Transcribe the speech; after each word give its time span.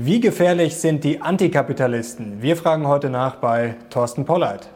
Wie 0.00 0.20
gefährlich 0.20 0.76
sind 0.76 1.02
die 1.02 1.20
Antikapitalisten? 1.20 2.40
Wir 2.40 2.56
fragen 2.56 2.86
heute 2.86 3.10
nach 3.10 3.34
bei 3.34 3.74
Thorsten 3.90 4.24
Pollard. 4.24 4.68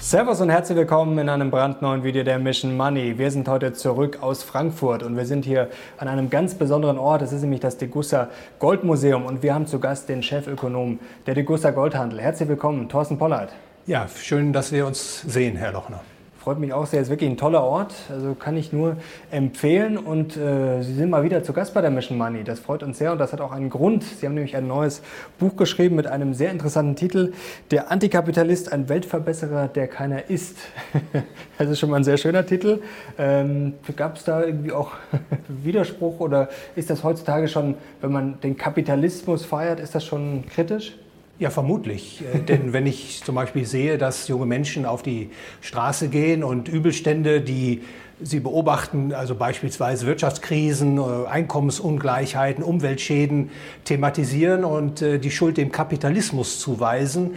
Servus 0.00 0.40
und 0.40 0.50
herzlich 0.50 0.76
willkommen 0.76 1.16
in 1.18 1.28
einem 1.28 1.52
brandneuen 1.52 2.02
Video 2.02 2.24
der 2.24 2.40
Mission 2.40 2.76
Money. 2.76 3.16
Wir 3.16 3.30
sind 3.30 3.46
heute 3.46 3.72
zurück 3.72 4.18
aus 4.20 4.42
Frankfurt 4.42 5.04
und 5.04 5.16
wir 5.16 5.24
sind 5.24 5.44
hier 5.44 5.70
an 5.98 6.08
einem 6.08 6.30
ganz 6.30 6.56
besonderen 6.56 6.98
Ort. 6.98 7.22
Es 7.22 7.32
ist 7.32 7.42
nämlich 7.42 7.60
das 7.60 7.78
Degussa 7.78 8.28
Goldmuseum 8.58 9.24
und 9.24 9.44
wir 9.44 9.54
haben 9.54 9.68
zu 9.68 9.78
Gast 9.78 10.08
den 10.08 10.24
Chefökonom 10.24 10.98
der 11.26 11.34
Degussa 11.34 11.70
Goldhandel. 11.70 12.20
Herzlich 12.20 12.48
willkommen, 12.48 12.88
Thorsten 12.88 13.18
Pollard. 13.18 13.52
Ja, 13.86 14.08
schön, 14.08 14.52
dass 14.52 14.72
wir 14.72 14.84
uns 14.84 15.20
sehen, 15.20 15.54
Herr 15.54 15.70
Lochner. 15.70 16.00
Freut 16.42 16.58
mich 16.58 16.72
auch 16.72 16.86
sehr, 16.86 17.00
es 17.00 17.06
ist 17.06 17.10
wirklich 17.10 17.30
ein 17.30 17.36
toller 17.36 17.62
Ort, 17.62 17.94
also 18.10 18.34
kann 18.34 18.56
ich 18.56 18.72
nur 18.72 18.96
empfehlen. 19.30 19.96
Und 19.96 20.36
äh, 20.36 20.82
Sie 20.82 20.92
sind 20.92 21.08
mal 21.08 21.22
wieder 21.22 21.44
zu 21.44 21.52
Gast 21.52 21.72
bei 21.72 21.80
der 21.80 21.92
Mission 21.92 22.18
Money. 22.18 22.42
Das 22.42 22.58
freut 22.58 22.82
uns 22.82 22.98
sehr 22.98 23.12
und 23.12 23.18
das 23.18 23.32
hat 23.32 23.40
auch 23.40 23.52
einen 23.52 23.70
Grund. 23.70 24.02
Sie 24.02 24.26
haben 24.26 24.34
nämlich 24.34 24.56
ein 24.56 24.66
neues 24.66 25.02
Buch 25.38 25.54
geschrieben 25.54 25.94
mit 25.94 26.08
einem 26.08 26.34
sehr 26.34 26.50
interessanten 26.50 26.96
Titel: 26.96 27.32
Der 27.70 27.92
Antikapitalist, 27.92 28.72
ein 28.72 28.88
Weltverbesserer, 28.88 29.68
der 29.68 29.86
keiner 29.86 30.30
ist. 30.30 30.56
das 31.58 31.70
ist 31.70 31.78
schon 31.78 31.90
mal 31.90 31.98
ein 31.98 32.04
sehr 32.04 32.16
schöner 32.16 32.44
Titel. 32.44 32.80
Ähm, 33.18 33.74
Gab 33.94 34.16
es 34.16 34.24
da 34.24 34.42
irgendwie 34.42 34.72
auch 34.72 34.90
Widerspruch 35.46 36.18
oder 36.18 36.48
ist 36.74 36.90
das 36.90 37.04
heutzutage 37.04 37.46
schon, 37.46 37.76
wenn 38.00 38.10
man 38.10 38.40
den 38.40 38.56
Kapitalismus 38.56 39.44
feiert, 39.44 39.78
ist 39.78 39.94
das 39.94 40.04
schon 40.04 40.42
kritisch? 40.48 40.96
Ja, 41.42 41.50
vermutlich. 41.50 42.22
Äh, 42.32 42.38
denn 42.38 42.72
wenn 42.72 42.86
ich 42.86 43.24
zum 43.24 43.34
Beispiel 43.34 43.66
sehe, 43.66 43.98
dass 43.98 44.28
junge 44.28 44.46
Menschen 44.46 44.86
auf 44.86 45.02
die 45.02 45.30
Straße 45.60 46.06
gehen 46.06 46.44
und 46.44 46.68
Übelstände, 46.68 47.40
die 47.40 47.82
sie 48.22 48.38
beobachten, 48.38 49.12
also 49.12 49.34
beispielsweise 49.34 50.06
Wirtschaftskrisen, 50.06 50.98
äh, 50.98 51.26
Einkommensungleichheiten, 51.28 52.62
Umweltschäden 52.62 53.50
thematisieren 53.82 54.64
und 54.64 55.02
äh, 55.02 55.18
die 55.18 55.32
Schuld 55.32 55.56
dem 55.56 55.72
Kapitalismus 55.72 56.60
zuweisen, 56.60 57.32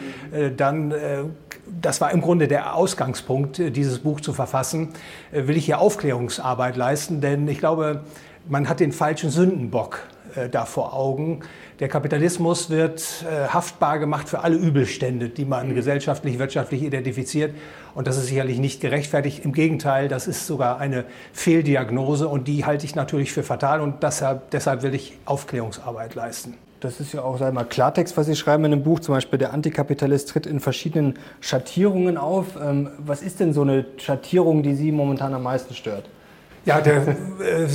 dann 0.56 0.94
das 1.82 2.00
war 2.00 2.12
im 2.12 2.22
Grunde 2.22 2.48
der 2.48 2.76
Ausgangspunkt, 2.76 3.58
dieses 3.58 4.00
Buch 4.00 4.22
zu 4.22 4.34
verfassen, 4.34 4.90
will 5.32 5.58
ich 5.58 5.66
hier 5.66 5.80
Aufklärungsarbeit 5.80 6.76
leisten, 6.76 7.22
denn 7.22 7.48
ich 7.48 7.58
glaube, 7.58 8.04
man 8.48 8.70
hat 8.70 8.80
den 8.80 8.92
falschen 8.92 9.32
Sündenbock 9.32 10.00
da 10.50 10.66
vor 10.66 10.94
Augen. 10.94 11.42
Der 11.80 11.88
Kapitalismus 11.88 12.70
wird 12.70 13.26
äh, 13.30 13.48
haftbar 13.48 14.00
gemacht 14.00 14.30
für 14.30 14.40
alle 14.40 14.56
Übelstände, 14.56 15.30
die 15.30 15.46
man 15.46 15.70
mhm. 15.70 15.76
gesellschaftlich, 15.76 16.40
wirtschaftlich 16.40 16.84
identifiziert. 16.84 17.54
Und 17.94 18.08
das 18.08 18.18
ist 18.18 18.28
sicherlich 18.28 18.60
nicht 18.60 18.82
gerechtfertigt. 18.82 19.44
Im 19.44 19.54
Gegenteil, 19.54 20.08
das 20.08 20.28
ist 20.28 20.48
sogar 20.48 20.80
eine 20.80 21.06
Fehldiagnose 21.34 22.28
und 22.28 22.48
die 22.48 22.66
halte 22.66 22.86
ich 22.86 22.96
natürlich 22.96 23.32
für 23.32 23.44
fatal 23.44 23.82
und 23.82 24.04
deshalb, 24.04 24.52
deshalb 24.52 24.84
will 24.84 24.94
ich 24.94 25.18
Aufklärungsarbeit 25.26 26.16
leisten. 26.16 26.56
Das 26.82 27.00
ist 27.00 27.14
ja 27.14 27.24
auch 27.24 27.38
sag 27.38 27.54
mal, 27.54 27.64
Klartext, 27.64 28.16
was 28.16 28.28
Sie 28.28 28.36
schreiben 28.36 28.66
in 28.66 28.72
dem 28.72 28.84
Buch. 28.84 29.00
Zum 29.00 29.16
Beispiel 29.16 29.40
der 29.40 29.54
Antikapitalist 29.54 30.30
tritt 30.30 30.46
in 30.46 30.60
verschiedenen 30.60 31.16
Schattierungen 31.40 32.18
auf. 32.18 32.58
Ähm, 32.62 32.90
was 33.00 33.22
ist 33.22 33.40
denn 33.40 33.54
so 33.54 33.62
eine 33.62 33.86
Schattierung, 33.98 34.62
die 34.62 34.76
Sie 34.76 34.92
momentan 34.92 35.34
am 35.34 35.44
meisten 35.44 35.74
stört? 35.74 36.10
Ja, 36.66 36.82
der 36.82 37.16
äh, 37.42 37.66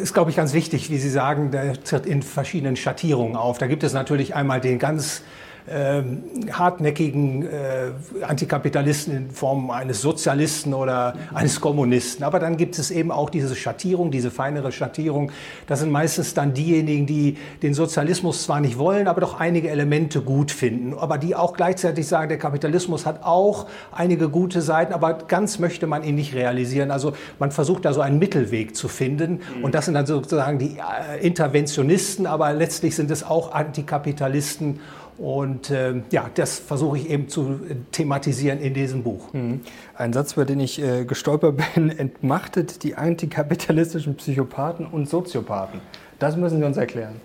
ist, 0.00 0.14
glaube 0.14 0.30
ich, 0.30 0.36
ganz 0.36 0.52
wichtig, 0.52 0.90
wie 0.90 0.98
Sie 0.98 1.10
sagen, 1.10 1.50
der 1.50 1.82
tritt 1.82 2.06
in 2.06 2.22
verschiedenen 2.22 2.76
Schattierungen 2.76 3.34
auf. 3.34 3.58
Da 3.58 3.66
gibt 3.66 3.82
es 3.82 3.92
natürlich 3.92 4.36
einmal 4.36 4.60
den 4.60 4.78
ganz 4.78 5.22
ähm, 5.70 6.22
hartnäckigen 6.50 7.42
äh, 7.42 7.90
Antikapitalisten 8.22 9.16
in 9.16 9.30
Form 9.30 9.70
eines 9.70 10.00
Sozialisten 10.00 10.74
oder 10.74 11.14
eines 11.34 11.60
Kommunisten. 11.60 12.24
Aber 12.24 12.38
dann 12.38 12.56
gibt 12.56 12.78
es 12.78 12.90
eben 12.90 13.10
auch 13.10 13.30
diese 13.30 13.54
Schattierung, 13.54 14.10
diese 14.10 14.30
feinere 14.30 14.72
Schattierung. 14.72 15.32
Das 15.66 15.80
sind 15.80 15.90
meistens 15.90 16.34
dann 16.34 16.54
diejenigen, 16.54 17.06
die 17.06 17.36
den 17.62 17.74
Sozialismus 17.74 18.44
zwar 18.44 18.60
nicht 18.60 18.78
wollen, 18.78 19.08
aber 19.08 19.20
doch 19.20 19.38
einige 19.40 19.70
Elemente 19.70 20.20
gut 20.20 20.50
finden. 20.50 20.94
Aber 20.98 21.18
die 21.18 21.34
auch 21.34 21.54
gleichzeitig 21.54 22.06
sagen, 22.06 22.28
der 22.28 22.38
Kapitalismus 22.38 23.06
hat 23.06 23.24
auch 23.24 23.66
einige 23.92 24.28
gute 24.28 24.62
Seiten, 24.62 24.92
aber 24.92 25.14
ganz 25.14 25.58
möchte 25.58 25.86
man 25.86 26.02
ihn 26.04 26.14
nicht 26.14 26.34
realisieren. 26.34 26.90
Also 26.90 27.12
man 27.38 27.50
versucht 27.50 27.84
da 27.84 27.92
so 27.92 28.00
einen 28.00 28.18
Mittelweg 28.18 28.74
zu 28.74 28.88
finden. 28.88 29.40
Und 29.62 29.74
das 29.74 29.84
sind 29.86 29.94
dann 29.94 30.06
sozusagen 30.06 30.58
die 30.58 30.78
äh, 30.78 31.26
Interventionisten, 31.26 32.26
aber 32.26 32.52
letztlich 32.52 32.94
sind 32.94 33.10
es 33.10 33.22
auch 33.24 33.52
Antikapitalisten 33.52 34.80
und 35.18 35.70
äh, 35.70 35.94
ja, 36.10 36.30
das 36.32 36.58
versuche 36.60 36.98
ich 36.98 37.10
eben 37.10 37.28
zu 37.28 37.60
thematisieren 37.90 38.60
in 38.60 38.72
diesem 38.72 39.02
Buch. 39.02 39.32
Mhm. 39.32 39.60
Ein 39.96 40.12
Satz, 40.12 40.34
über 40.34 40.44
den 40.44 40.60
ich 40.60 40.80
äh, 40.80 41.04
gestolpert 41.04 41.60
bin, 41.74 41.90
entmachtet 41.90 42.82
die 42.84 42.94
antikapitalistischen 42.94 44.14
Psychopathen 44.16 44.86
und 44.86 45.08
Soziopathen. 45.08 45.80
Das 46.18 46.36
müssen 46.36 46.58
Sie 46.58 46.64
uns 46.64 46.76
erklären. 46.76 47.16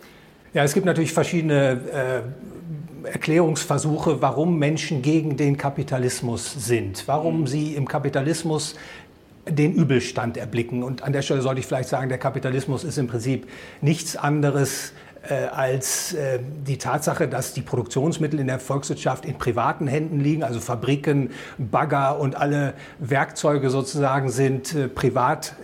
Ja, 0.53 0.63
es 0.63 0.73
gibt 0.73 0.85
natürlich 0.85 1.13
verschiedene 1.13 1.79
äh, 3.03 3.07
Erklärungsversuche, 3.07 4.21
warum 4.21 4.57
Menschen 4.57 5.01
gegen 5.01 5.37
den 5.37 5.57
Kapitalismus 5.57 6.53
sind, 6.65 7.03
warum 7.07 7.41
mhm. 7.41 7.47
sie 7.47 7.75
im 7.75 7.87
Kapitalismus 7.87 8.75
den 9.47 9.73
Übelstand 9.73 10.37
erblicken. 10.37 10.83
Und 10.83 11.03
an 11.03 11.13
der 11.13 11.21
Stelle 11.21 11.41
sollte 11.41 11.59
ich 11.59 11.65
vielleicht 11.65 11.89
sagen, 11.89 12.09
der 12.09 12.17
Kapitalismus 12.17 12.83
ist 12.83 12.97
im 12.97 13.07
Prinzip 13.07 13.47
nichts 13.81 14.15
anderes 14.15 14.91
äh, 14.91 15.12
als 15.31 16.13
äh, 16.13 16.39
die 16.41 16.77
Tatsache, 16.77 17.27
dass 17.27 17.53
die 17.53 17.61
Produktionsmittel 17.61 18.39
in 18.39 18.47
der 18.47 18.59
Volkswirtschaft 18.59 19.25
in 19.25 19.37
privaten 19.37 19.87
Händen 19.87 20.19
liegen, 20.19 20.43
also 20.43 20.59
Fabriken, 20.59 21.31
Bagger 21.57 22.19
und 22.19 22.35
alle 22.35 22.73
Werkzeuge 22.99 23.69
sozusagen 23.69 24.29
sind 24.29 24.75
äh, 24.75 24.87
privat 24.87 25.55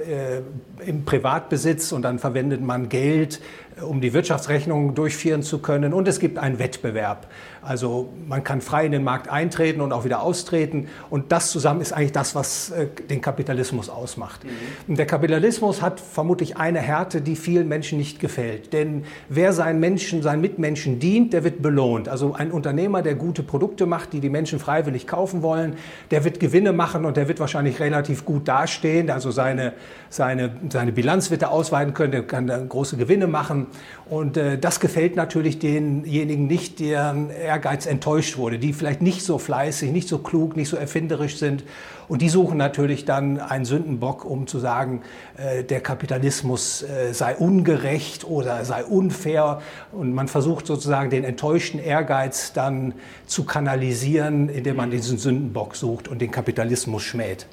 im 0.85 1.03
Privatbesitz 1.05 1.91
und 1.91 2.03
dann 2.03 2.19
verwendet 2.19 2.61
man 2.61 2.89
Geld 2.89 3.41
um 3.81 4.01
die 4.01 4.13
Wirtschaftsrechnung 4.13 4.95
durchführen 4.95 5.43
zu 5.43 5.59
können. 5.59 5.93
Und 5.93 6.07
es 6.07 6.19
gibt 6.19 6.37
einen 6.37 6.59
Wettbewerb. 6.59 7.27
Also 7.61 8.09
man 8.27 8.43
kann 8.43 8.61
frei 8.61 8.85
in 8.85 8.91
den 8.91 9.03
Markt 9.03 9.29
eintreten 9.29 9.81
und 9.81 9.91
auch 9.91 10.05
wieder 10.05 10.21
austreten. 10.21 10.87
Und 11.09 11.31
das 11.31 11.51
zusammen 11.51 11.81
ist 11.81 11.93
eigentlich 11.93 12.11
das, 12.11 12.35
was 12.35 12.71
äh, 12.71 12.87
den 13.09 13.21
Kapitalismus 13.21 13.89
ausmacht. 13.89 14.43
Mhm. 14.43 14.49
Und 14.87 14.97
der 14.97 15.05
Kapitalismus 15.05 15.81
hat 15.81 15.99
vermutlich 15.99 16.57
eine 16.57 16.79
Härte, 16.79 17.21
die 17.21 17.35
vielen 17.35 17.67
Menschen 17.67 17.97
nicht 17.97 18.19
gefällt. 18.19 18.73
Denn 18.73 19.03
wer 19.27 19.53
seinen 19.53 19.79
Menschen, 19.79 20.21
seinen 20.21 20.41
Mitmenschen 20.41 20.99
dient, 20.99 21.33
der 21.33 21.43
wird 21.43 21.61
belohnt. 21.61 22.07
Also 22.09 22.33
ein 22.33 22.51
Unternehmer, 22.51 23.01
der 23.01 23.15
gute 23.15 23.43
Produkte 23.43 23.85
macht, 23.85 24.13
die 24.13 24.19
die 24.19 24.29
Menschen 24.29 24.59
freiwillig 24.59 25.07
kaufen 25.07 25.41
wollen, 25.41 25.75
der 26.11 26.23
wird 26.23 26.39
Gewinne 26.39 26.73
machen 26.73 27.05
und 27.05 27.17
der 27.17 27.27
wird 27.27 27.39
wahrscheinlich 27.39 27.79
relativ 27.79 28.25
gut 28.25 28.47
dastehen. 28.47 29.09
Also 29.09 29.31
seine, 29.31 29.73
seine, 30.09 30.51
seine 30.69 30.91
Bilanz 30.91 31.31
wird 31.31 31.41
er 31.41 31.51
ausweiten 31.51 31.93
können, 31.93 32.11
der 32.11 32.23
kann 32.23 32.47
dann 32.47 32.69
große 32.69 32.97
Gewinne 32.97 33.27
machen. 33.27 33.67
Und 34.09 34.37
äh, 34.37 34.57
das 34.57 34.79
gefällt 34.79 35.15
natürlich 35.15 35.59
denjenigen 35.59 36.47
nicht, 36.47 36.79
deren 36.79 37.29
Ehrgeiz 37.49 37.87
enttäuscht 37.87 38.37
wurde, 38.37 38.59
die 38.59 38.73
vielleicht 38.73 39.01
nicht 39.01 39.23
so 39.23 39.39
fleißig, 39.39 39.91
nicht 39.91 40.07
so 40.07 40.19
klug, 40.19 40.55
nicht 40.55 40.69
so 40.69 40.77
erfinderisch 40.77 41.37
sind. 41.37 41.63
Und 42.07 42.21
die 42.21 42.29
suchen 42.29 42.57
natürlich 42.57 43.05
dann 43.05 43.39
einen 43.39 43.65
Sündenbock, 43.65 44.23
um 44.23 44.45
zu 44.45 44.59
sagen, 44.59 45.01
äh, 45.37 45.63
der 45.63 45.81
Kapitalismus 45.81 46.83
äh, 46.83 47.11
sei 47.13 47.35
ungerecht 47.35 48.23
oder 48.23 48.63
sei 48.65 48.83
unfair. 48.85 49.61
Und 49.91 50.13
man 50.13 50.27
versucht 50.27 50.67
sozusagen 50.67 51.09
den 51.09 51.23
enttäuschten 51.23 51.79
Ehrgeiz 51.79 52.53
dann 52.53 52.93
zu 53.25 53.45
kanalisieren, 53.45 54.49
indem 54.49 54.75
man 54.75 54.91
diesen 54.91 55.17
Sündenbock 55.17 55.75
sucht 55.75 56.07
und 56.07 56.21
den 56.21 56.29
Kapitalismus 56.29 57.01
schmäht. 57.01 57.47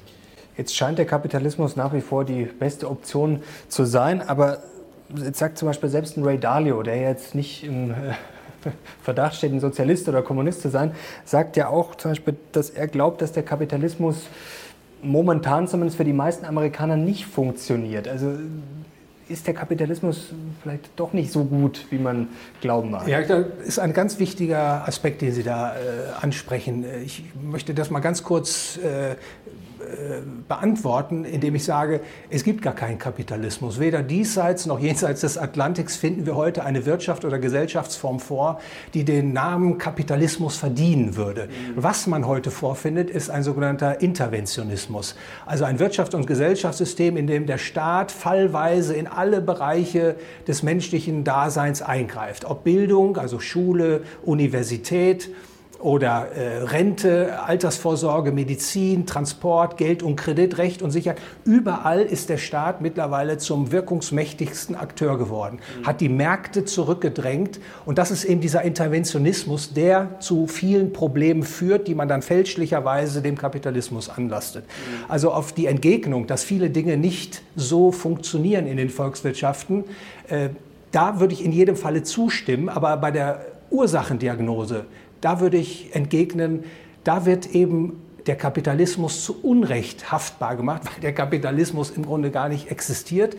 Jetzt 0.57 0.75
scheint 0.75 0.99
der 0.99 1.05
Kapitalismus 1.05 1.75
nach 1.75 1.93
wie 1.93 2.01
vor 2.01 2.23
die 2.23 2.43
beste 2.45 2.89
Option 2.89 3.41
zu 3.67 3.85
sein, 3.85 4.21
aber 4.21 4.59
jetzt 5.15 5.39
sagt 5.39 5.57
zum 5.57 5.67
Beispiel 5.67 5.89
selbst 5.89 6.17
ein 6.17 6.23
Ray 6.23 6.39
Dalio, 6.39 6.83
der 6.83 6.99
jetzt 6.99 7.35
nicht 7.35 7.63
äh, 7.63 7.69
Verdacht 9.01 9.35
steht, 9.35 9.51
ein 9.51 9.59
Sozialist 9.59 10.07
oder 10.07 10.21
Kommunist 10.21 10.61
zu 10.61 10.69
sein, 10.69 10.91
sagt 11.25 11.57
ja 11.57 11.69
auch 11.69 11.95
zum 11.95 12.11
Beispiel, 12.11 12.35
dass 12.51 12.69
er 12.69 12.87
glaubt, 12.87 13.21
dass 13.21 13.31
der 13.31 13.43
Kapitalismus 13.43 14.27
momentan 15.01 15.67
zumindest 15.67 15.97
für 15.97 16.05
die 16.05 16.13
meisten 16.13 16.45
Amerikaner 16.45 16.97
nicht 16.97 17.25
funktioniert. 17.25 18.07
Also 18.07 18.33
ist 19.29 19.45
der 19.45 19.53
Kapitalismus 19.53 20.29
vielleicht 20.61 20.89
doch 20.95 21.13
nicht 21.13 21.31
so 21.31 21.43
gut, 21.43 21.85
wie 21.89 21.97
man 21.97 22.29
glauben 22.61 22.91
mag. 22.91 23.07
Ja, 23.07 23.21
das 23.21 23.45
ist 23.65 23.79
ein 23.79 23.93
ganz 23.93 24.19
wichtiger 24.19 24.87
Aspekt, 24.87 25.21
den 25.21 25.33
Sie 25.33 25.43
da 25.43 25.73
äh, 25.73 25.77
ansprechen. 26.21 26.85
Ich 27.03 27.25
möchte 27.41 27.73
das 27.73 27.89
mal 27.89 27.99
ganz 27.99 28.23
kurz 28.23 28.77
äh, 28.77 29.15
beantworten, 30.47 31.25
indem 31.25 31.55
ich 31.55 31.63
sage, 31.63 32.01
es 32.29 32.43
gibt 32.43 32.61
gar 32.61 32.75
keinen 32.75 32.97
Kapitalismus. 32.97 33.79
Weder 33.79 34.03
diesseits 34.03 34.65
noch 34.65 34.79
jenseits 34.79 35.21
des 35.21 35.37
Atlantiks 35.37 35.95
finden 35.95 36.25
wir 36.25 36.35
heute 36.35 36.63
eine 36.63 36.85
Wirtschaft 36.85 37.25
oder 37.25 37.39
Gesellschaftsform 37.39 38.19
vor, 38.19 38.59
die 38.93 39.03
den 39.03 39.33
Namen 39.33 39.77
Kapitalismus 39.77 40.57
verdienen 40.57 41.15
würde. 41.15 41.47
Mhm. 41.47 41.73
Was 41.75 42.07
man 42.07 42.27
heute 42.27 42.51
vorfindet, 42.51 43.09
ist 43.09 43.29
ein 43.29 43.43
sogenannter 43.43 44.01
Interventionismus. 44.01 45.15
Also 45.45 45.65
ein 45.65 45.79
Wirtschafts- 45.79 46.15
und 46.15 46.27
Gesellschaftssystem, 46.27 47.17
in 47.17 47.27
dem 47.27 47.45
der 47.45 47.57
Staat 47.57 48.11
fallweise 48.11 48.95
in 48.95 49.07
alle 49.07 49.41
Bereiche 49.41 50.15
des 50.47 50.63
menschlichen 50.63 51.23
Daseins 51.23 51.81
eingreift. 51.81 52.45
Ob 52.45 52.63
Bildung, 52.63 53.17
also 53.17 53.39
Schule, 53.39 54.01
Universität, 54.23 55.29
oder 55.79 56.29
äh, 56.31 56.63
Rente, 56.63 57.39
Altersvorsorge, 57.43 58.31
Medizin, 58.31 59.05
Transport, 59.05 59.77
Geld 59.77 60.01
und 60.01 60.15
Kredit, 60.15 60.57
Recht 60.57 60.81
und 60.81 60.91
Sicherheit. 60.91 61.19
Überall 61.45 62.01
ist 62.01 62.29
der 62.29 62.37
Staat 62.37 62.81
mittlerweile 62.81 63.37
zum 63.37 63.71
wirkungsmächtigsten 63.71 64.75
Akteur 64.75 65.17
geworden, 65.17 65.59
mhm. 65.79 65.85
hat 65.85 66.01
die 66.01 66.09
Märkte 66.09 66.65
zurückgedrängt 66.65 67.59
und 67.85 67.97
das 67.97 68.11
ist 68.11 68.23
eben 68.23 68.41
dieser 68.41 68.63
Interventionismus, 68.63 69.73
der 69.73 70.19
zu 70.19 70.47
vielen 70.47 70.93
Problemen 70.93 71.43
führt, 71.43 71.87
die 71.87 71.95
man 71.95 72.07
dann 72.07 72.21
fälschlicherweise 72.21 73.21
dem 73.21 73.37
Kapitalismus 73.37 74.09
anlastet. 74.09 74.65
Mhm. 74.65 75.05
Also 75.07 75.31
auf 75.31 75.53
die 75.53 75.67
Entgegnung, 75.67 76.27
dass 76.27 76.43
viele 76.43 76.69
Dinge 76.69 76.97
nicht 76.97 77.43
so 77.55 77.91
funktionieren 77.91 78.65
in 78.65 78.77
den 78.77 78.89
Volkswirtschaften, 78.89 79.83
äh, 80.29 80.49
da 80.91 81.19
würde 81.19 81.33
ich 81.33 81.43
in 81.43 81.51
jedem 81.51 81.75
Falle 81.75 82.03
zustimmen, 82.03 82.69
aber 82.69 82.97
bei 82.97 83.11
der 83.11 83.45
Ursachendiagnose 83.69 84.85
da 85.21 85.39
würde 85.39 85.57
ich 85.57 85.95
entgegnen, 85.95 86.63
da 87.03 87.25
wird 87.25 87.53
eben 87.55 88.01
der 88.25 88.35
Kapitalismus 88.35 89.23
zu 89.23 89.41
Unrecht 89.41 90.11
haftbar 90.11 90.55
gemacht, 90.55 90.83
weil 90.91 91.01
der 91.01 91.13
Kapitalismus 91.13 91.91
im 91.91 92.05
Grunde 92.05 92.31
gar 92.31 92.49
nicht 92.49 92.69
existiert. 92.69 93.37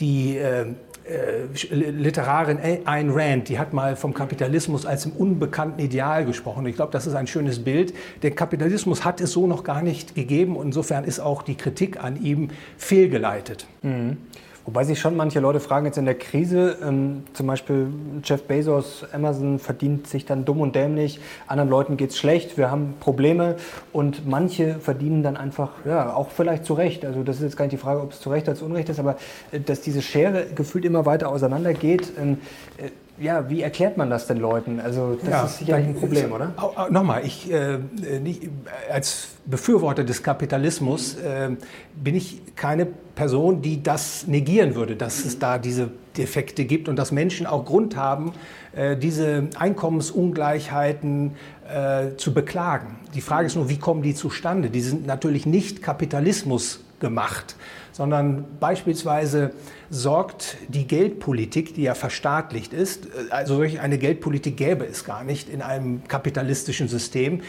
Die 0.00 0.38
äh, 0.38 0.66
äh, 1.10 1.74
Literarin 1.74 2.58
Ayn 2.58 3.10
Rand, 3.10 3.48
die 3.48 3.58
hat 3.58 3.72
mal 3.72 3.96
vom 3.96 4.14
Kapitalismus 4.14 4.86
als 4.86 5.06
im 5.06 5.12
unbekannten 5.12 5.80
Ideal 5.80 6.24
gesprochen. 6.24 6.64
Ich 6.66 6.76
glaube, 6.76 6.92
das 6.92 7.06
ist 7.06 7.14
ein 7.14 7.26
schönes 7.26 7.64
Bild. 7.64 7.92
Der 8.22 8.30
Kapitalismus 8.30 9.04
hat 9.04 9.20
es 9.20 9.32
so 9.32 9.46
noch 9.46 9.64
gar 9.64 9.82
nicht 9.82 10.14
gegeben 10.14 10.56
und 10.56 10.66
insofern 10.66 11.04
ist 11.04 11.20
auch 11.20 11.42
die 11.42 11.56
Kritik 11.56 12.02
an 12.02 12.22
ihm 12.22 12.48
fehlgeleitet. 12.76 13.66
Mhm. 13.82 14.18
Wobei 14.66 14.84
sich 14.84 15.00
schon 15.00 15.16
manche 15.16 15.40
Leute 15.40 15.58
fragen 15.58 15.86
jetzt 15.86 15.96
in 15.96 16.04
der 16.04 16.16
Krise, 16.16 16.76
ähm, 16.82 17.24
zum 17.32 17.46
Beispiel 17.46 17.88
Jeff 18.22 18.42
Bezos, 18.42 19.04
Amazon 19.12 19.58
verdient 19.58 20.06
sich 20.06 20.26
dann 20.26 20.44
dumm 20.44 20.60
und 20.60 20.74
dämlich, 20.74 21.18
anderen 21.46 21.70
Leuten 21.70 21.96
geht 21.96 22.10
es 22.10 22.18
schlecht, 22.18 22.58
wir 22.58 22.70
haben 22.70 22.94
Probleme 23.00 23.56
und 23.92 24.28
manche 24.28 24.78
verdienen 24.78 25.22
dann 25.22 25.36
einfach, 25.36 25.70
ja, 25.86 26.14
auch 26.14 26.30
vielleicht 26.30 26.66
zu 26.66 26.74
Recht. 26.74 27.04
Also 27.04 27.22
das 27.22 27.36
ist 27.36 27.42
jetzt 27.42 27.56
gar 27.56 27.64
nicht 27.64 27.72
die 27.72 27.78
Frage, 27.78 28.00
ob 28.00 28.12
es 28.12 28.20
zu 28.20 28.30
Recht 28.30 28.48
oder 28.48 28.56
zu 28.56 28.66
Unrecht 28.66 28.88
ist, 28.90 29.00
aber 29.00 29.16
äh, 29.50 29.60
dass 29.60 29.80
diese 29.80 30.02
Schere 30.02 30.46
gefühlt 30.54 30.84
immer 30.84 31.06
weiter 31.06 31.30
auseinandergeht. 31.30 32.12
Ähm, 32.20 32.38
äh, 32.76 32.90
ja, 33.20 33.50
wie 33.50 33.60
erklärt 33.60 33.96
man 33.96 34.08
das 34.08 34.26
den 34.26 34.38
Leuten? 34.38 34.80
Also 34.80 35.18
das 35.20 35.30
ja, 35.30 35.44
ist 35.44 35.58
sicherlich 35.58 35.88
ein 35.88 35.94
Problem, 35.94 36.32
oder? 36.32 36.52
Nochmal, 36.90 37.24
ich 37.24 37.52
äh, 37.52 37.78
nicht, 38.22 38.48
als 38.90 39.28
Befürworter 39.44 40.04
des 40.04 40.22
Kapitalismus 40.22 41.16
äh, 41.16 41.50
bin 41.94 42.14
ich 42.14 42.40
keine 42.56 42.86
Person, 42.86 43.60
die 43.60 43.82
das 43.82 44.26
negieren 44.26 44.74
würde, 44.74 44.96
dass 44.96 45.24
es 45.24 45.38
da 45.38 45.58
diese 45.58 45.90
Defekte 46.16 46.64
gibt 46.64 46.88
und 46.88 46.96
dass 46.96 47.12
Menschen 47.12 47.46
auch 47.46 47.66
Grund 47.66 47.94
haben, 47.94 48.32
äh, 48.74 48.96
diese 48.96 49.48
Einkommensungleichheiten 49.58 51.32
äh, 51.68 52.16
zu 52.16 52.32
beklagen. 52.32 52.96
Die 53.14 53.20
Frage 53.20 53.46
ist 53.46 53.56
nur, 53.56 53.68
wie 53.68 53.78
kommen 53.78 54.02
die 54.02 54.14
zustande? 54.14 54.70
Die 54.70 54.80
sind 54.80 55.06
natürlich 55.06 55.44
nicht 55.44 55.82
Kapitalismus 55.82 56.80
gemacht, 57.00 57.56
sondern 58.00 58.46
beispielsweise 58.60 59.50
sorgt 59.90 60.56
die 60.68 60.86
Geldpolitik, 60.86 61.74
die 61.74 61.82
ja 61.82 61.92
verstaatlicht 61.92 62.72
ist, 62.72 63.08
also 63.28 63.56
solch 63.56 63.78
eine 63.78 63.98
Geldpolitik 63.98 64.56
gäbe 64.56 64.86
es 64.86 65.04
gar 65.04 65.22
nicht 65.22 65.50
in 65.50 65.60
einem 65.60 66.08
kapitalistischen 66.08 66.88
System. 66.88 67.42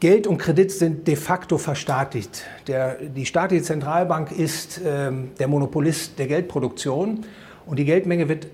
Geld 0.00 0.26
und 0.26 0.38
Kredit 0.38 0.72
sind 0.72 1.06
de 1.06 1.14
facto 1.14 1.56
verstaatlicht. 1.56 2.46
Der, 2.66 2.96
die 2.96 3.26
staatliche 3.26 3.62
Zentralbank 3.62 4.32
ist 4.32 4.80
ähm, 4.84 5.30
der 5.38 5.46
Monopolist 5.46 6.18
der 6.18 6.26
Geldproduktion 6.26 7.24
und 7.64 7.78
die 7.78 7.84
Geldmenge 7.84 8.28
wird 8.28 8.48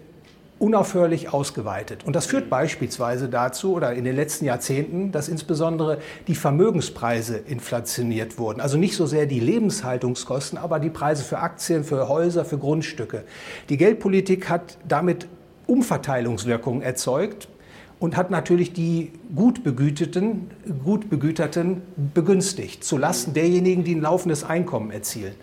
unaufhörlich 0.59 1.33
ausgeweitet. 1.33 2.05
Und 2.05 2.15
das 2.15 2.27
führt 2.27 2.49
beispielsweise 2.49 3.29
dazu, 3.29 3.75
oder 3.75 3.93
in 3.93 4.05
den 4.05 4.15
letzten 4.15 4.45
Jahrzehnten, 4.45 5.11
dass 5.11 5.29
insbesondere 5.29 5.99
die 6.29 6.35
Vermögenspreise 6.35 7.37
inflationiert 7.37 8.39
wurden. 8.39 8.61
Also 8.61 8.79
nicht 8.79 8.97
so 8.97 9.07
sehr 9.07 9.27
die 9.27 9.41
Lebenshaltungskosten, 9.41 10.59
aber 10.59 10.79
die 10.79 10.91
Preise 10.91 11.25
für 11.25 11.39
Aktien, 11.39 11.85
für 11.85 12.09
Häuser, 12.09 12.45
für 12.45 12.59
Grundstücke. 12.59 13.25
Die 13.69 13.77
Geldpolitik 13.77 14.49
hat 14.49 14.79
damit 14.87 15.27
Umverteilungswirkungen 15.67 16.83
erzeugt 16.83 17.49
und 17.99 18.17
hat 18.17 18.31
natürlich 18.31 18.73
die 18.73 19.13
gut 19.35 19.65
begüteten, 19.65 20.51
gut 20.85 21.11
begüterten 21.11 21.83
begünstigt, 22.15 22.85
zulasten 22.85 23.35
derjenigen, 23.35 23.83
die 23.83 23.95
ein 23.95 24.03
laufendes 24.03 24.45
Einkommen 24.45 24.91
erzielen. 24.91 25.35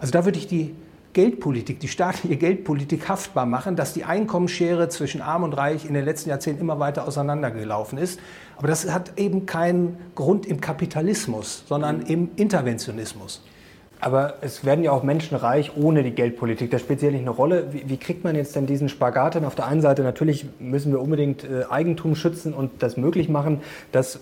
Also 0.00 0.12
da 0.12 0.24
würde 0.24 0.38
ich 0.38 0.46
die 0.46 0.74
Geldpolitik, 1.12 1.80
die 1.80 1.88
staatliche 1.88 2.36
Geldpolitik 2.36 3.08
haftbar 3.08 3.46
machen, 3.46 3.76
dass 3.76 3.94
die 3.94 4.04
Einkommensschere 4.04 4.88
zwischen 4.88 5.20
Arm 5.20 5.42
und 5.42 5.52
Reich 5.54 5.84
in 5.84 5.94
den 5.94 6.04
letzten 6.04 6.30
Jahrzehnten 6.30 6.60
immer 6.60 6.78
weiter 6.78 7.08
auseinandergelaufen 7.08 7.98
ist. 7.98 8.20
Aber 8.56 8.68
das 8.68 8.90
hat 8.90 9.18
eben 9.18 9.46
keinen 9.46 9.96
Grund 10.14 10.46
im 10.46 10.60
Kapitalismus, 10.60 11.64
sondern 11.66 12.02
im 12.02 12.30
Interventionismus. 12.36 13.42
Aber 14.00 14.34
es 14.42 14.64
werden 14.64 14.84
ja 14.84 14.92
auch 14.92 15.02
Menschen 15.02 15.36
reich 15.36 15.72
ohne 15.76 16.02
die 16.02 16.12
Geldpolitik. 16.12 16.70
Das 16.70 16.82
spielt 16.82 17.00
sicherlich 17.00 17.20
eine 17.20 17.30
Rolle. 17.30 17.72
Wie, 17.72 17.88
wie, 17.88 17.96
kriegt 17.96 18.22
man 18.22 18.36
jetzt 18.36 18.54
denn 18.54 18.66
diesen 18.66 18.88
Spagat 18.88 19.34
hin? 19.34 19.44
Auf 19.44 19.56
der 19.56 19.66
einen 19.66 19.80
Seite 19.80 20.02
natürlich 20.02 20.46
müssen 20.60 20.92
wir 20.92 21.00
unbedingt 21.00 21.44
äh, 21.44 21.64
Eigentum 21.68 22.14
schützen 22.14 22.54
und 22.54 22.82
das 22.82 22.96
möglich 22.96 23.28
machen, 23.28 23.60
dass 23.90 24.16
äh, 24.16 24.20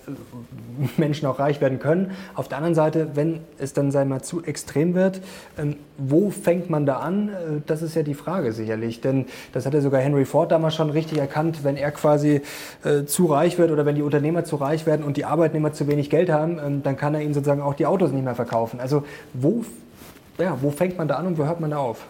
Menschen 0.96 1.26
auch 1.26 1.38
reich 1.38 1.60
werden 1.60 1.78
können. 1.78 2.12
Auf 2.34 2.48
der 2.48 2.56
anderen 2.56 2.74
Seite, 2.74 3.08
wenn 3.14 3.40
es 3.58 3.74
dann 3.74 3.90
sei 3.90 4.04
mal 4.06 4.22
zu 4.22 4.42
extrem 4.42 4.94
wird, 4.94 5.20
ähm, 5.58 5.76
wo 5.98 6.30
fängt 6.30 6.70
man 6.70 6.86
da 6.86 6.98
an? 7.00 7.28
Äh, 7.28 7.32
das 7.66 7.82
ist 7.82 7.94
ja 7.94 8.02
die 8.02 8.14
Frage 8.14 8.52
sicherlich. 8.52 9.02
Denn 9.02 9.26
das 9.52 9.66
hat 9.66 9.74
ja 9.74 9.82
sogar 9.82 10.00
Henry 10.00 10.24
Ford 10.24 10.50
damals 10.52 10.74
schon 10.74 10.88
richtig 10.88 11.18
erkannt, 11.18 11.64
wenn 11.64 11.76
er 11.76 11.90
quasi 11.90 12.40
äh, 12.82 13.04
zu 13.04 13.26
reich 13.26 13.58
wird 13.58 13.70
oder 13.70 13.84
wenn 13.84 13.94
die 13.94 14.02
Unternehmer 14.02 14.44
zu 14.44 14.56
reich 14.56 14.86
werden 14.86 15.04
und 15.04 15.18
die 15.18 15.26
Arbeitnehmer 15.26 15.74
zu 15.74 15.86
wenig 15.86 16.08
Geld 16.08 16.30
haben, 16.30 16.58
ähm, 16.64 16.82
dann 16.82 16.96
kann 16.96 17.14
er 17.14 17.20
ihnen 17.20 17.34
sozusagen 17.34 17.60
auch 17.60 17.74
die 17.74 17.84
Autos 17.84 18.12
nicht 18.12 18.24
mehr 18.24 18.34
verkaufen. 18.34 18.80
Also 18.80 19.04
wo 19.34 19.65
ja, 20.38 20.56
wo 20.60 20.70
fängt 20.70 20.98
man 20.98 21.08
da 21.08 21.16
an 21.16 21.26
und 21.26 21.38
wo 21.38 21.44
hört 21.44 21.60
man 21.60 21.70
da 21.70 21.78
auf? 21.78 22.06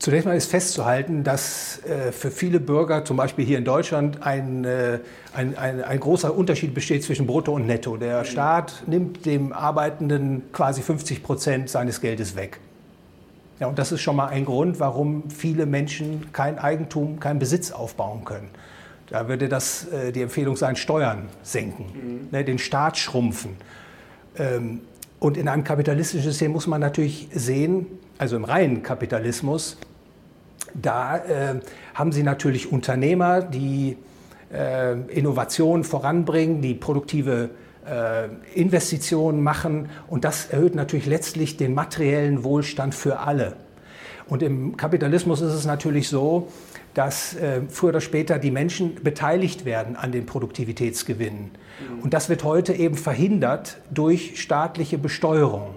Zunächst 0.00 0.26
mal 0.26 0.34
ist 0.34 0.50
festzuhalten, 0.50 1.24
dass 1.24 1.84
äh, 1.84 2.10
für 2.10 2.30
viele 2.30 2.58
Bürger, 2.58 3.04
zum 3.04 3.18
Beispiel 3.18 3.44
hier 3.44 3.58
in 3.58 3.66
Deutschland, 3.66 4.22
ein, 4.22 4.64
äh, 4.64 5.00
ein, 5.34 5.58
ein, 5.58 5.84
ein, 5.84 6.00
großer 6.00 6.34
Unterschied 6.34 6.72
besteht 6.72 7.04
zwischen 7.04 7.26
Brutto 7.26 7.52
und 7.52 7.66
Netto. 7.66 7.98
Der 7.98 8.24
Staat 8.24 8.84
nimmt 8.86 9.26
dem 9.26 9.52
Arbeitenden 9.52 10.44
quasi 10.52 10.80
50 10.80 11.22
Prozent 11.22 11.68
seines 11.68 12.00
Geldes 12.00 12.34
weg. 12.34 12.60
Ja, 13.58 13.66
und 13.66 13.78
das 13.78 13.92
ist 13.92 14.00
schon 14.00 14.16
mal 14.16 14.28
ein 14.28 14.46
Grund, 14.46 14.80
warum 14.80 15.28
viele 15.28 15.66
Menschen 15.66 16.32
kein 16.32 16.58
Eigentum, 16.58 17.20
keinen 17.20 17.38
Besitz 17.38 17.70
aufbauen 17.70 18.24
können. 18.24 18.48
Da 19.10 19.28
würde 19.28 19.50
das 19.50 19.86
äh, 19.88 20.12
die 20.12 20.22
Empfehlung 20.22 20.56
sein, 20.56 20.76
Steuern 20.76 21.28
senken, 21.42 21.84
mhm. 21.92 22.28
ne, 22.30 22.42
den 22.42 22.58
Staat 22.58 22.96
schrumpfen. 22.96 23.56
Ähm, 24.38 24.80
und 25.20 25.36
in 25.36 25.48
einem 25.48 25.64
kapitalistischen 25.64 26.30
System 26.30 26.52
muss 26.52 26.66
man 26.66 26.80
natürlich 26.80 27.28
sehen, 27.32 27.86
also 28.18 28.36
im 28.36 28.44
reinen 28.44 28.82
Kapitalismus, 28.82 29.76
da 30.74 31.18
äh, 31.18 31.60
haben 31.94 32.12
Sie 32.12 32.22
natürlich 32.22 32.72
Unternehmer, 32.72 33.42
die 33.42 33.98
äh, 34.52 34.98
Innovationen 35.08 35.84
voranbringen, 35.84 36.62
die 36.62 36.74
produktive 36.74 37.50
äh, 37.86 38.28
Investitionen 38.58 39.42
machen 39.42 39.90
und 40.08 40.24
das 40.24 40.46
erhöht 40.46 40.74
natürlich 40.74 41.06
letztlich 41.06 41.58
den 41.58 41.74
materiellen 41.74 42.42
Wohlstand 42.42 42.94
für 42.94 43.20
alle. 43.20 43.56
Und 44.26 44.42
im 44.42 44.76
Kapitalismus 44.76 45.40
ist 45.42 45.52
es 45.52 45.66
natürlich 45.66 46.08
so, 46.08 46.48
dass 46.94 47.34
äh, 47.36 47.62
früher 47.68 47.90
oder 47.90 48.00
später 48.00 48.38
die 48.38 48.50
Menschen 48.50 48.96
beteiligt 48.96 49.64
werden 49.64 49.96
an 49.96 50.12
den 50.12 50.26
Produktivitätsgewinnen. 50.26 51.50
Mhm. 51.50 52.02
Und 52.02 52.14
das 52.14 52.28
wird 52.28 52.44
heute 52.44 52.72
eben 52.72 52.96
verhindert 52.96 53.78
durch 53.90 54.40
staatliche 54.40 54.98
Besteuerung. 54.98 55.74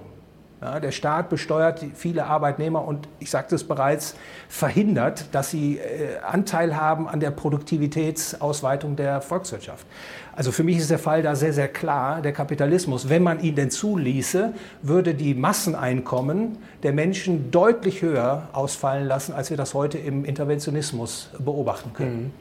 Ja, 0.64 0.80
der 0.80 0.92
Staat 0.92 1.28
besteuert 1.28 1.84
viele 1.94 2.26
Arbeitnehmer 2.26 2.88
und 2.88 3.10
ich 3.20 3.30
sagte 3.30 3.54
es 3.54 3.66
bereits, 3.66 4.16
verhindert, 4.48 5.26
dass 5.34 5.52
sie 5.52 5.78
äh, 5.78 6.20
Anteil 6.26 6.78
haben 6.78 7.10
an 7.10 7.20
der 7.20 7.32
Produktivitätsausweitung 7.32 8.96
der 8.96 9.20
Volkswirtschaft. 9.20 9.86
Also 10.34 10.54
für 10.54 10.64
mich 10.64 10.78
ist 10.78 10.90
der 10.90 11.00
Fall 11.00 11.22
da 11.22 11.36
sehr, 11.36 11.52
sehr 11.52 11.68
klar. 11.68 12.22
Der 12.22 12.32
Kapitalismus, 12.32 13.10
wenn 13.10 13.24
man 13.24 13.42
ihn 13.42 13.56
denn 13.56 13.72
zuließe, 13.72 14.54
würde 14.82 15.16
die 15.16 15.34
Masseneinkommen 15.34 16.60
der 16.82 16.94
Menschen 16.94 17.52
deutlich 17.52 18.02
höher 18.02 18.48
ausfallen 18.54 19.06
lassen, 19.06 19.34
als 19.34 19.50
wir 19.50 19.58
das 19.58 19.74
heute 19.74 19.98
im 19.98 20.24
Interventionismus 20.24 21.30
beobachten 21.40 21.92
können. 21.94 22.24
Mhm. 22.24 22.32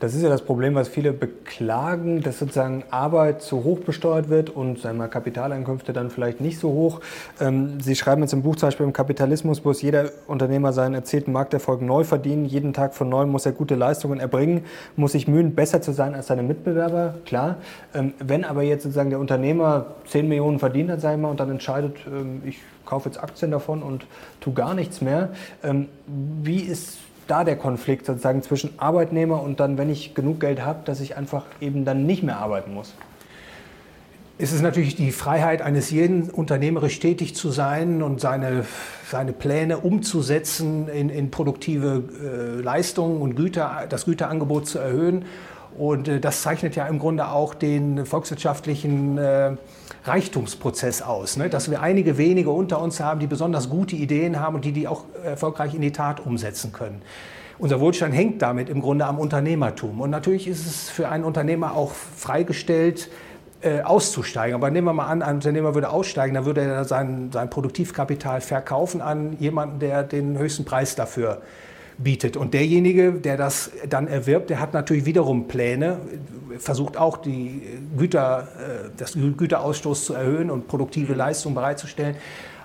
Das 0.00 0.14
ist 0.14 0.22
ja 0.22 0.30
das 0.30 0.40
Problem, 0.40 0.74
was 0.74 0.88
viele 0.88 1.12
beklagen, 1.12 2.22
dass 2.22 2.38
sozusagen 2.38 2.84
Arbeit 2.90 3.42
zu 3.42 3.64
hoch 3.64 3.80
besteuert 3.80 4.30
wird 4.30 4.48
und 4.48 4.78
sagen 4.78 4.96
wir, 4.96 5.08
Kapitaleinkünfte 5.08 5.92
dann 5.92 6.08
vielleicht 6.08 6.40
nicht 6.40 6.58
so 6.58 6.70
hoch. 6.70 7.00
Ähm, 7.38 7.78
Sie 7.82 7.94
schreiben 7.94 8.22
jetzt 8.22 8.32
im 8.32 8.42
Buch 8.42 8.56
zum 8.56 8.68
Beispiel 8.68 8.86
im 8.86 8.94
Kapitalismus 8.94 9.62
muss 9.62 9.82
jeder 9.82 10.10
Unternehmer 10.26 10.72
seinen 10.72 10.94
erzählten 10.94 11.32
Markterfolg 11.32 11.82
neu 11.82 12.04
verdienen. 12.04 12.46
Jeden 12.46 12.72
Tag 12.72 12.94
von 12.94 13.10
neuem 13.10 13.28
muss 13.28 13.44
er 13.44 13.52
gute 13.52 13.74
Leistungen 13.74 14.20
erbringen, 14.20 14.64
muss 14.96 15.12
sich 15.12 15.28
mühen, 15.28 15.54
besser 15.54 15.82
zu 15.82 15.92
sein 15.92 16.14
als 16.14 16.28
seine 16.28 16.42
Mitbewerber. 16.42 17.16
Klar. 17.26 17.58
Ähm, 17.94 18.14
wenn 18.20 18.46
aber 18.46 18.62
jetzt 18.62 18.84
sozusagen 18.84 19.10
der 19.10 19.20
Unternehmer 19.20 19.96
10 20.06 20.26
Millionen 20.26 20.58
verdient 20.58 20.90
hat, 20.90 21.02
sagen 21.02 21.20
wir 21.20 21.28
und 21.28 21.40
dann 21.40 21.50
entscheidet, 21.50 21.98
ähm, 22.06 22.40
ich 22.46 22.60
kaufe 22.86 23.10
jetzt 23.10 23.22
Aktien 23.22 23.50
davon 23.50 23.82
und 23.82 24.06
tue 24.40 24.54
gar 24.54 24.72
nichts 24.72 25.02
mehr, 25.02 25.28
ähm, 25.62 25.88
wie 26.06 26.60
ist 26.60 26.98
da 27.30 27.44
der 27.44 27.56
Konflikt 27.56 28.06
sozusagen 28.06 28.42
zwischen 28.42 28.78
Arbeitnehmer 28.78 29.42
und 29.42 29.60
dann, 29.60 29.78
wenn 29.78 29.90
ich 29.90 30.14
genug 30.14 30.40
Geld 30.40 30.64
habe, 30.64 30.80
dass 30.84 31.00
ich 31.00 31.16
einfach 31.16 31.44
eben 31.60 31.84
dann 31.84 32.06
nicht 32.06 32.22
mehr 32.22 32.38
arbeiten 32.38 32.74
muss? 32.74 32.94
Es 34.42 34.52
ist 34.52 34.62
natürlich 34.62 34.96
die 34.96 35.12
Freiheit 35.12 35.60
eines 35.60 35.90
jeden, 35.90 36.30
unternehmerisch 36.30 36.98
tätig 36.98 37.34
zu 37.34 37.50
sein 37.50 38.02
und 38.02 38.22
seine, 38.22 38.64
seine 39.10 39.34
Pläne 39.34 39.78
umzusetzen, 39.78 40.88
in, 40.88 41.10
in 41.10 41.30
produktive 41.30 42.02
äh, 42.58 42.62
Leistungen 42.62 43.20
und 43.20 43.36
Güter, 43.36 43.84
das 43.90 44.06
Güterangebot 44.06 44.66
zu 44.66 44.78
erhöhen. 44.78 45.26
Und 45.76 46.08
äh, 46.08 46.20
das 46.20 46.40
zeichnet 46.40 46.74
ja 46.74 46.86
im 46.86 46.98
Grunde 46.98 47.28
auch 47.28 47.52
den 47.52 48.06
volkswirtschaftlichen 48.06 49.18
äh, 49.18 49.56
Reichtumsprozess 50.04 51.02
aus. 51.02 51.36
Ne? 51.36 51.48
Dass 51.48 51.70
wir 51.70 51.82
einige 51.82 52.18
wenige 52.18 52.50
unter 52.50 52.80
uns 52.80 53.00
haben, 53.00 53.20
die 53.20 53.26
besonders 53.26 53.68
gute 53.68 53.96
Ideen 53.96 54.40
haben 54.40 54.56
und 54.56 54.64
die 54.64 54.72
die 54.72 54.88
auch 54.88 55.04
erfolgreich 55.24 55.74
in 55.74 55.80
die 55.80 55.92
Tat 55.92 56.24
umsetzen 56.24 56.72
können. 56.72 57.02
Unser 57.58 57.80
Wohlstand 57.80 58.14
hängt 58.14 58.40
damit 58.40 58.70
im 58.70 58.80
Grunde 58.80 59.04
am 59.04 59.18
Unternehmertum. 59.18 60.00
Und 60.00 60.08
natürlich 60.08 60.48
ist 60.48 60.64
es 60.64 60.88
für 60.88 61.10
einen 61.10 61.24
Unternehmer 61.24 61.74
auch 61.74 61.92
freigestellt, 61.92 63.10
äh, 63.60 63.82
auszusteigen. 63.82 64.54
Aber 64.54 64.70
nehmen 64.70 64.86
wir 64.86 64.94
mal 64.94 65.06
an, 65.06 65.20
ein 65.20 65.34
Unternehmer 65.34 65.74
würde 65.74 65.90
aussteigen, 65.90 66.34
dann 66.34 66.46
würde 66.46 66.62
er 66.62 66.86
sein, 66.86 67.30
sein 67.30 67.50
Produktivkapital 67.50 68.40
verkaufen 68.40 69.02
an 69.02 69.36
jemanden, 69.38 69.80
der 69.80 70.02
den 70.02 70.38
höchsten 70.38 70.64
Preis 70.64 70.96
dafür 70.96 71.42
bietet. 72.02 72.36
Und 72.36 72.54
derjenige, 72.54 73.12
der 73.12 73.36
das 73.36 73.70
dann 73.88 74.08
erwirbt, 74.08 74.50
der 74.50 74.60
hat 74.60 74.72
natürlich 74.72 75.04
wiederum 75.04 75.48
Pläne, 75.48 75.98
versucht 76.58 76.96
auch 76.96 77.16
die 77.16 77.62
Güter, 77.96 78.48
äh, 78.58 78.90
das 78.96 79.14
Güterausstoß 79.14 80.04
zu 80.04 80.14
erhöhen 80.14 80.50
und 80.50 80.68
produktive 80.68 81.14
Leistungen 81.14 81.54
bereitzustellen. 81.54 82.16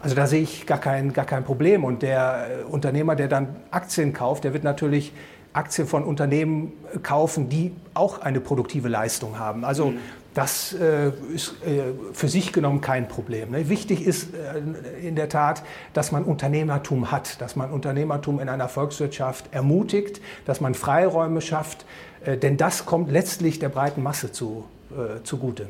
Also 0.01 0.15
da 0.15 0.27
sehe 0.27 0.41
ich 0.41 0.65
gar 0.65 0.79
kein, 0.79 1.13
gar 1.13 1.25
kein 1.25 1.43
Problem. 1.43 1.83
Und 1.83 2.01
der 2.01 2.47
äh, 2.61 2.63
Unternehmer, 2.63 3.15
der 3.15 3.27
dann 3.27 3.55
Aktien 3.71 4.13
kauft, 4.13 4.43
der 4.43 4.53
wird 4.53 4.63
natürlich 4.63 5.13
Aktien 5.53 5.87
von 5.87 6.03
Unternehmen 6.03 6.73
kaufen, 7.01 7.49
die 7.49 7.71
auch 7.93 8.19
eine 8.19 8.41
produktive 8.41 8.89
Leistung 8.89 9.39
haben. 9.39 9.63
Also 9.63 9.91
mhm. 9.91 9.97
Das 10.35 10.73
äh, 10.73 11.11
ist 11.33 11.55
äh, 11.65 11.93
für 12.13 12.27
sich 12.27 12.53
genommen 12.53 12.81
kein 12.81 13.07
Problem. 13.07 13.51
Ne? 13.51 13.69
Wichtig 13.69 14.05
ist 14.05 14.33
äh, 14.35 15.07
in 15.07 15.15
der 15.15 15.29
Tat, 15.29 15.63
dass 15.93 16.11
man 16.11 16.23
Unternehmertum 16.25 17.09
hat, 17.09 17.41
dass 17.41 17.55
man 17.55 17.71
Unternehmertum 17.71 18.39
in 18.39 18.49
einer 18.49 18.67
Volkswirtschaft 18.67 19.45
ermutigt, 19.51 20.21
dass 20.45 20.61
man 20.61 20.75
Freiräume 20.75 21.41
schafft, 21.41 21.85
äh, 22.25 22.37
denn 22.37 22.57
das 22.57 22.85
kommt 22.85 23.11
letztlich 23.11 23.59
der 23.59 23.69
breiten 23.69 24.03
Masse 24.03 24.31
zu, 24.33 24.65
äh, 24.91 25.23
zugute. 25.23 25.69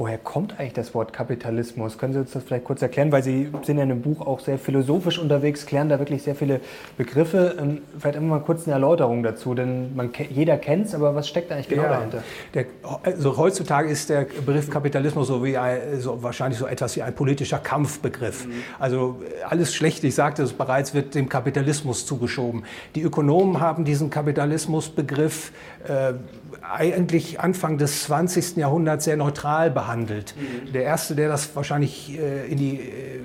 Woher 0.00 0.16
kommt 0.16 0.58
eigentlich 0.58 0.72
das 0.72 0.94
Wort 0.94 1.12
Kapitalismus? 1.12 1.98
Können 1.98 2.14
Sie 2.14 2.20
uns 2.20 2.30
das 2.30 2.42
vielleicht 2.42 2.64
kurz 2.64 2.80
erklären? 2.80 3.12
Weil 3.12 3.22
Sie 3.22 3.50
sind 3.60 3.76
ja 3.76 3.82
in 3.82 3.90
dem 3.90 4.00
Buch 4.00 4.22
auch 4.26 4.40
sehr 4.40 4.56
philosophisch 4.56 5.18
unterwegs, 5.18 5.66
klären 5.66 5.90
da 5.90 5.98
wirklich 5.98 6.22
sehr 6.22 6.34
viele 6.34 6.62
Begriffe. 6.96 7.56
Ähm, 7.60 7.82
vielleicht 7.98 8.16
immer 8.16 8.38
mal 8.38 8.40
kurz 8.40 8.64
eine 8.64 8.72
Erläuterung 8.72 9.22
dazu, 9.22 9.52
denn 9.52 9.94
man, 9.94 10.08
jeder 10.30 10.56
kennt 10.56 10.86
es, 10.86 10.94
aber 10.94 11.14
was 11.14 11.28
steckt 11.28 11.52
eigentlich 11.52 11.68
genau 11.68 11.82
ja, 11.82 11.90
dahinter? 11.90 12.22
Der, 12.54 12.64
also 13.02 13.36
heutzutage 13.36 13.90
ist 13.90 14.08
der 14.08 14.22
Begriff 14.22 14.70
Kapitalismus 14.70 15.28
so 15.28 15.44
wie 15.44 15.58
ein, 15.58 16.00
so 16.00 16.22
wahrscheinlich 16.22 16.58
so 16.58 16.64
etwas 16.64 16.96
wie 16.96 17.02
ein 17.02 17.14
politischer 17.14 17.58
Kampfbegriff. 17.58 18.46
Mhm. 18.46 18.52
Also 18.78 19.20
alles 19.46 19.74
schlecht, 19.74 20.02
ich 20.02 20.14
sagte 20.14 20.42
es 20.44 20.54
bereits, 20.54 20.94
wird 20.94 21.14
dem 21.14 21.28
Kapitalismus 21.28 22.06
zugeschoben. 22.06 22.64
Die 22.94 23.02
Ökonomen 23.02 23.60
haben 23.60 23.84
diesen 23.84 24.08
Kapitalismusbegriff 24.08 25.52
äh, 25.86 26.14
eigentlich 26.62 27.38
Anfang 27.38 27.76
des 27.76 28.04
20. 28.04 28.56
Jahrhunderts 28.56 29.04
sehr 29.04 29.18
neutral 29.18 29.70
behandelt. 29.70 29.89
Mhm. 29.96 30.72
Der 30.72 30.84
erste, 30.84 31.14
der 31.14 31.28
das 31.28 31.54
wahrscheinlich 31.54 32.18
äh, 32.18 32.50
in 32.50 32.58
die 32.58 32.76
äh, 32.76 33.20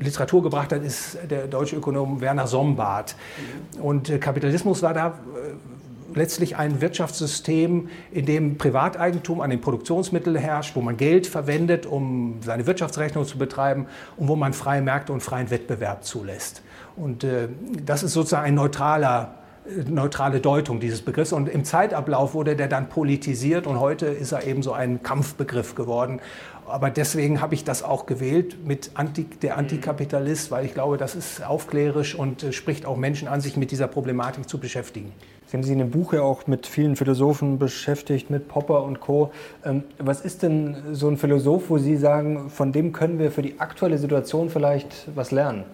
Literatur 0.00 0.42
gebracht 0.42 0.72
hat, 0.72 0.82
ist 0.82 1.18
der 1.30 1.46
deutsche 1.46 1.76
Ökonom 1.76 2.20
Werner 2.20 2.46
Sombart. 2.46 3.16
Mhm. 3.76 3.80
Und 3.82 4.10
äh, 4.10 4.18
Kapitalismus 4.18 4.82
war 4.82 4.94
da 4.94 5.18
letztlich 6.14 6.56
ein 6.56 6.80
Wirtschaftssystem, 6.80 7.88
in 8.12 8.26
dem 8.26 8.58
Privateigentum 8.58 9.40
an 9.40 9.50
den 9.50 9.60
Produktionsmitteln 9.60 10.36
herrscht, 10.36 10.76
wo 10.76 10.80
man 10.80 10.96
Geld 10.96 11.26
verwendet, 11.26 11.86
um 11.86 12.40
seine 12.42 12.66
Wirtschaftsrechnung 12.66 13.24
zu 13.24 13.38
betreiben 13.38 13.86
und 14.16 14.28
wo 14.28 14.36
man 14.36 14.52
freie 14.52 14.82
Märkte 14.82 15.12
und 15.12 15.22
freien 15.22 15.50
Wettbewerb 15.50 16.04
zulässt. 16.04 16.62
Und 16.96 17.24
äh, 17.24 17.48
das 17.84 18.02
ist 18.02 18.12
sozusagen 18.12 18.46
ein 18.46 18.54
neutraler 18.54 19.34
neutrale 19.88 20.40
Deutung 20.40 20.80
dieses 20.80 21.02
Begriffs. 21.02 21.32
Und 21.32 21.48
im 21.48 21.64
Zeitablauf 21.64 22.34
wurde 22.34 22.56
der 22.56 22.68
dann 22.68 22.88
politisiert 22.88 23.66
und 23.66 23.80
heute 23.80 24.06
ist 24.06 24.32
er 24.32 24.46
eben 24.46 24.62
so 24.62 24.72
ein 24.72 25.02
Kampfbegriff 25.02 25.74
geworden. 25.74 26.20
Aber 26.66 26.90
deswegen 26.90 27.40
habe 27.40 27.54
ich 27.54 27.64
das 27.64 27.82
auch 27.82 28.06
gewählt 28.06 28.64
mit 28.64 28.92
Anti, 28.94 29.24
der 29.42 29.58
Antikapitalist, 29.58 30.50
weil 30.50 30.64
ich 30.64 30.72
glaube, 30.72 30.96
das 30.96 31.14
ist 31.14 31.44
aufklärisch 31.44 32.14
und 32.14 32.42
äh, 32.42 32.52
spricht 32.52 32.86
auch 32.86 32.96
Menschen 32.96 33.28
an, 33.28 33.40
sich 33.42 33.56
mit 33.56 33.70
dieser 33.70 33.86
Problematik 33.86 34.48
zu 34.48 34.58
beschäftigen. 34.58 35.12
Sie 35.46 35.56
haben 35.56 35.62
sich 35.62 35.72
in 35.72 35.78
dem 35.78 35.90
Buch 35.90 36.14
ja 36.14 36.22
auch 36.22 36.46
mit 36.46 36.66
vielen 36.66 36.96
Philosophen 36.96 37.58
beschäftigt, 37.58 38.30
mit 38.30 38.48
Popper 38.48 38.82
und 38.82 39.00
Co. 39.00 39.30
Ähm, 39.64 39.84
was 39.98 40.22
ist 40.22 40.42
denn 40.42 40.76
so 40.92 41.08
ein 41.08 41.18
Philosoph, 41.18 41.68
wo 41.68 41.76
Sie 41.76 41.98
sagen, 41.98 42.48
von 42.48 42.72
dem 42.72 42.92
können 42.92 43.18
wir 43.18 43.30
für 43.30 43.42
die 43.42 43.60
aktuelle 43.60 43.98
Situation 43.98 44.48
vielleicht 44.48 45.08
was 45.14 45.32
lernen? 45.32 45.64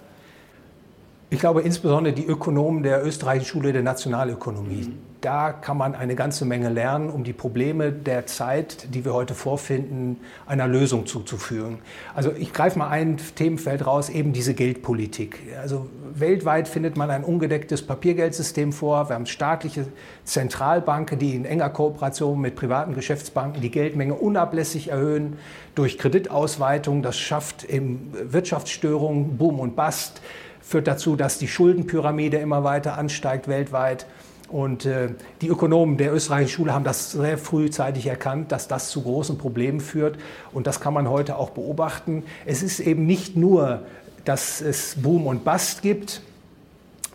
Ich 1.33 1.39
glaube 1.39 1.63
insbesondere 1.63 2.13
die 2.13 2.27
Ökonomen 2.27 2.83
der 2.83 3.07
österreichischen 3.07 3.47
Schule 3.51 3.73
der 3.73 3.85
Nationalökonomie. 3.85 4.89
Mhm. 4.89 4.99
Da 5.21 5.53
kann 5.53 5.77
man 5.77 5.95
eine 5.95 6.17
ganze 6.17 6.45
Menge 6.45 6.71
lernen, 6.71 7.09
um 7.09 7.23
die 7.23 7.33
Probleme 7.33 7.93
der 7.93 8.27
Zeit, 8.27 8.93
die 8.95 9.05
wir 9.05 9.13
heute 9.13 9.35
vorfinden, 9.35 10.19
einer 10.47 10.67
Lösung 10.67 11.07
zuzuführen. 11.07 11.79
Also 12.17 12.33
ich 12.33 12.53
greife 12.53 12.79
mal 12.79 12.89
ein 12.89 13.19
Themenfeld 13.37 13.87
raus, 13.87 14.09
eben 14.09 14.33
diese 14.33 14.55
Geldpolitik. 14.55 15.39
Also 15.61 15.87
weltweit 16.15 16.67
findet 16.67 16.97
man 16.97 17.11
ein 17.11 17.23
ungedecktes 17.23 17.87
Papiergeldsystem 17.87 18.73
vor. 18.73 19.09
Wir 19.09 19.15
haben 19.15 19.27
staatliche 19.27 19.87
Zentralbanken, 20.25 21.19
die 21.19 21.37
in 21.37 21.45
enger 21.45 21.69
Kooperation 21.69 22.41
mit 22.41 22.57
privaten 22.57 22.95
Geschäftsbanken 22.95 23.61
die 23.61 23.71
Geldmenge 23.71 24.15
unablässig 24.15 24.89
erhöhen 24.89 25.37
durch 25.77 25.97
Kreditausweitung. 25.97 27.03
Das 27.03 27.19
schafft 27.19 27.65
eben 27.65 28.11
Wirtschaftsstörungen, 28.21 29.37
Boom 29.37 29.61
und 29.61 29.77
Bust 29.77 30.23
führt 30.71 30.87
dazu, 30.87 31.17
dass 31.17 31.37
die 31.37 31.49
Schuldenpyramide 31.49 32.37
immer 32.37 32.63
weiter 32.63 32.97
ansteigt 32.97 33.49
weltweit. 33.49 34.07
Und 34.49 34.87
äh, 34.87 35.09
die 35.41 35.49
Ökonomen 35.49 35.97
der 35.97 36.15
österreichischen 36.15 36.55
Schule 36.55 36.73
haben 36.73 36.85
das 36.85 37.11
sehr 37.11 37.39
frühzeitig 37.39 38.07
erkannt, 38.07 38.53
dass 38.53 38.69
das 38.69 38.89
zu 38.91 39.03
großen 39.03 39.37
Problemen 39.37 39.81
führt. 39.81 40.17
Und 40.53 40.69
das 40.69 40.81
kann 40.81 40.95
man 40.95 41.09
heute 41.09 41.37
auch 41.37 41.51
beobachten. 41.51 42.23
Es 42.47 42.63
ist 42.63 42.79
eben 42.79 43.05
nicht 43.05 43.35
nur, 43.35 43.83
dass 44.25 44.61
es 44.61 44.95
Boom 44.95 45.27
und 45.27 45.45
Bust 45.45 45.83
gibt, 45.83 46.23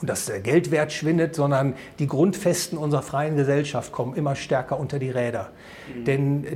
dass 0.02 0.26
der 0.26 0.42
Geldwert 0.42 0.92
schwindet, 0.92 1.36
sondern 1.36 1.74
die 2.00 2.08
Grundfesten 2.08 2.78
unserer 2.78 3.02
freien 3.02 3.38
Gesellschaft 3.38 3.92
kommen 3.92 4.16
immer 4.16 4.36
stärker 4.36 4.80
unter 4.80 5.00
die 5.00 5.10
Räder. 5.10 5.52
Mhm. 5.94 6.06
Denn 6.06 6.44
äh, 6.44 6.50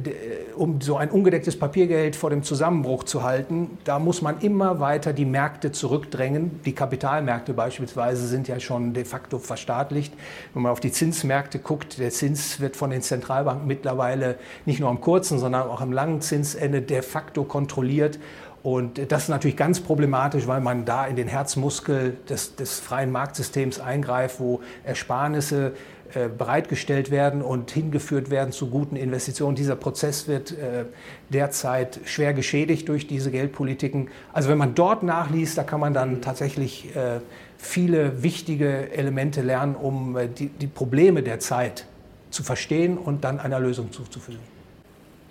um 0.55 0.81
so 0.81 0.97
ein 0.97 1.09
ungedecktes 1.09 1.57
Papiergeld 1.57 2.15
vor 2.15 2.29
dem 2.29 2.43
Zusammenbruch 2.43 3.03
zu 3.03 3.23
halten, 3.23 3.77
da 3.85 3.97
muss 3.99 4.21
man 4.21 4.39
immer 4.41 4.79
weiter 4.79 5.13
die 5.13 5.25
Märkte 5.25 5.71
zurückdrängen. 5.71 6.59
Die 6.65 6.73
Kapitalmärkte 6.73 7.53
beispielsweise 7.53 8.27
sind 8.27 8.47
ja 8.47 8.59
schon 8.59 8.93
de 8.93 9.05
facto 9.05 9.39
verstaatlicht. 9.39 10.13
Wenn 10.53 10.63
man 10.63 10.71
auf 10.71 10.81
die 10.81 10.91
Zinsmärkte 10.91 11.59
guckt, 11.59 11.97
der 11.97 12.11
Zins 12.11 12.59
wird 12.59 12.75
von 12.75 12.89
den 12.89 13.01
Zentralbanken 13.01 13.67
mittlerweile 13.67 14.35
nicht 14.65 14.79
nur 14.79 14.89
am 14.89 14.99
kurzen, 14.99 15.39
sondern 15.39 15.69
auch 15.69 15.81
am 15.81 15.93
langen 15.93 16.21
Zinsende 16.21 16.81
de 16.81 17.01
facto 17.01 17.43
kontrolliert. 17.43 18.19
Und 18.61 19.11
das 19.11 19.23
ist 19.23 19.29
natürlich 19.29 19.55
ganz 19.55 19.79
problematisch, 19.79 20.47
weil 20.47 20.59
man 20.59 20.83
da 20.83 21.05
in 21.07 21.15
den 21.15 21.27
Herzmuskel 21.27 22.17
des, 22.27 22.55
des 22.55 22.79
freien 22.79 23.11
Marktsystems 23.11 23.79
eingreift, 23.79 24.39
wo 24.39 24.61
Ersparnisse 24.83 25.73
äh, 26.13 26.27
bereitgestellt 26.27 27.11
werden 27.11 27.41
und 27.41 27.71
hingeführt 27.71 28.31
werden 28.31 28.51
zu 28.51 28.67
guten 28.67 28.95
Investitionen. 28.95 29.55
Dieser 29.55 29.75
Prozess 29.75 30.27
wird 30.27 30.51
äh, 30.51 30.85
derzeit 31.29 31.99
schwer 32.05 32.33
geschädigt 32.33 32.89
durch 32.89 33.07
diese 33.07 33.31
Geldpolitiken. 33.31 34.09
Also 34.33 34.49
wenn 34.49 34.57
man 34.57 34.75
dort 34.75 35.03
nachliest, 35.03 35.57
da 35.57 35.63
kann 35.63 35.79
man 35.79 35.93
dann 35.93 36.21
tatsächlich 36.21 36.95
äh, 36.95 37.19
viele 37.57 38.23
wichtige 38.23 38.91
Elemente 38.91 39.41
lernen, 39.41 39.75
um 39.75 40.17
die, 40.37 40.49
die 40.49 40.67
Probleme 40.67 41.21
der 41.21 41.39
Zeit 41.39 41.85
zu 42.31 42.43
verstehen 42.43 42.97
und 42.97 43.23
dann 43.23 43.39
einer 43.39 43.59
Lösung 43.59 43.91
zuzufügen. 43.91 44.58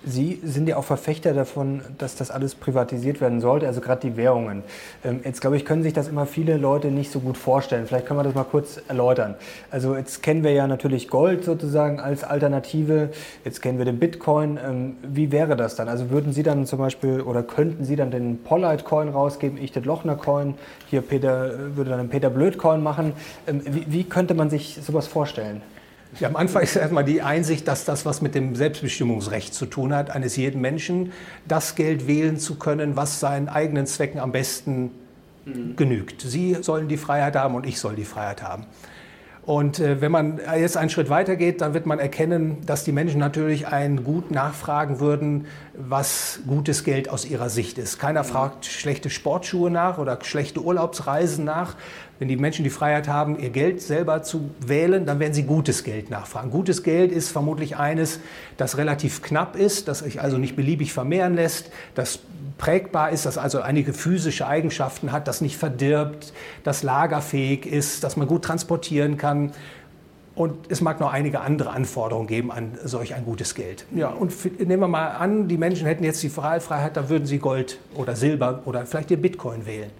Sie 0.04 0.40
sind 0.44 0.68
ja 0.68 0.76
auch 0.76 0.84
Verfechter 0.84 1.34
davon, 1.34 1.82
dass 1.98 2.14
das 2.14 2.30
alles 2.30 2.54
privatisiert 2.54 3.20
werden 3.20 3.40
sollte, 3.40 3.66
also 3.66 3.80
gerade 3.80 4.00
die 4.08 4.16
Währungen. 4.16 4.62
Ähm, 5.04 5.20
jetzt 5.24 5.40
glaube 5.40 5.56
ich, 5.56 5.64
können 5.64 5.82
sich 5.82 5.92
das 5.92 6.08
immer 6.08 6.24
viele 6.24 6.56
Leute 6.56 6.88
nicht 6.88 7.10
so 7.10 7.18
gut 7.18 7.36
vorstellen. 7.36 7.86
Vielleicht 7.86 8.06
können 8.06 8.20
wir 8.20 8.24
das 8.24 8.34
mal 8.34 8.44
kurz 8.44 8.80
erläutern. 8.88 9.34
Also 9.70 9.96
jetzt 9.96 10.22
kennen 10.22 10.44
wir 10.44 10.52
ja 10.52 10.68
natürlich 10.68 11.08
Gold 11.08 11.44
sozusagen 11.44 11.98
als 11.98 12.22
Alternative. 12.22 13.10
Jetzt 13.44 13.60
kennen 13.60 13.78
wir 13.78 13.84
den 13.84 13.98
Bitcoin. 13.98 14.58
Ähm, 14.64 14.96
wie 15.02 15.32
wäre 15.32 15.56
das 15.56 15.74
dann? 15.74 15.88
Also 15.88 16.10
würden 16.10 16.32
Sie 16.32 16.44
dann 16.44 16.64
zum 16.64 16.78
Beispiel 16.78 17.20
oder 17.20 17.42
könnten 17.42 17.84
Sie 17.84 17.96
dann 17.96 18.12
den 18.12 18.42
Pollite 18.44 18.84
Coin 18.84 19.08
rausgeben, 19.08 19.58
ich 19.60 19.72
den 19.72 19.84
Lochner 19.84 20.14
Coin, 20.14 20.54
hier 20.86 21.02
Peter 21.02 21.76
würde 21.76 21.90
dann 21.90 21.98
den 21.98 22.08
Peter 22.08 22.30
Blöd 22.30 22.56
Coin 22.56 22.82
machen. 22.82 23.14
Ähm, 23.48 23.62
wie, 23.64 23.84
wie 23.88 24.04
könnte 24.04 24.34
man 24.34 24.48
sich 24.48 24.78
sowas 24.80 25.08
vorstellen? 25.08 25.60
Ja, 26.20 26.28
am 26.28 26.36
Anfang 26.36 26.62
ist 26.62 26.74
erstmal 26.74 27.04
die 27.04 27.22
Einsicht, 27.22 27.68
dass 27.68 27.84
das 27.84 28.06
was 28.06 28.22
mit 28.22 28.34
dem 28.34 28.56
Selbstbestimmungsrecht 28.56 29.52
zu 29.52 29.66
tun 29.66 29.94
hat, 29.94 30.10
eines 30.10 30.36
jeden 30.36 30.60
Menschen, 30.60 31.12
das 31.46 31.74
Geld 31.74 32.06
wählen 32.06 32.38
zu 32.38 32.56
können, 32.56 32.96
was 32.96 33.20
seinen 33.20 33.48
eigenen 33.48 33.86
Zwecken 33.86 34.18
am 34.18 34.32
besten 34.32 34.90
mhm. 35.44 35.76
genügt. 35.76 36.22
Sie 36.22 36.56
sollen 36.60 36.88
die 36.88 36.96
Freiheit 36.96 37.36
haben 37.36 37.54
und 37.54 37.66
ich 37.66 37.78
soll 37.78 37.94
die 37.94 38.04
Freiheit 38.04 38.42
haben. 38.42 38.64
Und 39.48 39.80
äh, 39.80 40.02
wenn 40.02 40.12
man 40.12 40.40
jetzt 40.58 40.76
einen 40.76 40.90
Schritt 40.90 41.08
weiter 41.08 41.34
geht, 41.34 41.62
dann 41.62 41.72
wird 41.72 41.86
man 41.86 41.98
erkennen, 41.98 42.58
dass 42.66 42.84
die 42.84 42.92
Menschen 42.92 43.18
natürlich 43.18 43.66
ein 43.66 44.04
Gut 44.04 44.30
nachfragen 44.30 45.00
würden, 45.00 45.46
was 45.72 46.40
gutes 46.46 46.84
Geld 46.84 47.08
aus 47.08 47.24
ihrer 47.24 47.48
Sicht 47.48 47.78
ist. 47.78 47.98
Keiner 47.98 48.24
fragt 48.24 48.66
schlechte 48.66 49.08
Sportschuhe 49.08 49.70
nach 49.70 49.96
oder 49.96 50.18
schlechte 50.22 50.60
Urlaubsreisen 50.60 51.46
nach. 51.46 51.76
Wenn 52.18 52.26
die 52.26 52.36
Menschen 52.36 52.64
die 52.64 52.70
Freiheit 52.70 53.06
haben, 53.06 53.38
ihr 53.38 53.50
Geld 53.50 53.80
selber 53.80 54.22
zu 54.22 54.50
wählen, 54.66 55.06
dann 55.06 55.20
werden 55.20 55.34
sie 55.34 55.44
gutes 55.44 55.84
Geld 55.84 56.10
nachfragen. 56.10 56.50
Gutes 56.50 56.82
Geld 56.82 57.12
ist 57.12 57.30
vermutlich 57.30 57.76
eines, 57.76 58.18
das 58.56 58.76
relativ 58.76 59.22
knapp 59.22 59.54
ist, 59.54 59.86
das 59.86 60.00
sich 60.00 60.20
also 60.20 60.36
nicht 60.36 60.56
beliebig 60.56 60.92
vermehren 60.92 61.34
lässt, 61.34 61.70
das 61.94 62.18
prägbar 62.58 63.10
ist, 63.10 63.24
das 63.24 63.38
also 63.38 63.60
einige 63.60 63.92
physische 63.92 64.48
Eigenschaften 64.48 65.12
hat, 65.12 65.28
das 65.28 65.40
nicht 65.40 65.56
verdirbt, 65.56 66.32
das 66.64 66.82
lagerfähig 66.82 67.66
ist, 67.66 68.02
das 68.02 68.16
man 68.16 68.26
gut 68.26 68.44
transportieren 68.44 69.16
kann. 69.16 69.52
Und 70.34 70.54
es 70.68 70.80
mag 70.80 71.00
noch 71.00 71.12
einige 71.12 71.40
andere 71.40 71.70
Anforderungen 71.70 72.26
geben 72.26 72.50
an 72.50 72.78
solch 72.84 73.14
ein 73.14 73.24
gutes 73.24 73.54
Geld. 73.54 73.86
Ja, 73.94 74.08
und 74.08 74.32
nehmen 74.58 74.82
wir 74.82 74.88
mal 74.88 75.08
an, 75.08 75.46
die 75.48 75.56
Menschen 75.56 75.86
hätten 75.86 76.04
jetzt 76.04 76.22
die 76.22 76.28
Freiheit, 76.28 76.96
da 76.96 77.08
würden 77.08 77.26
sie 77.26 77.38
Gold 77.38 77.78
oder 77.94 78.16
Silber 78.16 78.62
oder 78.64 78.86
vielleicht 78.86 79.10
ihr 79.12 79.16
Bitcoin 79.20 79.66
wählen. 79.66 79.90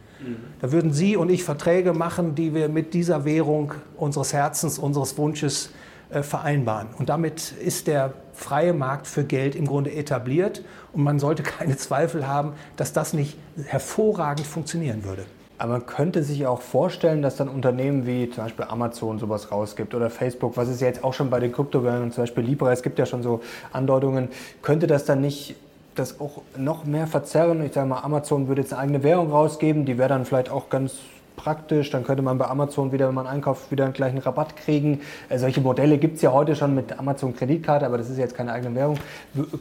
Da 0.60 0.72
würden 0.72 0.92
Sie 0.92 1.16
und 1.16 1.30
ich 1.30 1.44
Verträge 1.44 1.92
machen, 1.92 2.34
die 2.34 2.54
wir 2.54 2.68
mit 2.68 2.94
dieser 2.94 3.24
Währung 3.24 3.74
unseres 3.96 4.32
Herzens, 4.32 4.78
unseres 4.78 5.16
Wunsches 5.18 5.70
äh, 6.10 6.22
vereinbaren. 6.22 6.88
Und 6.98 7.08
damit 7.08 7.52
ist 7.52 7.86
der 7.86 8.14
freie 8.32 8.72
Markt 8.72 9.06
für 9.06 9.24
Geld 9.24 9.54
im 9.54 9.66
Grunde 9.66 9.92
etabliert 9.92 10.64
und 10.92 11.02
man 11.02 11.18
sollte 11.18 11.42
keine 11.42 11.76
Zweifel 11.78 12.26
haben, 12.26 12.52
dass 12.76 12.92
das 12.92 13.12
nicht 13.12 13.36
hervorragend 13.66 14.46
funktionieren 14.46 15.04
würde. 15.04 15.24
Aber 15.58 15.72
man 15.72 15.86
könnte 15.86 16.22
sich 16.22 16.46
auch 16.46 16.62
vorstellen, 16.62 17.20
dass 17.20 17.36
dann 17.36 17.48
Unternehmen 17.48 18.06
wie 18.06 18.30
zum 18.30 18.44
Beispiel 18.44 18.64
Amazon 18.68 19.18
sowas 19.18 19.50
rausgibt 19.50 19.92
oder 19.92 20.08
Facebook, 20.08 20.56
was 20.56 20.68
es 20.68 20.80
jetzt 20.80 21.02
auch 21.02 21.12
schon 21.12 21.30
bei 21.30 21.40
den 21.40 21.52
Kryptowährungen, 21.52 22.12
zum 22.12 22.22
Beispiel 22.22 22.44
Libra, 22.44 22.72
es 22.72 22.82
gibt 22.82 22.98
ja 22.98 23.06
schon 23.06 23.24
so 23.24 23.40
Andeutungen, 23.72 24.28
könnte 24.62 24.86
das 24.86 25.04
dann 25.04 25.20
nicht 25.20 25.56
das 25.98 26.20
auch 26.20 26.42
noch 26.56 26.84
mehr 26.84 27.06
verzerren? 27.06 27.64
Ich 27.64 27.72
sage 27.72 27.88
mal, 27.88 28.00
Amazon 28.00 28.48
würde 28.48 28.62
jetzt 28.62 28.72
eine 28.72 28.82
eigene 28.82 29.02
Währung 29.02 29.30
rausgeben, 29.30 29.84
die 29.84 29.98
wäre 29.98 30.08
dann 30.08 30.24
vielleicht 30.24 30.50
auch 30.50 30.68
ganz 30.70 30.94
praktisch. 31.38 31.90
Dann 31.90 32.04
könnte 32.04 32.22
man 32.22 32.36
bei 32.36 32.46
Amazon 32.46 32.92
wieder, 32.92 33.08
wenn 33.08 33.14
man 33.14 33.26
einkauft, 33.26 33.70
wieder 33.70 33.84
einen 33.84 33.94
gleichen 33.94 34.18
Rabatt 34.18 34.56
kriegen. 34.56 35.00
Äh, 35.30 35.38
solche 35.38 35.62
Modelle 35.62 35.96
gibt 35.96 36.16
es 36.16 36.22
ja 36.22 36.32
heute 36.32 36.54
schon 36.54 36.74
mit 36.74 36.98
Amazon 36.98 37.34
Kreditkarte, 37.34 37.86
aber 37.86 37.96
das 37.96 38.10
ist 38.10 38.18
jetzt 38.18 38.36
keine 38.36 38.52
eigene 38.52 38.74
Währung. 38.74 38.98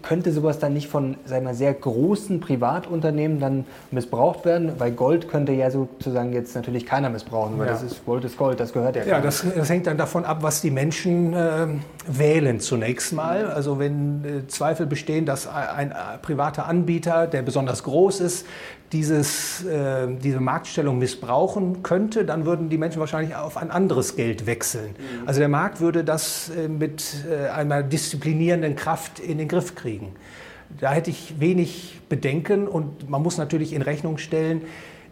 Könnte 0.02 0.34
sowas 0.34 0.60
dann 0.60 0.74
nicht 0.74 0.90
von 0.90 1.16
wir, 1.26 1.54
sehr 1.54 1.74
großen 1.74 2.42
Privatunternehmen 2.42 3.40
dann 3.40 3.66
missbraucht 3.92 4.44
werden? 4.44 4.74
Weil 4.78 4.92
Gold 4.92 5.30
könnte 5.30 5.54
ja 5.54 5.72
sozusagen 5.72 6.34
jetzt 6.34 6.56
natürlich 6.56 6.86
keiner 6.86 7.10
missbrauchen, 7.10 7.58
weil 7.58 7.68
ja. 7.68 7.74
das 7.74 7.84
ist 7.84 8.06
Gold 8.06 8.26
ist 8.26 8.38
Gold, 8.38 8.60
das 8.60 8.74
gehört 8.74 8.98
ja 8.98 9.04
Ja, 9.06 9.22
das, 9.22 9.46
das, 9.56 9.70
hängt 9.70 9.88
dann 9.88 9.98
davon 9.98 10.26
ab, 10.26 10.40
was 10.42 10.62
die 10.62 10.72
Menschen 10.72 11.34
äh, 11.34 11.68
wählen 12.08 12.60
zunächst 12.60 13.14
mal. 13.14 13.46
Also 13.52 13.80
wenn 13.80 14.26
äh, 14.26 14.48
Zweifel 14.48 14.88
bestehen, 14.88 15.26
dass 15.26 15.48
ein, 15.48 15.94
ein 15.94 16.22
privater 16.22 16.68
Anbieter, 16.68 17.28
der 17.28 17.44
besonders 17.44 17.84
groß 17.84 18.20
ist, 18.22 18.48
dieses, 18.92 19.66
äh, 19.66 20.08
diese 20.08 20.40
Marktstellung 20.40 20.98
missbrauchen 20.98 21.84
könnte, 21.84 22.24
dann 22.24 22.46
würden 22.46 22.70
die 22.70 22.78
Menschen 22.78 23.00
wahrscheinlich 23.00 23.36
auf 23.36 23.58
ein 23.58 23.70
anderes 23.70 24.16
Geld 24.16 24.46
wechseln. 24.46 24.92
Mhm. 24.92 25.28
Also 25.28 25.40
der 25.40 25.50
Markt 25.50 25.82
würde 25.82 26.04
das 26.04 26.50
äh, 26.50 26.68
mit 26.68 27.26
äh, 27.30 27.50
einer 27.50 27.84
disziplinierenden 27.84 28.76
Kraft 28.76 29.20
in 29.20 29.38
den 29.38 29.48
Griff 29.48 29.76
kriegen. 29.76 30.16
Da 30.80 30.92
hätte 30.92 31.10
ich 31.10 31.40
wenig 31.40 32.02
Bedenken 32.10 32.68
und 32.68 33.10
man 33.10 33.22
muss 33.22 33.38
natürlich 33.38 33.74
in 33.74 33.82
Rechnung 33.82 34.18
stellen, 34.18 34.62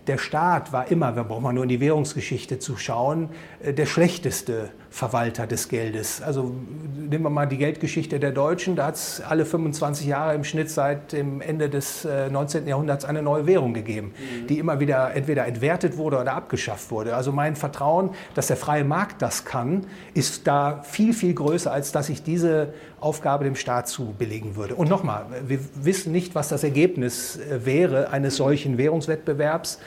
der 0.08 0.18
Staat 0.20 0.72
war 0.72 0.92
immer, 0.92 1.16
wir 1.16 1.24
brauchen 1.24 1.56
nur 1.56 1.64
in 1.64 1.70
die 1.70 1.80
Währungsgeschichte 1.80 2.60
zu 2.60 2.78
schauen, 2.78 3.30
äh, 3.62 3.74
der 3.74 3.86
schlechteste 3.86 4.70
Verwalter 4.96 5.46
des 5.46 5.68
Geldes. 5.68 6.22
Also 6.22 6.56
nehmen 6.98 7.26
wir 7.26 7.30
mal 7.30 7.48
die 7.48 7.58
Geldgeschichte 7.58 8.18
der 8.18 8.32
Deutschen, 8.32 8.78
da 8.78 8.86
hat 8.86 8.96
es 8.96 9.20
alle 9.20 9.46
25 9.46 10.08
Jahre 10.08 10.34
im 10.36 10.46
Schnitt 10.46 10.70
seit 10.70 11.12
dem 11.12 11.42
Ende 11.42 11.70
des 11.70 12.08
19. 12.32 12.66
Äh, 12.66 12.70
Jahrhunderts 12.70 13.04
eine 13.04 13.22
neue 13.22 13.46
Währung 13.46 13.74
gegeben, 13.74 14.14
mhm. 14.14 14.48
die 14.48 14.58
immer 14.58 14.80
wieder 14.80 15.14
entweder 15.14 15.48
entwertet 15.48 15.98
wurde 15.98 16.18
oder 16.18 16.32
abgeschafft 16.32 16.92
wurde. 16.92 17.14
Also 17.14 17.34
mein 17.34 17.58
Vertrauen, 17.58 18.12
dass 18.36 18.48
der 18.48 18.56
freie 18.56 18.86
Markt 18.86 19.22
das 19.22 19.44
kann, 19.44 19.86
ist 20.14 20.48
da 20.48 20.82
viel, 20.84 21.12
viel 21.12 21.34
größer, 21.34 21.74
als 21.74 21.92
dass 21.92 22.08
ich 22.08 22.24
diese 22.24 22.74
Aufgabe 23.02 23.44
dem 23.44 23.56
Staat 23.56 23.90
zubilligen 23.90 24.56
würde. 24.56 24.76
Und 24.76 24.90
nochmal, 24.90 25.26
wir 25.46 25.60
wissen 25.76 26.14
nicht, 26.14 26.36
was 26.36 26.48
das 26.48 26.64
Ergebnis 26.64 27.36
äh, 27.36 27.66
wäre 27.66 28.12
eines 28.12 28.38
solchen 28.38 28.78
Währungswettbewerbs. 28.78 29.78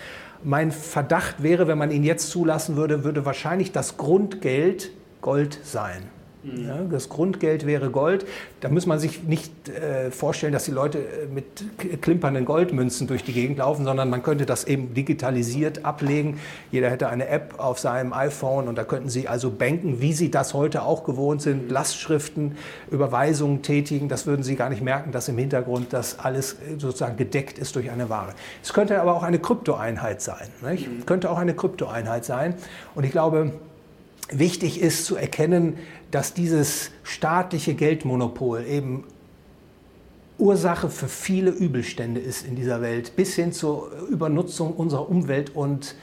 Mein 0.44 0.70
Verdacht 0.70 1.42
wäre, 1.42 1.66
wenn 1.66 1.78
man 1.78 1.90
ihn 1.90 2.04
jetzt 2.04 2.28
zulassen 2.28 2.76
würde, 2.76 3.04
würde 3.04 3.24
wahrscheinlich 3.24 3.72
das 3.72 3.96
Grundgeld 3.96 4.92
Gold 5.20 5.58
sein. 5.62 6.04
Mhm. 6.42 6.66
Ja, 6.66 6.76
das 6.90 7.08
Grundgeld 7.08 7.66
wäre 7.66 7.90
Gold. 7.90 8.26
Da 8.60 8.68
muss 8.68 8.86
man 8.86 8.98
sich 8.98 9.24
nicht 9.24 9.68
äh, 9.68 10.10
vorstellen, 10.10 10.52
dass 10.52 10.64
die 10.64 10.70
Leute 10.70 10.98
äh, 10.98 11.26
mit 11.32 12.00
klimpernden 12.00 12.44
Goldmünzen 12.44 13.06
durch 13.06 13.24
die 13.24 13.32
Gegend 13.32 13.58
laufen, 13.58 13.84
sondern 13.84 14.08
man 14.08 14.22
könnte 14.22 14.46
das 14.46 14.64
eben 14.64 14.94
digitalisiert 14.94 15.84
ablegen. 15.84 16.38
Jeder 16.70 16.90
hätte 16.90 17.08
eine 17.08 17.28
App 17.28 17.54
auf 17.58 17.78
seinem 17.78 18.12
iPhone 18.12 18.68
und 18.68 18.76
da 18.76 18.84
könnten 18.84 19.08
Sie 19.08 19.26
also 19.26 19.50
banken, 19.50 20.00
wie 20.00 20.12
Sie 20.12 20.30
das 20.30 20.54
heute 20.54 20.82
auch 20.82 21.04
gewohnt 21.04 21.42
sind, 21.42 21.64
mhm. 21.64 21.70
Lastschriften, 21.70 22.56
Überweisungen 22.90 23.62
tätigen. 23.62 24.08
Das 24.08 24.26
würden 24.26 24.42
Sie 24.42 24.54
gar 24.54 24.70
nicht 24.70 24.82
merken, 24.82 25.10
dass 25.10 25.28
im 25.28 25.38
Hintergrund 25.38 25.92
das 25.92 26.20
alles 26.20 26.54
äh, 26.54 26.78
sozusagen 26.78 27.16
gedeckt 27.16 27.58
ist 27.58 27.74
durch 27.74 27.90
eine 27.90 28.08
Ware. 28.10 28.34
Es 28.62 28.72
könnte 28.72 29.00
aber 29.00 29.16
auch 29.16 29.24
eine 29.24 29.40
Kryptoeinheit 29.40 30.22
sein. 30.22 30.48
Nicht? 30.62 30.88
Mhm. 30.88 31.04
Könnte 31.04 31.30
auch 31.30 31.38
eine 31.38 31.54
Kryptoeinheit 31.54 32.24
sein. 32.24 32.54
Und 32.94 33.04
ich 33.04 33.10
glaube, 33.10 33.52
wichtig 34.30 34.80
ist 34.80 35.04
zu 35.04 35.16
erkennen, 35.16 35.78
dass 36.10 36.34
dieses 36.34 36.90
staatliche 37.02 37.74
Geldmonopol 37.74 38.64
eben 38.64 39.04
Ursache 40.38 40.88
für 40.88 41.08
viele 41.08 41.50
Übelstände 41.50 42.20
ist 42.20 42.46
in 42.46 42.54
dieser 42.54 42.80
Welt, 42.80 43.16
bis 43.16 43.34
hin 43.34 43.52
zur 43.52 43.90
Übernutzung 44.08 44.72
unserer 44.72 45.10
Umwelt 45.10 45.54
und 45.54 45.96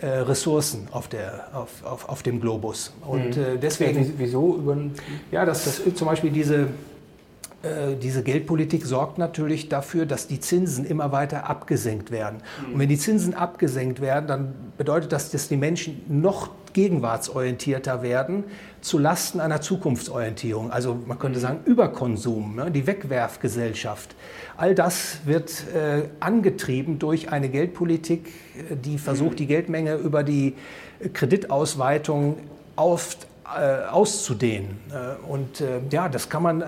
äh, 0.00 0.06
Ressourcen 0.06 0.88
auf, 0.90 1.08
der, 1.08 1.48
auf, 1.54 1.84
auf, 1.84 2.08
auf 2.08 2.22
dem 2.22 2.40
Globus. 2.40 2.92
Und 3.06 3.36
mhm. 3.36 3.42
äh, 3.42 3.58
deswegen. 3.58 4.04
Ja, 4.04 4.12
wieso? 4.18 4.62
Ja, 5.30 5.44
dass 5.44 5.64
das, 5.64 5.94
zum 5.94 6.06
Beispiel 6.06 6.30
diese 6.30 6.68
diese 8.00 8.22
Geldpolitik 8.22 8.84
sorgt 8.84 9.18
natürlich 9.18 9.68
dafür, 9.68 10.06
dass 10.06 10.26
die 10.26 10.40
Zinsen 10.40 10.84
immer 10.84 11.12
weiter 11.12 11.48
abgesenkt 11.48 12.10
werden. 12.10 12.38
Mhm. 12.66 12.74
Und 12.74 12.80
wenn 12.80 12.88
die 12.88 12.98
Zinsen 12.98 13.34
abgesenkt 13.34 14.00
werden, 14.00 14.26
dann 14.26 14.54
bedeutet 14.76 15.12
das, 15.12 15.30
dass 15.30 15.48
die 15.48 15.56
Menschen 15.56 16.02
noch 16.08 16.50
gegenwartsorientierter 16.76 18.02
werden, 18.02 18.44
zu 18.82 18.98
Lasten 18.98 19.40
einer 19.40 19.62
Zukunftsorientierung. 19.62 20.70
Also 20.70 20.94
man 21.06 21.18
könnte 21.18 21.38
mhm. 21.38 21.42
sagen 21.42 21.60
Überkonsum, 21.64 22.54
ne? 22.54 22.70
die 22.70 22.86
Wegwerfgesellschaft. 22.86 24.14
All 24.58 24.74
das 24.74 25.20
wird 25.24 25.64
äh, 25.74 26.08
angetrieben 26.20 26.98
durch 26.98 27.32
eine 27.32 27.48
Geldpolitik, 27.48 28.28
äh, 28.70 28.76
die 28.76 28.98
versucht, 28.98 29.32
mhm. 29.32 29.36
die 29.36 29.46
Geldmenge 29.46 29.94
über 29.94 30.22
die 30.22 30.54
Kreditausweitung 31.14 32.36
auf, 32.76 33.14
äh, 33.14 33.16
auszudehnen. 33.90 34.78
Äh, 34.90 35.26
und 35.26 35.60
äh, 35.60 35.80
ja, 35.90 36.08
das 36.08 36.28
kann 36.28 36.42
man 36.42 36.64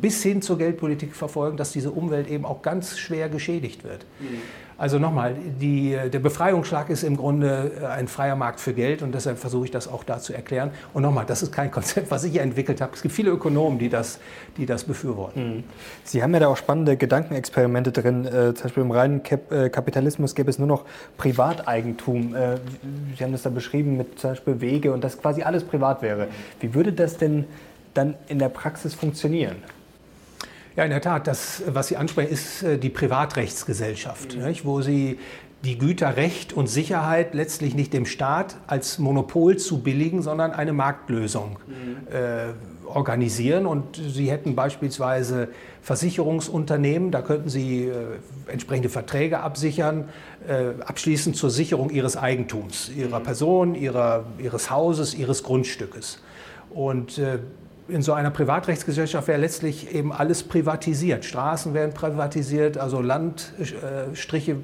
bis 0.00 0.22
hin 0.22 0.42
zur 0.42 0.58
Geldpolitik 0.58 1.14
verfolgen, 1.14 1.56
dass 1.56 1.72
diese 1.72 1.90
Umwelt 1.90 2.28
eben 2.28 2.44
auch 2.44 2.62
ganz 2.62 2.98
schwer 2.98 3.28
geschädigt 3.28 3.84
wird. 3.84 4.06
Mhm. 4.20 4.40
Also 4.76 4.98
nochmal, 4.98 5.36
die, 5.60 5.96
der 6.12 6.18
Befreiungsschlag 6.18 6.90
ist 6.90 7.04
im 7.04 7.16
Grunde 7.16 7.72
äh, 7.80 7.86
ein 7.86 8.08
freier 8.08 8.34
Markt 8.34 8.60
für 8.60 8.74
Geld 8.74 9.02
und 9.02 9.14
deshalb 9.14 9.38
versuche 9.38 9.66
ich 9.66 9.70
das 9.70 9.86
auch 9.86 10.02
da 10.02 10.18
zu 10.18 10.32
erklären. 10.32 10.70
Und 10.92 11.02
nochmal, 11.02 11.24
das 11.26 11.42
ist 11.42 11.52
kein 11.52 11.70
Konzept, 11.72 12.10
was 12.10 12.24
ich 12.24 12.36
entwickelt 12.38 12.80
habe. 12.80 12.92
Es 12.94 13.02
gibt 13.02 13.14
viele 13.14 13.30
Ökonomen, 13.30 13.78
die 13.78 13.88
das, 13.88 14.18
die 14.56 14.66
das 14.66 14.84
befürworten. 14.84 15.56
Mhm. 15.56 15.64
Sie 16.02 16.22
haben 16.22 16.34
ja 16.34 16.40
da 16.40 16.48
auch 16.48 16.56
spannende 16.56 16.96
Gedankenexperimente 16.96 17.92
drin. 17.92 18.24
Äh, 18.26 18.54
zum 18.54 18.64
Beispiel 18.64 18.82
im 18.82 18.90
reinen 18.90 19.22
Kap 19.22 19.52
äh, 19.52 19.68
Kapitalismus 19.68 20.34
gäbe 20.34 20.50
es 20.50 20.58
nur 20.58 20.68
noch 20.68 20.84
Privateigentum. 21.16 22.34
Äh, 22.34 22.56
Sie 23.16 23.22
haben 23.22 23.32
das 23.32 23.42
da 23.42 23.50
beschrieben 23.50 23.96
mit 23.96 24.18
zum 24.18 24.30
Beispiel 24.30 24.60
Wege 24.60 24.92
und 24.92 25.04
das 25.04 25.20
quasi 25.20 25.42
alles 25.42 25.64
privat 25.64 26.02
wäre. 26.02 26.28
Wie 26.60 26.74
würde 26.74 26.92
das 26.92 27.16
denn 27.16 27.44
dann 27.94 28.14
in 28.28 28.38
der 28.38 28.48
Praxis 28.48 28.94
funktionieren? 28.94 29.56
Ja, 30.76 30.84
in 30.84 30.90
der 30.90 31.00
Tat. 31.00 31.26
Das, 31.26 31.62
was 31.66 31.88
Sie 31.88 31.96
ansprechen, 31.96 32.32
ist 32.32 32.62
äh, 32.62 32.78
die 32.78 32.90
Privatrechtsgesellschaft, 32.90 34.36
mhm. 34.36 34.44
nicht, 34.44 34.64
wo 34.64 34.82
Sie 34.82 35.18
die 35.64 35.78
Güter 35.78 36.16
Recht 36.16 36.52
und 36.52 36.68
Sicherheit 36.68 37.32
letztlich 37.34 37.74
nicht 37.74 37.92
dem 37.92 38.04
Staat 38.04 38.56
als 38.66 38.98
Monopol 38.98 39.56
zu 39.56 39.82
billigen, 39.82 40.20
sondern 40.20 40.52
eine 40.52 40.72
Marktlösung 40.74 41.58
mhm. 41.66 42.14
äh, 42.14 42.86
organisieren. 42.86 43.66
Und 43.66 43.96
Sie 43.96 44.30
hätten 44.30 44.54
beispielsweise 44.54 45.48
Versicherungsunternehmen, 45.80 47.10
da 47.10 47.22
könnten 47.22 47.48
Sie 47.48 47.84
äh, 47.84 47.92
entsprechende 48.48 48.90
Verträge 48.90 49.40
absichern, 49.40 50.08
äh, 50.46 50.82
abschließen 50.84 51.32
zur 51.32 51.50
Sicherung 51.50 51.88
Ihres 51.88 52.16
Eigentums, 52.16 52.90
Ihrer 52.94 53.20
mhm. 53.20 53.24
Person, 53.24 53.74
ihrer, 53.74 54.24
Ihres 54.38 54.70
Hauses, 54.70 55.14
Ihres 55.14 55.42
Grundstückes. 55.42 56.22
Und 56.70 57.18
äh, 57.18 57.38
in 57.86 58.00
so 58.00 58.14
einer 58.14 58.30
Privatrechtsgesellschaft 58.30 59.28
wäre 59.28 59.38
letztlich 59.38 59.94
eben 59.94 60.12
alles 60.12 60.42
privatisiert. 60.42 61.24
Straßen 61.24 61.74
werden 61.74 61.92
privatisiert, 61.92 62.78
also 62.78 63.02
Landstriche, 63.02 64.56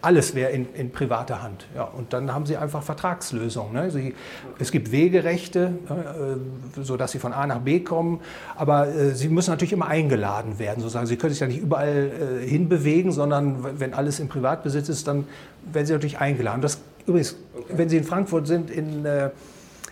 alles 0.00 0.36
wäre 0.36 0.52
in, 0.52 0.72
in 0.74 0.92
privater 0.92 1.42
Hand. 1.42 1.66
Ja, 1.74 1.84
und 1.84 2.12
dann 2.12 2.32
haben 2.32 2.46
sie 2.46 2.56
einfach 2.56 2.84
Vertragslösungen. 2.84 3.72
Ne? 3.72 3.90
Sie, 3.90 4.14
es 4.60 4.70
gibt 4.70 4.92
Wegerechte, 4.92 5.72
äh, 5.88 6.82
sodass 6.82 7.12
sie 7.12 7.18
von 7.18 7.32
A 7.32 7.48
nach 7.48 7.58
B 7.58 7.80
kommen, 7.80 8.20
aber 8.54 8.86
äh, 8.86 9.14
sie 9.14 9.28
müssen 9.28 9.50
natürlich 9.50 9.72
immer 9.72 9.88
eingeladen 9.88 10.60
werden. 10.60 10.80
Sozusagen. 10.80 11.06
Sie 11.06 11.16
können 11.16 11.32
sich 11.32 11.40
ja 11.40 11.48
nicht 11.48 11.60
überall 11.60 12.12
äh, 12.42 12.46
hinbewegen, 12.46 13.10
sondern 13.10 13.80
wenn 13.80 13.92
alles 13.92 14.20
im 14.20 14.28
Privatbesitz 14.28 14.88
ist, 14.88 15.08
dann 15.08 15.26
werden 15.72 15.86
sie 15.86 15.94
natürlich 15.94 16.18
eingeladen. 16.18 16.60
Das, 16.60 16.78
übrigens, 17.06 17.34
okay. 17.56 17.72
wenn 17.76 17.88
Sie 17.88 17.96
in 17.96 18.04
Frankfurt 18.04 18.46
sind, 18.46 18.70
in 18.70 19.04
äh, 19.04 19.30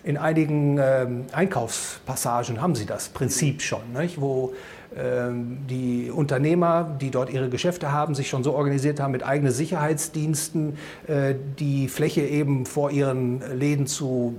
in 0.07 0.17
einigen 0.17 0.79
ähm, 0.79 1.25
Einkaufspassagen 1.33 2.63
haben 2.63 2.77
sie 2.77 2.87
das 2.87 3.09
Prinzip 3.09 3.61
schon, 3.61 3.93
nicht? 3.93 4.21
wo 4.21 4.55
ähm, 4.97 5.59
die 5.69 6.13
Unternehmer, 6.15 6.97
die 7.01 7.11
dort 7.11 7.29
ihre 7.29 7.49
Geschäfte 7.49 7.91
haben, 7.93 8.15
sich 8.15 8.29
schon 8.29 8.45
so 8.45 8.55
organisiert 8.55 9.01
haben 9.01 9.11
mit 9.11 9.27
eigenen 9.27 9.53
Sicherheitsdiensten, 9.53 10.79
äh, 11.09 11.35
die 11.59 11.89
Fläche 11.89 12.21
eben 12.21 12.67
vor 12.67 12.93
ihren 12.93 13.43
Läden 13.59 13.89
zu 13.89 14.37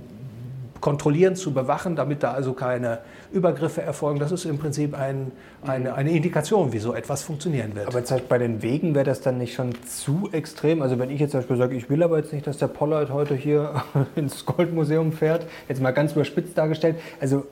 kontrollieren, 0.80 1.36
zu 1.36 1.52
bewachen, 1.52 1.96
damit 1.96 2.22
da 2.22 2.32
also 2.32 2.52
keine 2.52 2.98
Übergriffe 3.32 3.82
erfolgen. 3.82 4.18
Das 4.18 4.32
ist 4.32 4.44
im 4.44 4.58
Prinzip 4.58 4.98
ein, 4.98 5.32
eine, 5.66 5.94
eine 5.94 6.10
Indikation, 6.10 6.72
wie 6.72 6.78
so 6.78 6.94
etwas 6.94 7.22
funktionieren 7.22 7.74
wird. 7.74 7.88
Aber 7.88 7.98
jetzt 7.98 8.28
bei 8.28 8.38
den 8.38 8.62
Wegen 8.62 8.94
wäre 8.94 9.04
das 9.04 9.20
dann 9.20 9.38
nicht 9.38 9.54
schon 9.54 9.72
zu 9.84 10.28
extrem? 10.32 10.82
Also 10.82 10.98
wenn 10.98 11.10
ich 11.10 11.20
jetzt 11.20 11.32
zum 11.32 11.40
Beispiel 11.40 11.56
sage, 11.56 11.76
ich 11.76 11.90
will 11.90 12.02
aber 12.02 12.18
jetzt 12.18 12.32
nicht, 12.32 12.46
dass 12.46 12.58
der 12.58 12.68
Pollard 12.68 13.12
heute 13.12 13.34
hier 13.34 13.82
ins 14.16 14.46
Goldmuseum 14.46 15.12
fährt, 15.12 15.46
jetzt 15.68 15.80
mal 15.80 15.90
ganz 15.90 16.12
überspitzt 16.12 16.56
dargestellt, 16.56 16.96
also 17.20 17.46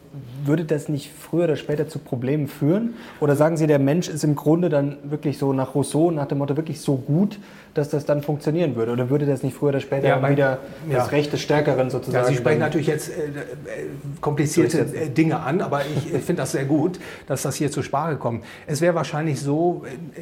würde 0.45 0.65
das 0.65 0.89
nicht 0.89 1.11
früher 1.13 1.45
oder 1.45 1.57
später 1.57 1.89
zu 1.89 1.99
Problemen 1.99 2.47
führen? 2.47 2.95
Oder 3.21 3.37
sagen 3.37 3.57
Sie, 3.57 3.67
der 3.67 3.79
Mensch 3.79 4.09
ist 4.09 4.25
im 4.25 4.35
Grunde 4.35 4.69
dann 4.69 4.97
wirklich 5.05 5.39
so 5.39 5.53
nach 5.53 5.75
Rousseau, 5.75 6.11
nach 6.11 6.27
dem 6.27 6.39
Motto 6.39 6.57
wirklich 6.57 6.81
so 6.81 6.97
gut, 6.97 7.39
dass 7.79 7.89
das 7.89 8.05
dann 8.05 8.23
funktionieren 8.23 8.77
würde? 8.77 8.93
Oder 8.93 9.11
würde 9.11 9.27
das 9.27 9.43
nicht 9.43 9.57
früher 9.57 9.71
oder 9.71 9.81
später 9.81 10.09
ja, 10.09 10.31
wieder 10.31 10.59
ja. 10.89 10.99
das 10.99 11.13
Recht 11.13 11.33
des 11.33 11.41
Stärkeren 11.41 11.91
sozusagen? 11.91 12.25
Ja, 12.25 12.31
Sie 12.31 12.37
sprechen 12.37 12.61
natürlich 12.61 12.87
jetzt 12.87 13.11
äh, 13.11 13.13
äh 13.13 13.87
komplizierte 14.21 14.81
äh, 14.81 15.09
Dinge 15.11 15.41
an, 15.41 15.61
aber 15.61 15.83
ich 15.83 16.11
finde 16.23 16.43
das 16.43 16.53
sehr 16.53 16.65
gut, 16.65 16.99
dass 17.27 17.43
das 17.43 17.57
hier 17.57 17.71
zur 17.71 17.83
Sprache 17.83 18.17
kommt. 18.17 18.45
Es 18.67 18.81
wäre 18.81 18.95
wahrscheinlich 18.95 19.41
so, 19.41 19.85
äh, 19.85 20.21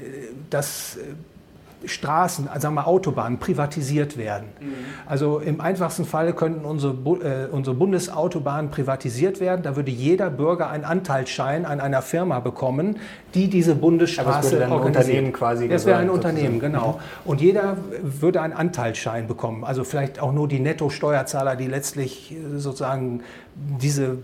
dass 0.51 0.97
äh, 0.97 1.01
Straßen, 1.87 2.49
also 2.49 2.61
sagen 2.61 2.75
wir 2.75 2.87
Autobahnen 2.87 3.39
privatisiert 3.39 4.17
werden. 4.17 4.47
Mhm. 4.61 4.75
Also 5.07 5.39
im 5.39 5.61
einfachsten 5.61 6.05
Fall 6.05 6.33
könnten 6.33 6.65
unsere, 6.65 6.93
äh, 6.93 7.49
unsere 7.51 7.77
Bundesautobahnen 7.77 8.71
privatisiert 8.71 9.41
werden. 9.41 9.63
Da 9.63 9.77
würde 9.77 9.91
jeder 9.91 10.31
Bürger 10.31 10.71
einen 10.71 10.85
Anteilsschein 10.85 11.67
an 11.67 11.81
einer 11.81 12.03
Firma 12.03 12.41
bekommen, 12.41 12.99
die 13.35 13.49
diese 13.49 13.75
Bundesstraße 13.75 14.57
das 14.59 14.71
ein 14.71 14.73
Unternehmen 14.73 15.33
quasi. 15.33 15.69
Das 15.69 15.87
wäre 15.87 15.99
ein 15.99 16.11
Unternehmen, 16.11 16.61
genau. 16.61 16.93
Mhm. 16.93 17.31
Und 17.31 17.41
jeder 17.41 17.77
würde 18.03 18.41
einen 18.41 18.53
Anteilsschein 18.53 19.27
bekommen. 19.27 19.65
Also 19.65 19.85
vielleicht 19.85 20.21
auch 20.21 20.33
nur 20.33 20.49
die 20.49 20.61
Netto-Steuerzahler, 20.61 21.57
die 21.57 21.67
letztlich 21.67 22.33
äh, 22.33 22.59
sozusagen 22.59 23.23
diese 23.55 24.19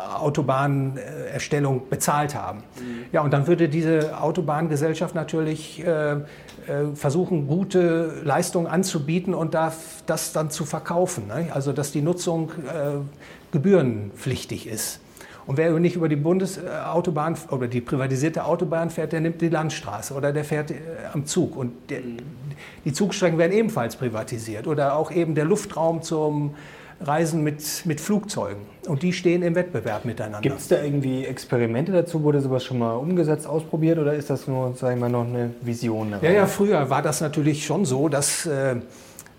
Autobahnerstellung 0.00 1.88
bezahlt 1.88 2.34
haben. 2.34 2.58
Mhm. 2.58 3.04
Ja, 3.12 3.22
und 3.22 3.32
dann 3.32 3.46
würde 3.46 3.68
diese 3.68 4.20
Autobahngesellschaft 4.20 5.14
natürlich 5.14 5.84
äh, 5.84 6.12
äh, 6.12 6.18
versuchen, 6.94 7.46
gute 7.46 8.20
Leistungen 8.24 8.66
anzubieten 8.66 9.34
und 9.34 9.54
darf 9.54 10.02
das 10.06 10.32
dann 10.32 10.50
zu 10.50 10.64
verkaufen. 10.64 11.26
Ne? 11.26 11.48
Also 11.52 11.72
dass 11.72 11.92
die 11.92 12.02
Nutzung 12.02 12.50
äh, 12.50 12.98
gebührenpflichtig 13.52 14.66
ist. 14.66 15.00
Und 15.46 15.56
wer 15.56 15.72
nicht 15.80 15.96
über 15.96 16.08
die 16.08 16.16
Bundesautobahn 16.16 17.36
oder 17.50 17.66
die 17.66 17.80
privatisierte 17.80 18.44
Autobahn 18.44 18.90
fährt, 18.90 19.12
der 19.12 19.20
nimmt 19.20 19.40
die 19.40 19.48
Landstraße 19.48 20.14
oder 20.14 20.32
der 20.32 20.44
fährt 20.44 20.70
äh, 20.70 20.76
am 21.12 21.26
Zug. 21.26 21.56
Und 21.56 21.72
der, 21.90 22.00
die 22.84 22.92
Zugstrecken 22.92 23.38
werden 23.38 23.52
ebenfalls 23.52 23.96
privatisiert. 23.96 24.66
Oder 24.66 24.94
auch 24.94 25.10
eben 25.10 25.34
der 25.34 25.46
Luftraum 25.46 26.02
zum 26.02 26.54
Reisen 27.00 27.42
mit, 27.42 27.62
mit 27.86 28.00
Flugzeugen. 28.00 28.62
Und 28.86 29.02
die 29.02 29.12
stehen 29.12 29.42
im 29.42 29.54
Wettbewerb 29.54 30.04
miteinander. 30.04 30.40
Gibt 30.40 30.60
es 30.60 30.68
da 30.68 30.82
irgendwie 30.82 31.24
Experimente 31.24 31.92
dazu? 31.92 32.22
Wurde 32.22 32.40
sowas 32.40 32.64
schon 32.64 32.78
mal 32.78 32.92
umgesetzt, 32.92 33.46
ausprobiert 33.46 33.98
oder 33.98 34.14
ist 34.14 34.28
das 34.30 34.46
nur, 34.46 34.74
sagen 34.74 35.00
wir 35.00 35.08
mal, 35.08 35.10
noch 35.10 35.26
eine 35.26 35.50
Vision? 35.62 36.14
Ja, 36.20 36.30
ja, 36.30 36.46
früher 36.46 36.90
war 36.90 37.02
das 37.02 37.20
natürlich 37.20 37.64
schon 37.64 37.84
so, 37.84 38.08
dass. 38.08 38.46
Äh, 38.46 38.76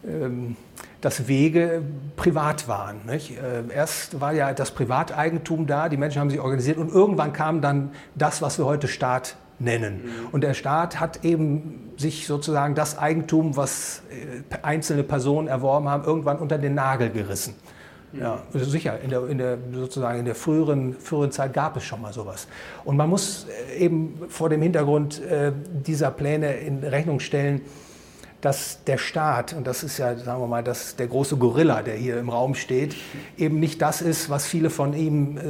ähm, 0.08 0.56
dass 1.02 1.28
Wege 1.28 1.82
privat 2.16 2.68
waren. 2.68 2.98
Nicht? 3.08 3.32
Äh, 3.32 3.74
erst 3.74 4.22
war 4.22 4.34
ja 4.34 4.54
das 4.54 4.72
Privateigentum 4.72 5.66
da, 5.66 5.90
die 5.90 5.98
Menschen 5.98 6.22
haben 6.22 6.30
sich 6.30 6.40
organisiert 6.40 6.78
und 6.78 6.92
irgendwann 6.92 7.34
kam 7.34 7.62
dann 7.62 7.92
das, 8.14 8.42
was 8.42 8.60
wir 8.60 8.66
heute 8.66 8.88
Staat 8.88 9.36
nennen. 9.62 10.10
Und 10.32 10.44
der 10.44 10.54
Staat 10.54 11.00
hat 11.00 11.24
eben 11.24 11.92
sich 11.98 12.28
sozusagen 12.28 12.76
das 12.76 12.98
Eigentum, 12.98 13.56
was 13.56 14.02
äh, 14.10 14.58
einzelne 14.64 15.04
Personen 15.04 15.48
erworben 15.48 15.90
haben, 15.90 16.04
irgendwann 16.04 16.40
unter 16.40 16.58
den 16.58 16.76
Nagel 16.76 17.10
gerissen. 17.10 17.56
Ja, 18.14 18.42
also 18.54 18.70
sicher, 18.70 19.00
in 19.00 19.10
der, 19.10 19.28
in 19.28 19.38
der, 19.38 19.58
sozusagen 19.72 20.20
in 20.20 20.26
der 20.26 20.36
früheren, 20.36 20.96
früheren 20.96 21.32
Zeit 21.32 21.54
gab 21.54 21.78
es 21.78 21.84
schon 21.84 22.02
mal 22.02 22.12
sowas. 22.12 22.48
Und 22.84 22.98
man 22.98 23.10
muss 23.10 23.48
äh, 23.70 23.78
eben 23.86 24.20
vor 24.28 24.50
dem 24.50 24.62
Hintergrund 24.62 25.22
äh, 25.22 25.54
dieser 25.86 26.12
Pläne 26.12 26.56
in 26.56 26.84
Rechnung 26.84 27.22
stellen, 27.22 27.62
dass 28.42 28.84
der 28.84 28.98
Staat, 28.98 29.54
und 29.54 29.68
das 29.68 29.84
ist 29.84 29.98
ja, 30.00 30.16
sagen 30.18 30.42
wir 30.42 30.48
mal, 30.48 30.64
das, 30.64 30.96
der 30.96 31.08
große 31.08 31.38
Gorilla, 31.38 31.84
der 31.84 31.96
hier 31.96 32.20
im 32.20 32.30
Raum 32.30 32.56
steht, 32.56 32.96
eben 33.38 33.60
nicht 33.60 33.82
das 33.82 34.02
ist, 34.02 34.30
was 34.30 34.48
viele 34.48 34.70
von 34.70 34.94
ihm 34.94 35.38
äh, 35.38 35.42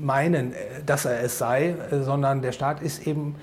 meinen, 0.00 0.54
dass 0.86 1.04
er 1.04 1.22
es 1.22 1.38
sei, 1.38 1.74
äh, 1.90 2.02
sondern 2.02 2.42
der 2.42 2.52
Staat 2.52 2.82
ist 2.82 3.06
eben 3.06 3.36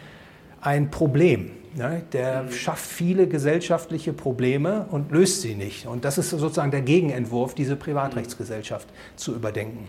ein 0.65 0.89
Problem. 0.89 1.51
Ne? 1.75 2.01
Der 2.12 2.43
mhm. 2.43 2.51
schafft 2.51 2.86
viele 2.86 3.28
gesellschaftliche 3.28 4.13
Probleme 4.13 4.88
und 4.89 5.12
löst 5.12 5.41
sie 5.41 5.56
nicht. 5.56 5.88
Und 5.88 6.06
das 6.06 6.17
ist 6.17 6.32
sozusagen 6.32 6.71
der 6.71 6.82
Gegenentwurf, 6.82 7.54
diese 7.54 7.75
Privatrechtsgesellschaft 7.75 8.88
zu 9.15 9.36
überdenken. 9.36 9.88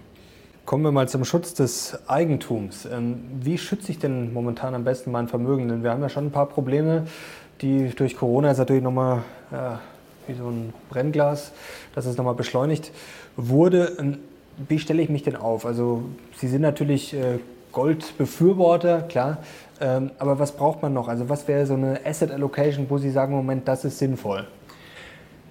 Kommen 0.67 0.83
wir 0.85 0.93
mal 0.93 1.09
zum 1.09 1.25
Schutz 1.25 1.55
des 1.55 1.97
Eigentums. 2.09 2.87
Ähm, 2.87 3.21
wie 3.41 3.57
schütze 3.57 3.93
ich 3.93 3.99
denn 3.99 4.33
momentan 4.33 4.75
am 4.75 4.85
besten 4.85 5.13
mein 5.13 5.29
Vermögen? 5.29 5.69
Denn 5.69 5.83
wir 5.83 5.91
haben 5.91 6.03
ja 6.03 6.09
schon 6.09 6.27
ein 6.27 6.33
paar 6.33 6.47
Probleme, 6.47 7.07
die 7.63 7.89
durch 7.91 8.17
Corona 8.17 8.51
ist 8.51 8.59
natürlich 8.59 8.83
nochmal 8.83 9.23
ja, 9.53 9.81
wie 10.27 10.35
so 10.35 10.49
ein 10.49 10.75
Brennglas, 10.91 11.53
dass 11.95 12.05
es 12.05 12.17
nochmal 12.17 12.35
beschleunigt 12.35 12.91
wurde. 13.37 13.97
Ähm, 13.99 14.19
wie 14.69 14.79
stelle 14.79 15.03
ich 15.03 15.09
mich 15.09 15.23
denn 15.23 15.37
auf? 15.37 15.65
Also 15.65 16.03
Sie 16.37 16.49
sind 16.49 16.63
natürlich 16.63 17.15
äh, 17.15 17.39
Goldbefürworter, 17.77 19.03
klar. 19.03 19.39
Ähm, 19.81 20.11
aber 20.19 20.39
was 20.39 20.53
braucht 20.53 20.83
man 20.83 20.93
noch? 20.93 21.09
Also 21.09 21.29
was 21.29 21.47
wäre 21.49 21.67
so 21.67 21.75
eine 21.75 22.01
Asset 22.05 22.31
Allocation, 22.31 22.87
wo 22.89 22.99
Sie 22.99 23.11
sagen, 23.11 23.35
Moment, 23.35 23.69
das 23.69 23.85
ist 23.85 23.99
sinnvoll? 23.99 24.47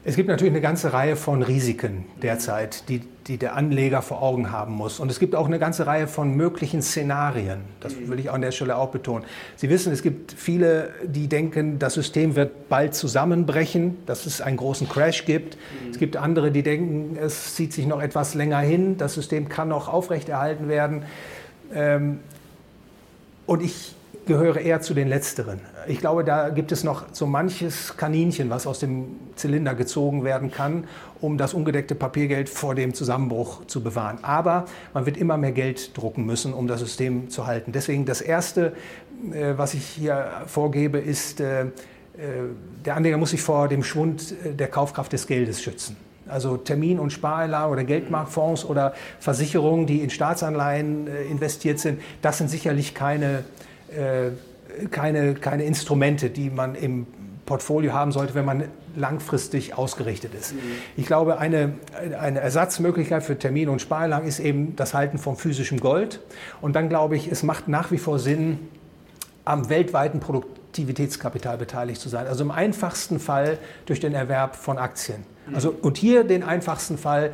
Es 0.07 0.15
gibt 0.15 0.29
natürlich 0.29 0.53
eine 0.53 0.61
ganze 0.61 0.93
Reihe 0.93 1.15
von 1.15 1.41
Risiken 1.41 2.05
derzeit, 2.21 2.89
die, 2.89 3.01
die 3.25 3.37
der 3.37 3.55
Anleger 3.55 4.03
vor 4.03 4.21
Augen 4.21 4.51
haben 4.51 4.75
muss. 4.75 4.99
Und 4.99 5.09
es 5.09 5.19
gibt 5.19 5.33
auch 5.33 5.47
eine 5.47 5.57
ganze 5.57 5.87
Reihe 5.87 6.07
von 6.07 6.35
möglichen 6.35 6.83
Szenarien. 6.83 7.61
Das 7.79 7.95
will 8.07 8.19
ich 8.19 8.29
an 8.29 8.41
der 8.41 8.51
Stelle 8.51 8.77
auch 8.77 8.89
betonen. 8.89 9.25
Sie 9.55 9.67
wissen, 9.67 9.91
es 9.91 10.03
gibt 10.03 10.31
viele, 10.31 10.91
die 11.03 11.27
denken, 11.27 11.79
das 11.79 11.95
System 11.95 12.35
wird 12.35 12.69
bald 12.69 12.93
zusammenbrechen, 12.93 13.97
dass 14.05 14.27
es 14.27 14.41
einen 14.41 14.57
großen 14.57 14.87
Crash 14.87 15.25
gibt. 15.25 15.57
Es 15.89 15.97
gibt 15.97 16.17
andere, 16.17 16.51
die 16.51 16.61
denken, 16.61 17.17
es 17.19 17.55
zieht 17.55 17.73
sich 17.73 17.87
noch 17.87 17.99
etwas 17.99 18.35
länger 18.35 18.59
hin, 18.59 18.97
das 18.99 19.15
System 19.15 19.49
kann 19.49 19.69
noch 19.69 19.91
aufrechterhalten 19.91 20.69
werden. 20.69 21.01
Ähm, 21.73 22.19
und 23.47 23.63
ich 23.63 23.95
gehöre 24.25 24.59
eher 24.59 24.81
zu 24.81 24.93
den 24.93 25.07
Letzteren. 25.07 25.59
Ich 25.87 25.99
glaube, 25.99 26.23
da 26.23 26.49
gibt 26.49 26.71
es 26.71 26.83
noch 26.83 27.05
so 27.11 27.27
manches 27.27 27.95
Kaninchen, 27.95 28.49
was 28.49 28.65
aus 28.65 28.79
dem 28.79 29.17
Zylinder 29.35 29.75
gezogen 29.75 30.23
werden 30.23 30.51
kann, 30.51 30.85
um 31.21 31.37
das 31.37 31.53
ungedeckte 31.53 31.95
Papiergeld 31.95 32.49
vor 32.49 32.75
dem 32.75 32.93
Zusammenbruch 32.93 33.65
zu 33.67 33.83
bewahren. 33.83 34.19
Aber 34.23 34.65
man 34.93 35.05
wird 35.05 35.17
immer 35.17 35.37
mehr 35.37 35.51
Geld 35.51 35.95
drucken 35.97 36.25
müssen, 36.25 36.53
um 36.53 36.67
das 36.67 36.79
System 36.79 37.29
zu 37.29 37.45
halten. 37.45 37.71
Deswegen 37.71 38.05
das 38.05 38.21
Erste, 38.21 38.73
äh, 39.31 39.53
was 39.57 39.73
ich 39.73 39.85
hier 39.85 40.27
vorgebe, 40.47 40.97
ist, 40.97 41.39
äh, 41.39 41.61
äh, 41.63 41.67
der 42.85 42.95
Anleger 42.95 43.17
muss 43.17 43.31
sich 43.31 43.41
vor 43.41 43.67
dem 43.67 43.83
Schwund 43.83 44.33
der 44.43 44.67
Kaufkraft 44.67 45.13
des 45.13 45.27
Geldes 45.27 45.61
schützen. 45.61 45.97
Also 46.27 46.57
Termin- 46.57 46.97
und 46.97 47.13
Spareinlagen 47.13 47.71
oder 47.71 47.83
Geldmarktfonds 47.83 48.65
oder 48.65 48.95
Versicherungen, 49.19 49.85
die 49.85 50.01
in 50.01 50.09
Staatsanleihen 50.09 51.05
investiert 51.29 51.77
sind, 51.77 52.01
das 52.23 52.39
sind 52.39 52.49
sicherlich 52.49 52.95
keine, 52.95 53.43
keine, 54.91 55.35
keine 55.35 55.63
Instrumente, 55.63 56.29
die 56.29 56.49
man 56.49 56.75
im 56.75 57.07
Portfolio 57.45 57.93
haben 57.93 58.11
sollte, 58.11 58.33
wenn 58.35 58.45
man 58.45 58.63
langfristig 58.95 59.77
ausgerichtet 59.77 60.33
ist. 60.33 60.53
Mhm. 60.53 60.59
Ich 60.97 61.05
glaube, 61.05 61.37
eine, 61.37 61.73
eine 62.19 62.39
Ersatzmöglichkeit 62.39 63.23
für 63.23 63.37
Termin- 63.37 63.69
und 63.69 63.81
Spareinlagen 63.81 64.27
ist 64.27 64.39
eben 64.39 64.75
das 64.75 64.93
Halten 64.93 65.17
von 65.17 65.35
physischem 65.35 65.79
Gold. 65.79 66.21
Und 66.61 66.75
dann 66.75 66.89
glaube 66.89 67.15
ich, 67.15 67.31
es 67.31 67.43
macht 67.43 67.67
nach 67.67 67.91
wie 67.91 67.97
vor 67.97 68.19
Sinn, 68.19 68.59
am 69.43 69.69
weltweiten 69.69 70.19
Produktivitätskapital 70.19 71.57
beteiligt 71.57 72.01
zu 72.01 72.09
sein. 72.09 72.25
Also 72.25 72.43
im 72.43 72.51
einfachsten 72.51 73.19
Fall 73.19 73.59
durch 73.85 73.99
den 73.99 74.15
Erwerb 74.15 74.55
von 74.55 74.77
Aktien. 74.79 75.23
Also, 75.53 75.75
und 75.83 75.97
hier 75.97 76.23
den 76.23 76.41
einfachsten 76.41 76.97
Fall, 76.97 77.31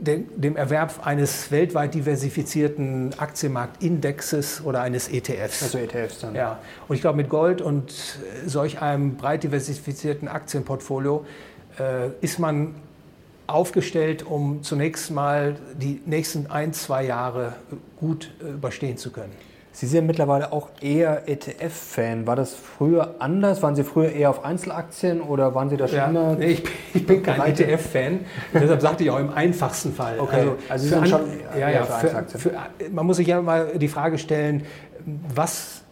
dem 0.00 0.56
Erwerb 0.56 1.06
eines 1.06 1.50
weltweit 1.50 1.94
diversifizierten 1.94 3.18
Aktienmarktindexes 3.18 4.62
oder 4.64 4.82
eines 4.82 5.08
ETFs. 5.08 5.62
Also 5.62 5.78
ETFs 5.78 6.20
dann. 6.20 6.34
Ja, 6.34 6.58
und 6.88 6.96
ich 6.96 7.00
glaube, 7.00 7.16
mit 7.16 7.28
Gold 7.28 7.62
und 7.62 7.92
solch 8.46 8.82
einem 8.82 9.16
breit 9.16 9.44
diversifizierten 9.44 10.28
Aktienportfolio 10.28 11.24
äh, 11.78 12.08
ist 12.20 12.38
man 12.38 12.74
aufgestellt, 13.46 14.24
um 14.24 14.62
zunächst 14.62 15.10
mal 15.10 15.56
die 15.74 16.00
nächsten 16.06 16.50
ein, 16.50 16.72
zwei 16.72 17.04
Jahre 17.04 17.54
gut 17.96 18.30
äh, 18.40 18.50
überstehen 18.50 18.96
zu 18.96 19.10
können. 19.10 19.32
Sie 19.74 19.86
sind 19.86 20.06
mittlerweile 20.06 20.52
auch 20.52 20.68
eher 20.80 21.28
ETF-Fan. 21.28 22.28
War 22.28 22.36
das 22.36 22.54
früher 22.54 23.16
anders? 23.18 23.60
Waren 23.60 23.74
Sie 23.74 23.82
früher 23.82 24.12
eher 24.12 24.30
auf 24.30 24.44
Einzelaktien 24.44 25.20
oder 25.20 25.56
waren 25.56 25.68
Sie 25.68 25.76
da 25.76 25.88
schon 25.88 25.96
ja, 25.96 26.06
immer? 26.06 26.36
Nee, 26.36 26.46
ich, 26.52 26.62
bin, 26.62 26.72
ich 26.94 27.04
bin 27.04 27.22
kein 27.24 27.40
ETF-Fan. 27.40 28.20
Deshalb 28.54 28.80
sagte 28.80 29.02
ich 29.02 29.10
auch 29.10 29.18
im 29.18 29.30
einfachsten 29.30 29.92
Fall. 29.92 30.20
Okay. 30.20 30.36
Also, 30.36 30.56
also 30.68 30.84
Sie 30.84 30.90
sind 30.90 31.08
schon 31.08 31.22
ja, 31.58 31.70
ja, 31.70 31.82
für 31.82 31.94
Einzelaktien. 31.94 32.40
Für, 32.40 32.52
man 32.92 33.04
muss 33.04 33.16
sich 33.16 33.26
ja 33.26 33.42
mal 33.42 33.76
die 33.76 33.88
Frage 33.88 34.18
stellen, 34.18 34.62
was 35.34 35.82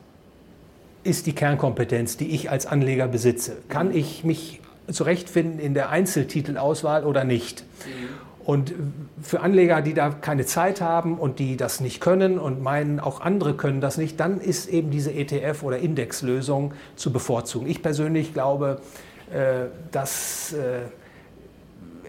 ist 1.02 1.26
die 1.26 1.34
Kernkompetenz, 1.34 2.16
die 2.16 2.36
ich 2.36 2.52
als 2.52 2.66
Anleger 2.66 3.08
besitze? 3.08 3.56
Kann 3.68 3.92
ich 3.92 4.22
mich 4.22 4.60
zurechtfinden 4.92 5.58
in 5.58 5.74
der 5.74 5.88
Einzeltitelauswahl 5.90 7.04
oder 7.04 7.24
nicht? 7.24 7.64
Mhm. 7.84 8.31
Und 8.44 8.74
für 9.22 9.40
Anleger, 9.40 9.82
die 9.82 9.94
da 9.94 10.10
keine 10.10 10.44
Zeit 10.44 10.80
haben 10.80 11.18
und 11.18 11.38
die 11.38 11.56
das 11.56 11.80
nicht 11.80 12.00
können 12.00 12.38
und 12.38 12.62
meinen, 12.62 12.98
auch 12.98 13.20
andere 13.20 13.54
können 13.54 13.80
das 13.80 13.98
nicht, 13.98 14.18
dann 14.18 14.40
ist 14.40 14.68
eben 14.68 14.90
diese 14.90 15.10
ETF- 15.10 15.62
oder 15.62 15.78
Indexlösung 15.78 16.74
zu 16.96 17.12
bevorzugen. 17.12 17.68
Ich 17.68 17.82
persönlich 17.82 18.34
glaube, 18.34 18.80
äh, 19.32 19.66
dass 19.92 20.52
äh, 20.54 20.80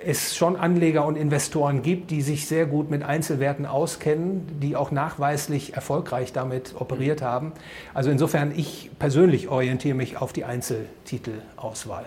es 0.05 0.35
schon 0.35 0.55
Anleger 0.55 1.05
und 1.05 1.15
Investoren 1.15 1.81
gibt, 1.81 2.11
die 2.11 2.21
sich 2.21 2.47
sehr 2.47 2.65
gut 2.65 2.89
mit 2.89 3.03
Einzelwerten 3.03 3.65
auskennen, 3.65 4.59
die 4.59 4.75
auch 4.75 4.91
nachweislich 4.91 5.75
erfolgreich 5.75 6.33
damit 6.33 6.75
operiert 6.77 7.21
haben. 7.21 7.53
Also 7.93 8.09
insofern, 8.09 8.51
ich 8.55 8.91
persönlich 8.99 9.49
orientiere 9.49 9.95
mich 9.95 10.17
auf 10.17 10.33
die 10.33 10.45
Einzeltitelauswahl. 10.45 12.05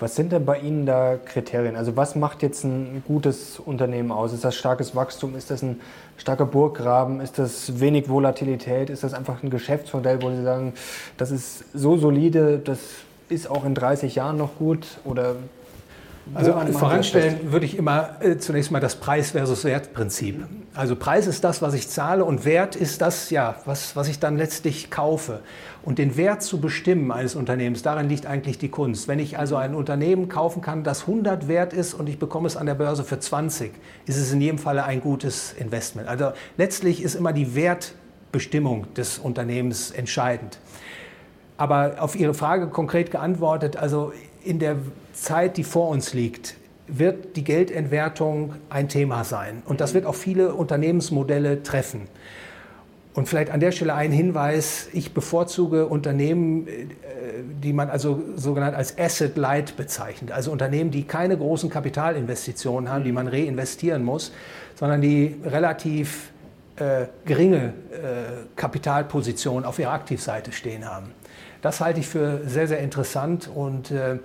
Was 0.00 0.16
sind 0.16 0.32
denn 0.32 0.46
bei 0.46 0.58
Ihnen 0.58 0.86
da 0.86 1.16
Kriterien? 1.22 1.76
Also 1.76 1.94
was 1.94 2.16
macht 2.16 2.42
jetzt 2.42 2.64
ein 2.64 3.04
gutes 3.06 3.60
Unternehmen 3.60 4.10
aus? 4.10 4.32
Ist 4.32 4.44
das 4.44 4.56
starkes 4.56 4.96
Wachstum? 4.96 5.36
Ist 5.36 5.50
das 5.50 5.62
ein 5.62 5.78
starker 6.16 6.46
Burggraben? 6.46 7.20
Ist 7.20 7.38
das 7.38 7.80
wenig 7.80 8.08
Volatilität? 8.08 8.88
Ist 8.88 9.04
das 9.04 9.12
einfach 9.12 9.42
ein 9.42 9.50
Geschäftsmodell, 9.50 10.22
wo 10.22 10.30
Sie 10.30 10.42
sagen, 10.42 10.72
das 11.18 11.30
ist 11.30 11.64
so 11.74 11.98
solide, 11.98 12.58
das 12.58 12.78
ist 13.28 13.48
auch 13.50 13.64
in 13.64 13.74
30 13.74 14.14
Jahren 14.14 14.38
noch 14.38 14.56
gut? 14.56 14.86
Oder 15.04 15.36
also 16.34 16.52
voranstellen 16.72 17.52
würde 17.52 17.66
ich 17.66 17.76
immer 17.76 18.16
äh, 18.20 18.36
zunächst 18.38 18.70
mal 18.70 18.80
das 18.80 18.96
Preis 18.96 19.32
versus 19.32 19.64
Wert-Prinzip. 19.64 20.46
Also 20.74 20.94
Preis 20.94 21.26
ist 21.26 21.42
das, 21.42 21.60
was 21.60 21.74
ich 21.74 21.88
zahle 21.88 22.24
und 22.24 22.44
Wert 22.44 22.76
ist 22.76 23.02
das, 23.02 23.30
ja, 23.30 23.56
was, 23.64 23.96
was 23.96 24.08
ich 24.08 24.20
dann 24.20 24.36
letztlich 24.36 24.90
kaufe. 24.90 25.40
Und 25.82 25.98
den 25.98 26.16
Wert 26.16 26.42
zu 26.42 26.60
bestimmen 26.60 27.10
eines 27.10 27.34
Unternehmens, 27.34 27.82
darin 27.82 28.08
liegt 28.08 28.26
eigentlich 28.26 28.58
die 28.58 28.68
Kunst. 28.68 29.08
Wenn 29.08 29.18
ich 29.18 29.38
also 29.38 29.56
ein 29.56 29.74
Unternehmen 29.74 30.28
kaufen 30.28 30.60
kann, 30.60 30.84
das 30.84 31.02
100 31.02 31.48
wert 31.48 31.72
ist 31.72 31.94
und 31.94 32.08
ich 32.08 32.18
bekomme 32.18 32.46
es 32.46 32.56
an 32.56 32.66
der 32.66 32.74
Börse 32.74 33.02
für 33.02 33.18
20, 33.18 33.72
ist 34.06 34.16
es 34.18 34.32
in 34.32 34.40
jedem 34.40 34.58
Falle 34.58 34.84
ein 34.84 35.00
gutes 35.00 35.54
Investment. 35.54 36.08
Also 36.08 36.32
letztlich 36.58 37.02
ist 37.02 37.14
immer 37.14 37.32
die 37.32 37.54
Wertbestimmung 37.54 38.92
des 38.94 39.18
Unternehmens 39.18 39.90
entscheidend. 39.90 40.58
Aber 41.56 41.96
auf 41.98 42.14
Ihre 42.14 42.34
Frage 42.34 42.68
konkret 42.68 43.10
geantwortet, 43.10 43.76
also 43.76 44.12
in 44.44 44.58
der 44.58 44.76
Zeit, 45.12 45.56
die 45.56 45.64
vor 45.64 45.88
uns 45.88 46.14
liegt, 46.14 46.56
wird 46.86 47.36
die 47.36 47.44
Geldentwertung 47.44 48.54
ein 48.68 48.88
Thema 48.88 49.24
sein. 49.24 49.62
Und 49.66 49.80
das 49.80 49.94
wird 49.94 50.06
auch 50.06 50.14
viele 50.14 50.54
Unternehmensmodelle 50.54 51.62
treffen. 51.62 52.08
Und 53.12 53.28
vielleicht 53.28 53.50
an 53.50 53.58
der 53.58 53.72
Stelle 53.72 53.94
ein 53.94 54.12
Hinweis, 54.12 54.88
ich 54.92 55.12
bevorzuge 55.12 55.86
Unternehmen, 55.86 56.68
äh, 56.68 56.86
die 57.62 57.72
man 57.72 57.90
also 57.90 58.22
sogenannt 58.36 58.76
als 58.76 58.96
Asset 58.98 59.36
Light 59.36 59.76
bezeichnet. 59.76 60.30
Also 60.30 60.52
Unternehmen, 60.52 60.92
die 60.92 61.02
keine 61.02 61.36
großen 61.36 61.70
Kapitalinvestitionen 61.70 62.88
haben, 62.88 63.02
die 63.02 63.12
man 63.12 63.26
reinvestieren 63.26 64.04
muss, 64.04 64.32
sondern 64.76 65.00
die 65.00 65.36
relativ 65.44 66.30
äh, 66.76 67.06
geringe 67.24 67.74
äh, 67.90 68.46
Kapitalpositionen 68.54 69.64
auf 69.64 69.80
ihrer 69.80 69.92
Aktivseite 69.92 70.52
stehen 70.52 70.88
haben. 70.88 71.10
Das 71.62 71.80
halte 71.80 72.00
ich 72.00 72.06
für 72.06 72.42
sehr, 72.46 72.68
sehr 72.68 72.78
interessant 72.78 73.50
und 73.52 73.90
äh, 73.90 74.18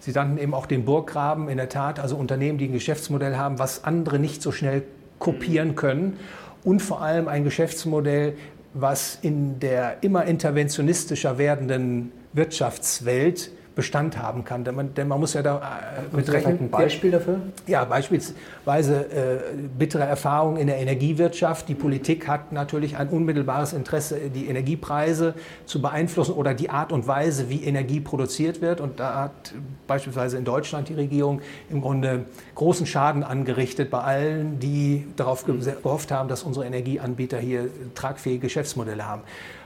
Sie 0.00 0.10
nannten 0.10 0.36
eben 0.38 0.52
auch 0.52 0.66
den 0.66 0.84
Burggraben, 0.84 1.48
in 1.48 1.58
der 1.58 1.68
Tat, 1.68 2.00
also 2.00 2.16
Unternehmen, 2.16 2.58
die 2.58 2.66
ein 2.66 2.72
Geschäftsmodell 2.72 3.36
haben, 3.36 3.60
was 3.60 3.84
andere 3.84 4.18
nicht 4.18 4.42
so 4.42 4.50
schnell 4.50 4.82
kopieren 5.20 5.76
können 5.76 6.18
und 6.64 6.80
vor 6.80 7.02
allem 7.02 7.28
ein 7.28 7.44
Geschäftsmodell, 7.44 8.34
was 8.74 9.18
in 9.22 9.58
der 9.60 10.02
immer 10.02 10.24
interventionistischer 10.24 11.38
werdenden 11.38 12.12
Wirtschaftswelt 12.32 13.50
Bestand 13.74 14.18
haben 14.18 14.44
kann. 14.44 14.64
Denn 14.64 14.74
man, 14.74 14.94
denn 14.94 15.08
man 15.08 15.18
muss 15.20 15.34
ja 15.34 15.42
da 15.42 15.58
äh, 15.58 16.16
mit 16.16 16.30
rechnen. 16.30 16.58
Ein 16.60 16.70
Beispiel 16.70 17.10
dafür? 17.10 17.40
Ja, 17.66 17.84
beispielsweise 17.84 18.34
äh, 18.66 19.38
bittere 19.76 20.04
Erfahrungen 20.04 20.56
in 20.56 20.68
der 20.68 20.78
Energiewirtschaft. 20.78 21.68
Die 21.68 21.74
Politik 21.74 22.28
hat 22.28 22.52
natürlich 22.52 22.96
ein 22.96 23.08
unmittelbares 23.08 23.72
Interesse, 23.72 24.30
die 24.32 24.46
Energiepreise 24.46 25.34
zu 25.66 25.82
beeinflussen 25.82 26.32
oder 26.32 26.54
die 26.54 26.70
Art 26.70 26.92
und 26.92 27.08
Weise, 27.08 27.48
wie 27.48 27.64
Energie 27.64 27.98
produziert 27.98 28.60
wird. 28.60 28.80
Und 28.80 29.00
da 29.00 29.24
hat 29.24 29.54
beispielsweise 29.88 30.38
in 30.38 30.44
Deutschland 30.44 30.88
die 30.88 30.94
Regierung 30.94 31.40
im 31.70 31.80
Grunde 31.80 32.26
großen 32.54 32.86
Schaden 32.86 33.24
angerichtet 33.24 33.90
bei 33.90 34.00
allen, 34.00 34.60
die 34.60 35.06
darauf 35.16 35.44
gehofft 35.44 36.12
haben, 36.12 36.28
dass 36.28 36.44
unsere 36.44 36.64
Energieanbieter 36.64 37.38
hier 37.38 37.68
tragfähige 37.94 38.42
Geschäftsmodelle 38.42 39.06
haben. 39.06 39.22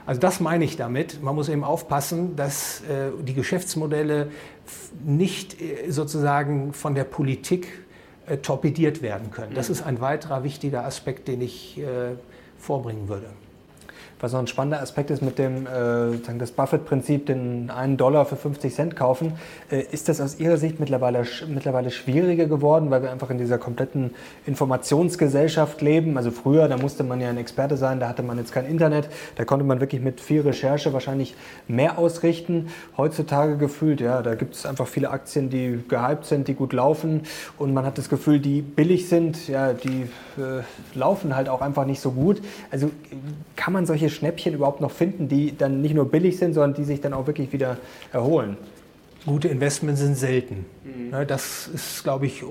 Also 0.07 0.21
das 0.21 0.39
meine 0.39 0.63
ich 0.63 0.77
damit. 0.77 1.21
Man 1.21 1.35
muss 1.35 1.49
eben 1.49 1.63
aufpassen, 1.63 2.35
dass 2.35 2.81
äh, 2.81 3.11
die 3.21 3.33
Geschäftsmodelle 3.33 4.29
nicht 5.05 5.61
äh, 5.61 5.91
sozusagen 5.91 6.73
von 6.73 6.95
der 6.95 7.03
Politik 7.03 7.67
torpediert 8.35 9.01
werden 9.01 9.31
können. 9.31 9.53
Das 9.53 9.69
ist 9.69 9.81
ein 9.81 10.01
weiterer 10.01 10.43
wichtiger 10.43 10.85
Aspekt, 10.85 11.27
den 11.27 11.41
ich 11.41 11.79
äh, 11.79 12.15
vorbringen 12.57 13.07
würde. 13.07 13.29
Was 14.19 14.33
noch 14.33 14.39
ein 14.39 14.47
spannender 14.47 14.81
Aspekt 14.81 15.11
ist 15.11 15.21
mit 15.21 15.37
dem 15.37 15.67
äh, 15.67 16.37
das 16.39 16.51
Buffett-Prinzip, 16.51 17.27
den 17.27 17.69
einen 17.69 17.97
Dollar 17.97 18.25
für 18.25 18.35
50 18.35 18.73
Cent 18.73 18.95
kaufen, 18.95 19.33
äh, 19.69 19.81
ist 19.91 20.09
das 20.09 20.19
aus 20.19 20.39
Ihrer 20.39 20.57
Sicht 20.57 20.79
mittlerweile, 20.79 21.23
mittlerweile 21.47 21.91
schwieriger 21.91 22.47
geworden, 22.47 22.89
weil 22.89 23.03
wir 23.03 23.11
einfach 23.11 23.29
in 23.29 23.37
dieser 23.37 23.59
kompletten 23.59 24.15
Informationsgesellschaft 24.47 25.81
leben. 25.81 26.17
Also 26.17 26.31
früher, 26.31 26.67
da 26.67 26.77
musste 26.77 27.03
man 27.03 27.21
ja 27.21 27.29
ein 27.29 27.37
Experte 27.37 27.77
sein, 27.77 27.99
da 27.99 28.09
hatte 28.09 28.23
man 28.23 28.39
jetzt 28.39 28.51
kein 28.51 28.65
Internet, 28.65 29.07
da 29.35 29.45
konnte 29.45 29.63
man 29.65 29.79
wirklich 29.79 30.01
mit 30.01 30.19
viel 30.19 30.41
Recherche 30.41 30.93
wahrscheinlich 30.93 31.35
mehr 31.67 31.99
ausrichten. 31.99 32.69
Heutzutage 32.97 33.57
gefühlt, 33.57 34.01
ja, 34.01 34.23
da 34.23 34.33
gibt 34.33 34.55
es 34.55 34.65
einfach 34.65 34.87
viele 34.87 35.11
Aktien, 35.11 35.51
die 35.51 35.83
gehypt 35.87 36.25
sind, 36.25 36.47
die 36.47 36.55
gut 36.55 36.73
laufen 36.73 37.21
und 37.59 37.71
man 37.71 37.85
hat 37.85 37.99
das 37.99 38.09
Gefühl, 38.09 38.39
die 38.39 38.63
billig 38.63 39.09
sind, 39.09 39.47
ja, 39.47 39.73
die 39.73 40.09
äh, 40.41 40.63
laufen 40.95 41.35
halt 41.35 41.49
auch 41.49 41.61
einfach 41.61 41.85
nicht 41.85 41.99
so 41.99 42.11
gut. 42.11 42.41
Also 42.71 42.89
kann 43.55 43.73
man 43.73 43.85
solche 43.85 44.06
Schnäppchen 44.09 44.53
überhaupt 44.53 44.81
noch 44.81 44.91
finden, 44.91 45.27
die 45.27 45.57
dann 45.57 45.81
nicht 45.81 45.95
nur 45.95 46.09
billig 46.09 46.37
sind, 46.37 46.53
sondern 46.53 46.73
die 46.73 46.83
sich 46.83 47.01
dann 47.01 47.13
auch 47.13 47.27
wirklich 47.27 47.53
wieder 47.53 47.77
erholen? 48.11 48.57
Gute 49.25 49.49
Investments 49.49 49.99
sind 49.99 50.15
selten. 50.15 50.65
Mhm. 50.85 51.09
Ne, 51.09 51.25
das 51.25 51.67
ist, 51.67 52.03
glaube 52.03 52.27
ich, 52.27 52.43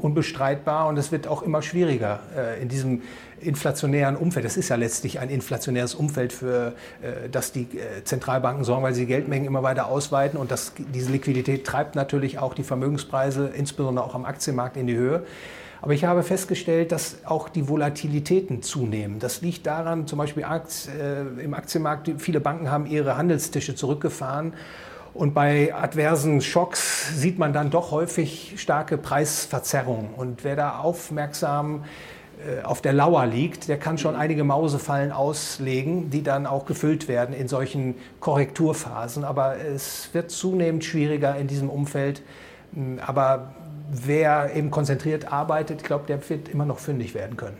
unbestreitbar 0.00 0.88
und 0.88 0.96
es 0.96 1.12
wird 1.12 1.26
auch 1.28 1.42
immer 1.42 1.60
schwieriger 1.60 2.20
äh, 2.34 2.62
in 2.62 2.68
diesem 2.68 3.02
inflationären 3.42 4.16
Umfeld. 4.16 4.44
Das 4.44 4.56
ist 4.56 4.68
ja 4.68 4.76
letztlich 4.76 5.20
ein 5.20 5.28
inflationäres 5.28 5.94
Umfeld, 5.94 6.32
für 6.32 6.74
äh, 7.02 7.28
das 7.30 7.52
die 7.52 7.62
äh, 7.62 8.04
Zentralbanken 8.04 8.64
sorgen, 8.64 8.82
weil 8.82 8.94
sie 8.94 9.06
Geldmengen 9.06 9.46
immer 9.46 9.62
weiter 9.62 9.86
ausweiten 9.86 10.38
und 10.38 10.50
das, 10.50 10.72
diese 10.94 11.10
Liquidität 11.10 11.66
treibt 11.66 11.94
natürlich 11.94 12.38
auch 12.38 12.54
die 12.54 12.62
Vermögenspreise, 12.62 13.50
insbesondere 13.54 14.06
auch 14.06 14.14
am 14.14 14.24
Aktienmarkt, 14.24 14.76
in 14.76 14.86
die 14.86 14.96
Höhe. 14.96 15.24
Aber 15.82 15.94
ich 15.94 16.04
habe 16.04 16.22
festgestellt, 16.22 16.92
dass 16.92 17.16
auch 17.24 17.48
die 17.48 17.68
Volatilitäten 17.68 18.62
zunehmen. 18.62 19.18
Das 19.18 19.42
liegt 19.42 19.66
daran, 19.66 20.06
zum 20.06 20.16
Beispiel 20.16 20.44
äh, 20.44 21.42
im 21.42 21.54
Aktienmarkt, 21.54 22.08
viele 22.18 22.40
Banken 22.40 22.70
haben 22.70 22.86
ihre 22.86 23.16
Handelstische 23.16 23.74
zurückgefahren. 23.74 24.54
Und 25.12 25.34
bei 25.34 25.74
adversen 25.74 26.40
Schocks 26.40 27.20
sieht 27.20 27.38
man 27.38 27.52
dann 27.52 27.70
doch 27.70 27.90
häufig 27.90 28.54
starke 28.58 28.96
Preisverzerrungen. 28.96 30.14
Und 30.14 30.44
wer 30.44 30.54
da 30.54 30.78
aufmerksam 30.78 31.82
äh, 32.46 32.62
auf 32.62 32.80
der 32.80 32.92
Lauer 32.92 33.26
liegt, 33.26 33.66
der 33.66 33.76
kann 33.76 33.98
schon 33.98 34.14
einige 34.14 34.44
Mausefallen 34.44 35.10
auslegen, 35.10 36.10
die 36.10 36.22
dann 36.22 36.46
auch 36.46 36.64
gefüllt 36.64 37.08
werden 37.08 37.34
in 37.34 37.48
solchen 37.48 37.96
Korrekturphasen. 38.20 39.24
Aber 39.24 39.56
es 39.56 40.10
wird 40.12 40.30
zunehmend 40.30 40.84
schwieriger 40.84 41.34
in 41.34 41.48
diesem 41.48 41.68
Umfeld. 41.68 42.22
Aber 43.04 43.52
wer 43.90 44.54
eben 44.54 44.70
konzentriert 44.70 45.32
arbeitet, 45.32 45.82
ich 45.82 45.86
glaube, 45.86 46.04
der 46.06 46.28
wird 46.28 46.48
immer 46.48 46.64
noch 46.64 46.78
fündig 46.78 47.14
werden 47.14 47.36
können. 47.36 47.56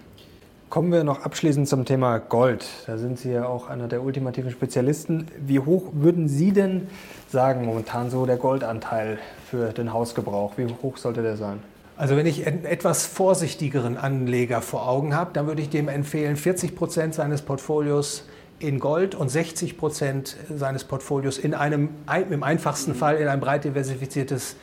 Kommen 0.72 0.90
wir 0.90 1.04
noch 1.04 1.22
abschließend 1.22 1.68
zum 1.68 1.84
Thema 1.84 2.18
Gold. 2.18 2.66
Da 2.86 2.96
sind 2.96 3.18
Sie 3.18 3.30
ja 3.30 3.44
auch 3.44 3.68
einer 3.68 3.88
der 3.88 4.02
ultimativen 4.02 4.50
Spezialisten. 4.50 5.26
Wie 5.38 5.60
hoch 5.60 5.90
würden 5.92 6.28
Sie 6.28 6.52
denn 6.52 6.86
sagen, 7.28 7.66
momentan 7.66 8.08
so 8.08 8.24
der 8.24 8.38
Goldanteil 8.38 9.18
für 9.50 9.72
den 9.72 9.92
Hausgebrauch? 9.92 10.52
Wie 10.56 10.66
hoch 10.82 10.96
sollte 10.96 11.20
der 11.20 11.36
sein? 11.36 11.58
Also 11.98 12.16
wenn 12.16 12.24
ich 12.24 12.46
einen 12.46 12.64
etwas 12.64 13.04
vorsichtigeren 13.04 13.98
Anleger 13.98 14.62
vor 14.62 14.88
Augen 14.88 15.14
habe, 15.14 15.30
dann 15.34 15.46
würde 15.46 15.60
ich 15.60 15.68
dem 15.68 15.88
empfehlen, 15.88 16.36
40 16.36 16.74
Prozent 16.74 17.14
seines 17.14 17.42
Portfolios 17.42 18.24
in 18.58 18.78
Gold 18.78 19.14
und 19.14 19.28
60 19.28 19.76
Prozent 19.76 20.36
seines 20.56 20.84
Portfolios 20.84 21.36
in 21.36 21.52
einem, 21.52 21.90
im 22.30 22.42
einfachsten 22.42 22.94
Fall 22.94 23.16
in 23.16 23.28
ein 23.28 23.40
breit 23.40 23.64
diversifiziertes 23.64 24.56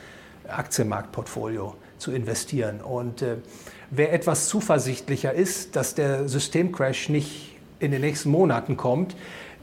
Aktienmarktportfolio 0.50 1.76
zu 1.98 2.12
investieren. 2.12 2.80
Und 2.80 3.22
äh, 3.22 3.36
wer 3.90 4.12
etwas 4.12 4.48
zuversichtlicher 4.48 5.32
ist, 5.32 5.76
dass 5.76 5.94
der 5.94 6.28
Systemcrash 6.28 7.08
nicht 7.08 7.56
in 7.78 7.90
den 7.90 8.02
nächsten 8.02 8.30
Monaten 8.30 8.76
kommt, 8.76 9.16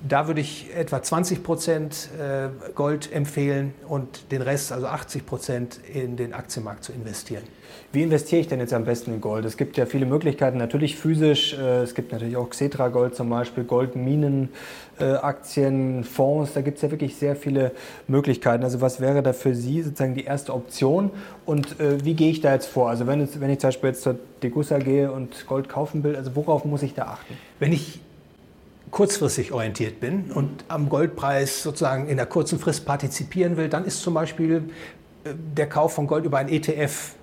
da 0.07 0.27
würde 0.27 0.41
ich 0.41 0.67
etwa 0.75 1.01
20 1.01 1.43
Prozent 1.43 2.09
äh, 2.19 2.49
Gold 2.73 3.11
empfehlen 3.11 3.73
und 3.87 4.31
den 4.31 4.41
Rest, 4.41 4.71
also 4.71 4.87
80 4.87 5.25
Prozent, 5.25 5.79
in 5.91 6.15
den 6.17 6.33
Aktienmarkt 6.33 6.83
zu 6.83 6.91
investieren. 6.91 7.43
Wie 7.91 8.03
investiere 8.03 8.41
ich 8.41 8.47
denn 8.47 8.59
jetzt 8.59 8.73
am 8.73 8.85
besten 8.85 9.13
in 9.13 9.21
Gold? 9.21 9.45
Es 9.45 9.57
gibt 9.57 9.75
ja 9.77 9.85
viele 9.85 10.05
Möglichkeiten, 10.05 10.57
natürlich 10.57 10.95
physisch. 10.95 11.53
Äh, 11.57 11.81
es 11.81 11.95
gibt 11.95 12.11
natürlich 12.11 12.37
auch 12.37 12.49
Xetra 12.49 12.89
Gold 12.89 13.15
zum 13.15 13.29
Beispiel, 13.29 13.63
Goldminen, 13.63 14.49
äh, 14.99 15.13
Aktien, 15.13 16.03
Fonds. 16.03 16.53
Da 16.53 16.61
gibt 16.61 16.77
es 16.77 16.83
ja 16.83 16.91
wirklich 16.91 17.15
sehr 17.15 17.35
viele 17.35 17.71
Möglichkeiten. 18.07 18.63
Also 18.63 18.81
was 18.81 19.01
wäre 19.01 19.23
da 19.23 19.33
für 19.33 19.55
Sie 19.55 19.81
sozusagen 19.81 20.15
die 20.15 20.25
erste 20.25 20.53
Option 20.53 21.11
und 21.45 21.75
wie 21.79 22.13
gehe 22.13 22.29
ich 22.29 22.41
da 22.41 22.53
jetzt 22.53 22.67
vor? 22.67 22.89
Also 22.89 23.07
wenn, 23.07 23.27
wenn 23.39 23.49
ich 23.49 23.59
zum 23.59 23.69
Beispiel 23.69 23.89
jetzt 23.89 24.01
zur 24.01 24.15
Degussa 24.43 24.79
gehe 24.79 25.11
und 25.11 25.45
Gold 25.47 25.69
kaufen 25.69 26.03
will, 26.03 26.15
also 26.15 26.35
worauf 26.35 26.65
muss 26.65 26.83
ich 26.83 26.93
da 26.93 27.03
achten? 27.03 27.35
Wenn 27.59 27.71
ich 27.71 28.01
kurzfristig 28.91 29.51
orientiert 29.51 29.99
bin 29.99 30.31
und 30.31 30.65
am 30.67 30.89
Goldpreis 30.89 31.63
sozusagen 31.63 32.07
in 32.07 32.17
der 32.17 32.25
kurzen 32.25 32.59
Frist 32.59 32.85
partizipieren 32.85 33.57
will, 33.57 33.69
dann 33.69 33.85
ist 33.85 34.01
zum 34.01 34.13
Beispiel 34.13 34.69
äh, 35.23 35.33
der 35.33 35.67
Kauf 35.67 35.93
von 35.93 36.07
Gold 36.07 36.25
über 36.25 36.37
ein 36.37 36.49
ETF 36.49 37.15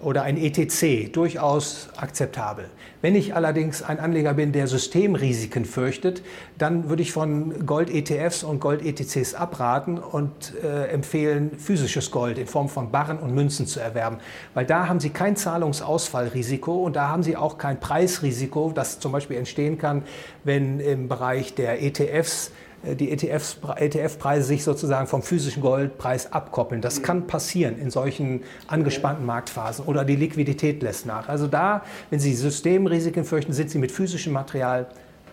oder 0.00 0.22
ein 0.22 0.36
ETC 0.36 1.12
durchaus 1.12 1.88
akzeptabel. 1.96 2.68
Wenn 3.00 3.14
ich 3.14 3.34
allerdings 3.34 3.82
ein 3.82 3.98
Anleger 3.98 4.34
bin, 4.34 4.52
der 4.52 4.66
Systemrisiken 4.66 5.64
fürchtet, 5.64 6.22
dann 6.58 6.88
würde 6.88 7.02
ich 7.02 7.12
von 7.12 7.66
Gold-ETFs 7.66 8.44
und 8.44 8.60
Gold-ETCs 8.60 9.34
abraten 9.34 9.98
und 9.98 10.54
äh, 10.62 10.86
empfehlen, 10.86 11.50
physisches 11.58 12.10
Gold 12.10 12.38
in 12.38 12.46
Form 12.46 12.68
von 12.68 12.90
Barren 12.90 13.18
und 13.18 13.34
Münzen 13.34 13.66
zu 13.66 13.80
erwerben. 13.80 14.18
Weil 14.54 14.66
da 14.66 14.88
haben 14.88 15.00
Sie 15.00 15.10
kein 15.10 15.36
Zahlungsausfallrisiko 15.36 16.84
und 16.84 16.94
da 16.94 17.08
haben 17.08 17.22
Sie 17.22 17.36
auch 17.36 17.58
kein 17.58 17.80
Preisrisiko, 17.80 18.72
das 18.74 19.00
zum 19.00 19.12
Beispiel 19.12 19.36
entstehen 19.36 19.78
kann, 19.78 20.02
wenn 20.44 20.78
im 20.80 21.08
Bereich 21.08 21.54
der 21.54 21.82
ETFs 21.82 22.52
die 22.84 23.10
ETF-Preise 23.10 24.46
sich 24.46 24.64
sozusagen 24.64 25.06
vom 25.06 25.22
physischen 25.22 25.62
Goldpreis 25.62 26.32
abkoppeln. 26.32 26.80
Das 26.80 27.02
kann 27.02 27.26
passieren 27.26 27.78
in 27.78 27.90
solchen 27.90 28.42
angespannten 28.66 29.24
Marktphasen 29.24 29.84
oder 29.84 30.04
die 30.04 30.16
Liquidität 30.16 30.82
lässt 30.82 31.06
nach. 31.06 31.28
Also 31.28 31.46
da, 31.46 31.82
wenn 32.10 32.18
Sie 32.18 32.34
Systemrisiken 32.34 33.24
fürchten, 33.24 33.52
sind 33.52 33.70
Sie 33.70 33.78
mit 33.78 33.92
physischem 33.92 34.32
Material 34.32 34.86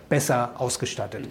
besser 0.08 0.52
ausgestattet. 0.58 1.28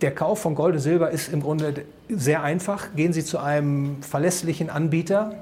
Der 0.00 0.14
Kauf 0.14 0.40
von 0.40 0.54
Gold 0.54 0.76
und 0.76 0.80
Silber 0.80 1.10
ist 1.10 1.32
im 1.32 1.42
Grunde 1.42 1.84
sehr 2.08 2.42
einfach. 2.42 2.94
Gehen 2.94 3.12
Sie 3.12 3.24
zu 3.24 3.38
einem 3.38 4.02
verlässlichen 4.02 4.70
Anbieter 4.70 5.34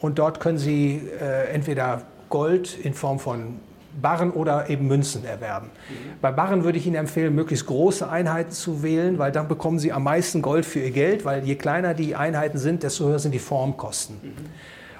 und 0.00 0.18
dort 0.18 0.40
können 0.40 0.58
Sie 0.58 1.00
äh, 1.20 1.52
entweder 1.52 2.02
Gold 2.28 2.76
in 2.82 2.92
Form 2.92 3.20
von 3.20 3.60
Barren 4.00 4.30
oder 4.30 4.68
eben 4.70 4.86
Münzen 4.86 5.24
erwerben. 5.24 5.66
Mhm. 5.66 6.20
Bei 6.20 6.32
Barren 6.32 6.64
würde 6.64 6.78
ich 6.78 6.86
Ihnen 6.86 6.96
empfehlen, 6.96 7.34
möglichst 7.34 7.66
große 7.66 8.08
Einheiten 8.08 8.50
zu 8.50 8.82
wählen, 8.82 9.18
weil 9.18 9.32
dann 9.32 9.48
bekommen 9.48 9.78
Sie 9.78 9.92
am 9.92 10.04
meisten 10.04 10.42
Gold 10.42 10.66
für 10.66 10.80
Ihr 10.80 10.90
Geld, 10.90 11.24
weil 11.24 11.44
je 11.44 11.54
kleiner 11.54 11.94
die 11.94 12.16
Einheiten 12.16 12.58
sind, 12.58 12.82
desto 12.82 13.06
höher 13.06 13.18
sind 13.18 13.32
die 13.32 13.38
Formkosten. 13.38 14.16
Mhm. 14.22 14.32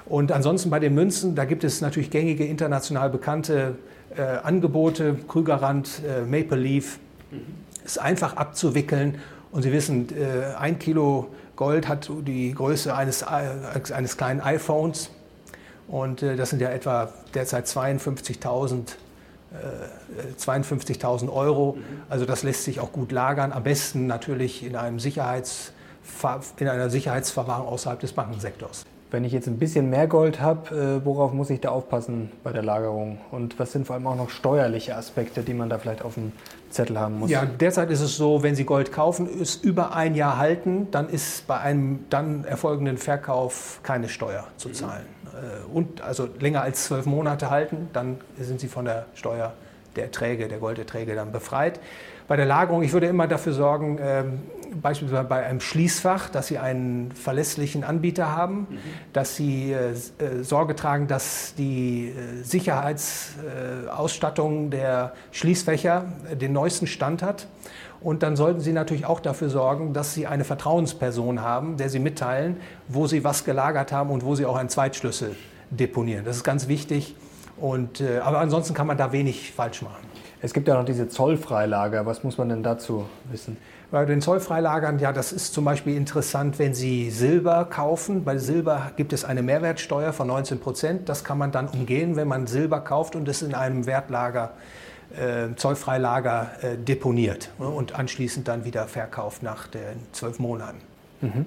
Und 0.05 0.31
ansonsten 0.31 0.69
bei 0.69 0.79
den 0.79 0.93
Münzen, 0.93 1.35
da 1.35 1.45
gibt 1.45 1.63
es 1.63 1.81
natürlich 1.81 2.11
gängige 2.11 2.45
international 2.45 3.09
bekannte 3.09 3.75
äh, 4.15 4.21
Angebote, 4.21 5.17
Krügerrand, 5.27 6.01
äh, 6.07 6.21
Maple 6.21 6.57
Leaf, 6.57 6.99
mhm. 7.31 7.39
ist 7.83 7.99
einfach 7.99 8.37
abzuwickeln. 8.37 9.17
Und 9.51 9.63
Sie 9.63 9.71
wissen, 9.71 10.07
äh, 10.09 10.55
ein 10.59 10.79
Kilo 10.79 11.29
Gold 11.55 11.87
hat 11.87 12.09
die 12.27 12.53
Größe 12.53 12.93
eines, 12.93 13.21
äh, 13.23 13.93
eines 13.93 14.17
kleinen 14.17 14.41
iPhones. 14.41 15.09
Und 15.87 16.23
äh, 16.23 16.35
das 16.35 16.49
sind 16.49 16.61
ja 16.61 16.69
etwa 16.69 17.11
derzeit 17.33 17.67
52.000 17.67 18.95
52.000 20.37 21.31
Euro. 21.31 21.77
Also 22.09 22.25
das 22.25 22.43
lässt 22.43 22.63
sich 22.63 22.79
auch 22.79 22.91
gut 22.91 23.11
lagern. 23.11 23.51
Am 23.51 23.63
besten 23.63 24.07
natürlich 24.07 24.65
in, 24.65 24.75
einem 24.75 24.99
Sicherheits, 24.99 25.71
in 26.59 26.67
einer 26.67 26.89
Sicherheitsverwahrung 26.89 27.67
außerhalb 27.67 27.99
des 27.99 28.13
Bankensektors. 28.13 28.85
Wenn 29.11 29.23
ich 29.23 29.31
jetzt 29.31 29.47
ein 29.47 29.59
bisschen 29.59 29.89
mehr 29.89 30.07
Gold 30.07 30.41
habe, 30.41 30.99
äh, 31.01 31.05
worauf 31.05 31.31
muss 31.31 31.49
ich 31.49 31.61
da 31.61 31.69
aufpassen 31.69 32.31
bei 32.43 32.51
der 32.51 32.63
Lagerung? 32.63 33.19
Und 33.31 33.57
was 33.59 33.71
sind 33.71 33.87
vor 33.87 33.95
allem 33.95 34.07
auch 34.07 34.15
noch 34.15 34.29
steuerliche 34.29 34.95
Aspekte, 34.95 35.41
die 35.41 35.53
man 35.53 35.69
da 35.69 35.77
vielleicht 35.77 36.01
auf 36.01 36.15
dem 36.15 36.33
Zettel 36.69 36.99
haben 36.99 37.19
muss? 37.19 37.29
Ja, 37.29 37.45
derzeit 37.45 37.91
ist 37.91 38.01
es 38.01 38.17
so, 38.17 38.43
wenn 38.43 38.55
Sie 38.55 38.65
Gold 38.65 38.91
kaufen, 38.91 39.29
es 39.41 39.55
über 39.55 39.95
ein 39.95 40.15
Jahr 40.15 40.37
halten, 40.37 40.89
dann 40.91 41.07
ist 41.07 41.47
bei 41.47 41.59
einem 41.59 42.05
dann 42.09 42.43
erfolgenden 42.43 42.97
Verkauf 42.97 43.79
keine 43.83 44.09
Steuer 44.09 44.45
zu 44.57 44.69
zahlen. 44.69 45.05
Mhm. 45.35 45.75
Und 45.75 46.01
also 46.01 46.27
länger 46.39 46.61
als 46.61 46.85
zwölf 46.85 47.05
Monate 47.05 47.49
halten, 47.49 47.89
dann 47.93 48.17
sind 48.39 48.59
Sie 48.59 48.67
von 48.67 48.85
der 48.85 49.05
Steuer 49.15 49.53
der 49.95 50.05
Erträge, 50.05 50.47
der 50.47 50.59
Golderträge 50.59 51.15
dann 51.15 51.31
befreit. 51.31 51.79
Bei 52.27 52.35
der 52.35 52.45
Lagerung, 52.45 52.81
ich 52.81 52.91
würde 52.91 53.05
immer 53.05 53.27
dafür 53.27 53.53
sorgen, 53.53 53.99
ähm, 54.01 54.39
beispielsweise 54.81 55.25
bei 55.25 55.45
einem 55.45 55.61
Schließfach, 55.61 56.29
dass 56.29 56.47
Sie 56.47 56.57
einen 56.57 57.11
verlässlichen 57.11 57.83
Anbieter 57.83 58.35
haben, 58.35 58.65
mhm. 58.69 58.79
dass 59.13 59.35
Sie 59.35 59.73
äh, 59.73 59.91
äh, 59.91 60.43
Sorge 60.43 60.75
tragen, 60.75 61.07
dass 61.07 61.53
die 61.55 62.09
äh, 62.09 62.41
Sicherheitsausstattung 62.43 64.71
der 64.71 65.13
Schließfächer 65.31 66.05
den 66.33 66.53
neuesten 66.53 66.87
Stand 66.87 67.21
hat. 67.21 67.45
Und 68.05 68.21
dann 68.21 68.35
sollten 68.35 68.59
Sie 68.59 68.71
natürlich 68.71 69.07
auch 69.07 69.19
dafür 69.19 69.49
sorgen, 69.49 69.91
dass 69.91 70.13
Sie 70.13 70.27
eine 70.27 70.43
Vertrauensperson 70.43 71.41
haben, 71.41 71.77
der 71.77 71.89
Sie 71.89 71.97
mitteilen, 71.97 72.57
wo 72.87 73.07
Sie 73.07 73.23
was 73.23 73.45
gelagert 73.45 73.91
haben 73.91 74.11
und 74.11 74.23
wo 74.23 74.35
Sie 74.35 74.45
auch 74.45 74.57
einen 74.57 74.69
Zweitschlüssel 74.69 75.35
deponieren. 75.71 76.23
Das 76.23 76.35
ist 76.35 76.43
ganz 76.43 76.67
wichtig. 76.67 77.15
Und, 77.57 78.03
aber 78.23 78.41
ansonsten 78.41 78.75
kann 78.75 78.85
man 78.85 78.99
da 78.99 79.11
wenig 79.11 79.51
falsch 79.53 79.81
machen. 79.81 80.05
Es 80.39 80.53
gibt 80.53 80.67
ja 80.67 80.75
noch 80.75 80.85
diese 80.85 81.07
Zollfreilager. 81.07 82.05
Was 82.05 82.23
muss 82.23 82.37
man 82.37 82.49
denn 82.49 82.61
dazu 82.61 83.05
wissen? 83.31 83.57
Bei 83.89 84.05
den 84.05 84.21
Zollfreilagern, 84.21 84.99
ja, 84.99 85.11
das 85.11 85.31
ist 85.31 85.55
zum 85.55 85.65
Beispiel 85.65 85.97
interessant, 85.97 86.59
wenn 86.59 86.75
Sie 86.75 87.09
Silber 87.09 87.65
kaufen. 87.65 88.23
Bei 88.23 88.37
Silber 88.37 88.91
gibt 88.97 89.13
es 89.13 89.25
eine 89.25 89.41
Mehrwertsteuer 89.41 90.13
von 90.13 90.27
19 90.27 90.59
Prozent. 90.59 91.09
Das 91.09 91.23
kann 91.23 91.39
man 91.39 91.51
dann 91.51 91.69
umgehen, 91.69 92.15
wenn 92.17 92.27
man 92.27 92.45
Silber 92.45 92.81
kauft 92.81 93.15
und 93.15 93.27
es 93.27 93.41
in 93.41 93.55
einem 93.55 93.87
Wertlager, 93.87 94.51
äh, 94.51 94.84
Zollfreilager 95.55 96.51
äh, 96.61 96.77
deponiert 96.77 97.51
ne, 97.59 97.67
und 97.67 97.95
anschließend 97.95 98.47
dann 98.47 98.65
wieder 98.65 98.87
verkauft 98.87 99.43
nach 99.43 99.67
den 99.67 99.99
zwölf 100.11 100.39
Monaten. 100.39 100.79
Mhm. 101.21 101.45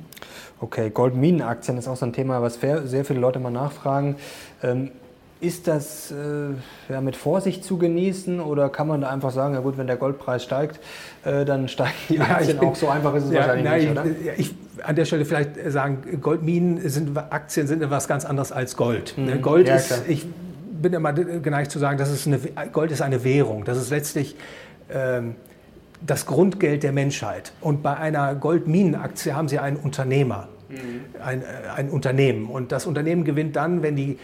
Okay, 0.61 0.91
Goldminenaktien 0.91 1.77
ist 1.79 1.89
auch 1.89 1.97
so 1.97 2.07
ein 2.07 2.13
Thema, 2.13 2.43
was 2.43 2.59
sehr 2.61 3.05
viele 3.05 3.21
Leute 3.21 3.39
mal 3.39 3.51
nachfragen. 3.51 4.17
Ähm, 4.63 4.91
ist 5.41 5.69
das 5.69 6.11
äh, 6.11 6.93
ja, 6.93 7.01
mit 7.01 7.15
Vorsicht 7.15 7.65
zu 7.65 7.79
genießen 7.79 8.41
oder 8.41 8.69
kann 8.71 8.89
man 8.89 9.03
da 9.03 9.11
einfach 9.11 9.31
sagen, 9.31 9.55
ja 9.55 9.61
gut, 9.61 9.79
wenn 9.79 9.87
der 9.87 9.97
Goldpreis 9.97 10.43
steigt, 10.43 10.81
äh, 11.25 11.45
dann 11.45 11.69
steigen 11.69 11.93
die 12.09 12.19
Aktien 12.19 12.57
ja, 12.57 12.61
bin, 12.61 12.69
auch 12.71 12.75
so 12.75 12.89
einfach 12.89 13.15
ist 13.15 13.25
es 13.25 13.33
ja, 13.33 13.41
wahrscheinlich 13.41 13.65
nein, 13.65 13.81
nicht, 13.81 13.91
oder? 13.91 14.33
Ich, 14.37 14.51
ich, 14.51 14.55
an 14.85 14.97
der 14.97 15.05
Stelle 15.05 15.25
vielleicht 15.25 15.51
sagen, 15.71 16.21
Goldminen 16.21 16.89
sind 16.89 17.17
Aktien 17.17 17.67
sind 17.69 17.83
etwas 17.83 18.09
ganz 18.09 18.25
anderes 18.25 18.51
als 18.51 18.77
Gold. 18.77 19.17
Mhm. 19.17 19.25
Ne, 19.27 19.39
Gold 19.39 19.69
ja, 19.69 19.77
ist, 19.77 20.03
ich 20.09 20.27
bin 20.81 20.93
immer 20.93 21.13
geneigt 21.13 21.71
zu 21.71 21.79
sagen, 21.79 21.99
das 21.99 22.11
ist 22.11 22.27
eine, 22.27 22.39
Gold 22.73 22.91
ist 22.91 23.03
eine 23.03 23.25
Währung. 23.25 23.65
Das 23.65 23.79
ist 23.79 23.91
letztlich 23.91 24.37
ähm, 24.91 25.35
das 26.07 26.27
Grundgeld 26.27 26.83
der 26.83 26.93
Menschheit. 26.93 27.53
Und 27.61 27.83
bei 27.83 27.97
einer 27.97 28.35
Goldminenaktie 28.35 29.35
haben 29.35 29.49
Sie 29.49 29.59
einen 29.59 29.77
Unternehmer 29.77 30.49
ein, 31.25 31.43
äh, 31.43 31.45
ein, 31.75 31.89
Unternehmen. 31.89 32.47
Und 32.47 32.73
das 32.73 32.87
Unternehmen 32.87 33.25
gewinnt 33.25 33.57
dann, 33.57 33.83
wenn 33.83 33.97
die, 33.97 34.19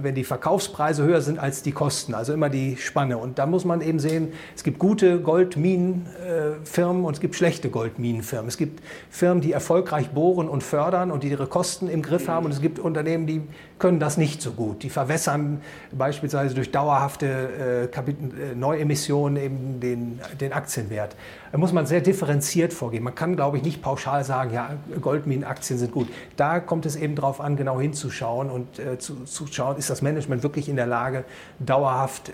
wenn 0.00 0.14
die 0.14 0.24
Verkaufspreise 0.24 1.04
höher 1.04 1.20
sind 1.20 1.38
als 1.38 1.62
die 1.62 1.72
Kosten, 1.72 2.14
also 2.14 2.32
immer 2.32 2.48
die 2.48 2.76
Spanne. 2.76 3.18
Und 3.18 3.38
da 3.38 3.46
muss 3.46 3.64
man 3.64 3.80
eben 3.80 4.00
sehen, 4.00 4.32
es 4.56 4.64
gibt 4.64 4.78
gute 4.78 5.20
Goldminenfirmen 5.20 7.04
und 7.04 7.14
es 7.14 7.20
gibt 7.20 7.36
schlechte 7.36 7.70
Goldminenfirmen. 7.70 8.48
Es 8.48 8.56
gibt 8.56 8.82
Firmen, 9.10 9.40
die 9.40 9.52
erfolgreich 9.52 10.10
bohren 10.10 10.48
und 10.48 10.62
fördern 10.62 11.10
und 11.10 11.22
die 11.22 11.28
ihre 11.28 11.46
Kosten 11.46 11.88
im 11.88 12.02
Griff 12.02 12.26
haben. 12.26 12.46
Und 12.46 12.52
es 12.52 12.60
gibt 12.60 12.78
Unternehmen, 12.78 13.26
die 13.26 13.42
können 13.78 14.00
das 14.00 14.16
nicht 14.16 14.40
so 14.40 14.52
gut. 14.52 14.82
Die 14.82 14.90
verwässern 14.90 15.60
beispielsweise 15.92 16.54
durch 16.54 16.70
dauerhafte 16.70 17.90
äh, 17.92 18.00
äh 18.00 18.54
Neuemissionen 18.54 19.42
eben 19.42 19.80
den, 19.80 20.20
den 20.40 20.52
Aktienwert. 20.52 21.14
Da 21.52 21.58
muss 21.58 21.72
man 21.72 21.86
sehr 21.86 22.00
differenziert 22.00 22.72
vorgehen. 22.72 23.04
Man 23.04 23.14
kann, 23.14 23.36
glaube 23.36 23.58
ich, 23.58 23.62
nicht 23.62 23.82
pauschal 23.82 24.24
sagen, 24.24 24.52
ja, 24.52 24.70
Goldminenaktien 25.00 25.78
sind 25.78 25.92
gut. 25.92 26.08
Da 26.36 26.60
kommt 26.60 26.86
es 26.86 26.96
eben 26.96 27.14
darauf 27.14 27.40
an, 27.40 27.56
genau 27.56 27.80
hinzuschauen 27.80 28.50
und 28.50 28.78
äh, 28.78 28.98
zu, 28.98 29.24
zu 29.24 29.46
schauen, 29.46 29.76
ist 29.76 29.90
das 29.90 30.00
Management 30.00 30.42
wirklich 30.42 30.68
in 30.68 30.76
der 30.76 30.86
Lage, 30.86 31.24
dauerhaft 31.58 32.32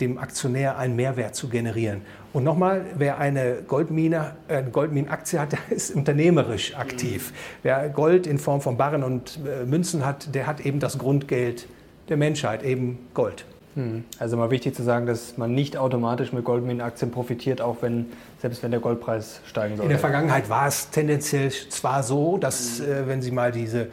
dem 0.00 0.18
Aktionär 0.18 0.78
einen 0.78 0.96
Mehrwert 0.96 1.34
zu 1.34 1.48
generieren. 1.48 2.02
Und 2.32 2.44
nochmal, 2.44 2.84
wer 2.96 3.18
eine 3.18 3.62
Goldmine, 3.66 4.36
äh, 4.48 4.62
Goldminenaktie 4.62 5.38
hat, 5.38 5.52
der 5.70 5.70
ist 5.70 5.94
unternehmerisch 5.94 6.76
aktiv. 6.76 7.30
Mhm. 7.30 7.34
Wer 7.62 7.88
Gold 7.88 8.26
in 8.26 8.38
Form 8.38 8.60
von 8.60 8.76
Barren 8.76 9.02
und 9.02 9.38
äh, 9.46 9.64
Münzen 9.64 10.04
hat, 10.04 10.34
der 10.34 10.46
hat 10.46 10.60
eben 10.60 10.80
das 10.80 10.98
Grundgeld 10.98 11.66
der 12.08 12.16
Menschheit, 12.16 12.62
eben 12.62 12.98
Gold. 13.14 13.44
Hm. 13.74 14.04
Also 14.18 14.36
mal 14.36 14.50
wichtig 14.50 14.74
zu 14.74 14.82
sagen, 14.82 15.06
dass 15.06 15.36
man 15.36 15.54
nicht 15.54 15.76
automatisch 15.76 16.32
mit 16.32 16.44
Goldminenaktien 16.44 17.10
profitiert, 17.10 17.60
auch 17.60 17.76
wenn, 17.80 18.06
selbst 18.40 18.62
wenn 18.62 18.72
der 18.72 18.80
Goldpreis 18.80 19.40
steigen 19.46 19.76
soll. 19.76 19.84
In 19.84 19.90
der 19.90 20.00
Vergangenheit 20.00 20.48
war 20.50 20.66
es 20.66 20.90
tendenziell 20.90 21.50
zwar 21.50 22.02
so, 22.02 22.38
dass, 22.38 22.80
äh, 22.80 23.06
wenn 23.06 23.22
Sie 23.22 23.30
mal 23.30 23.52
diese 23.52 23.88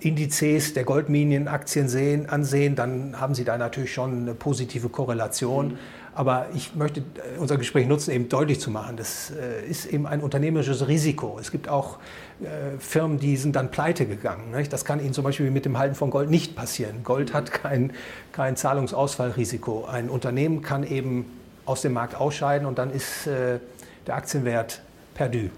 Indizes 0.00 0.74
der 0.74 0.84
Goldminenaktien 0.84 1.88
sehen, 1.88 2.28
ansehen, 2.30 2.76
dann 2.76 3.20
haben 3.20 3.34
Sie 3.34 3.44
da 3.44 3.58
natürlich 3.58 3.92
schon 3.92 4.22
eine 4.22 4.34
positive 4.34 4.88
Korrelation. 4.88 5.78
Aber 6.16 6.46
ich 6.54 6.74
möchte 6.74 7.00
äh, 7.00 7.38
unser 7.38 7.58
Gespräch 7.58 7.86
nutzen, 7.86 8.10
eben 8.10 8.30
deutlich 8.30 8.58
zu 8.58 8.70
machen, 8.70 8.96
das 8.96 9.30
äh, 9.30 9.68
ist 9.68 9.84
eben 9.84 10.06
ein 10.06 10.22
unternehmerisches 10.22 10.88
Risiko. 10.88 11.36
Es 11.38 11.50
gibt 11.50 11.68
auch 11.68 11.98
äh, 12.40 12.78
Firmen, 12.78 13.18
die 13.18 13.36
sind 13.36 13.54
dann 13.54 13.70
pleite 13.70 14.06
gegangen. 14.06 14.54
Das 14.70 14.86
kann 14.86 14.98
Ihnen 14.98 15.12
zum 15.12 15.24
Beispiel 15.24 15.50
mit 15.50 15.66
dem 15.66 15.76
Halten 15.76 15.94
von 15.94 16.08
Gold 16.08 16.30
nicht 16.30 16.56
passieren. 16.56 17.04
Gold 17.04 17.34
hat 17.34 17.52
kein, 17.52 17.92
kein 18.32 18.56
Zahlungsausfallrisiko. 18.56 19.84
Ein 19.84 20.08
Unternehmen 20.08 20.62
kann 20.62 20.84
eben 20.84 21.26
aus 21.66 21.82
dem 21.82 21.92
Markt 21.92 22.14
ausscheiden 22.14 22.66
und 22.66 22.78
dann 22.78 22.90
ist 22.90 23.26
der 23.26 23.60
Aktienwert 24.08 24.80
perdu. 25.14 25.50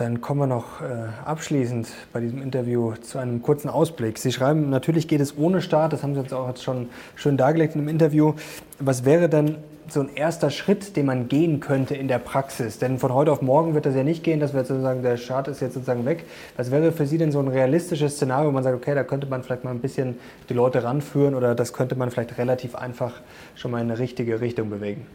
Dann 0.00 0.22
kommen 0.22 0.40
wir 0.40 0.46
noch 0.46 0.80
äh, 0.80 0.84
abschließend 1.26 1.86
bei 2.14 2.20
diesem 2.20 2.40
Interview 2.40 2.94
zu 3.02 3.18
einem 3.18 3.42
kurzen 3.42 3.68
Ausblick. 3.68 4.16
Sie 4.16 4.32
schreiben, 4.32 4.70
natürlich 4.70 5.08
geht 5.08 5.20
es 5.20 5.36
ohne 5.36 5.60
Staat, 5.60 5.92
das 5.92 6.02
haben 6.02 6.14
Sie 6.14 6.20
jetzt 6.20 6.32
auch 6.32 6.48
jetzt 6.48 6.62
schon 6.62 6.88
schön 7.16 7.36
dargelegt 7.36 7.76
im 7.76 7.86
Interview. 7.86 8.32
Was 8.78 9.04
wäre 9.04 9.28
denn 9.28 9.56
so 9.88 10.00
ein 10.00 10.08
erster 10.14 10.48
Schritt, 10.48 10.96
den 10.96 11.04
man 11.04 11.28
gehen 11.28 11.60
könnte 11.60 11.96
in 11.96 12.08
der 12.08 12.18
Praxis? 12.18 12.78
Denn 12.78 12.98
von 12.98 13.12
heute 13.12 13.30
auf 13.30 13.42
morgen 13.42 13.74
wird 13.74 13.84
das 13.84 13.94
ja 13.94 14.02
nicht 14.02 14.24
gehen, 14.24 14.40
dass 14.40 14.54
wir 14.54 14.64
sozusagen, 14.64 15.02
der 15.02 15.18
Staat 15.18 15.48
ist 15.48 15.60
jetzt 15.60 15.74
sozusagen 15.74 16.06
weg. 16.06 16.24
Was 16.56 16.70
wäre 16.70 16.92
für 16.92 17.04
Sie 17.04 17.18
denn 17.18 17.30
so 17.30 17.38
ein 17.38 17.48
realistisches 17.48 18.14
Szenario, 18.16 18.48
wo 18.48 18.52
man 18.52 18.62
sagt, 18.62 18.76
okay, 18.76 18.94
da 18.94 19.04
könnte 19.04 19.26
man 19.26 19.42
vielleicht 19.42 19.64
mal 19.64 19.70
ein 19.70 19.80
bisschen 19.80 20.18
die 20.48 20.54
Leute 20.54 20.82
ranführen 20.82 21.34
oder 21.34 21.54
das 21.54 21.74
könnte 21.74 21.94
man 21.94 22.10
vielleicht 22.10 22.38
relativ 22.38 22.74
einfach 22.74 23.20
schon 23.54 23.70
mal 23.70 23.82
in 23.82 23.90
eine 23.90 23.98
richtige 23.98 24.40
Richtung 24.40 24.70
bewegen? 24.70 25.06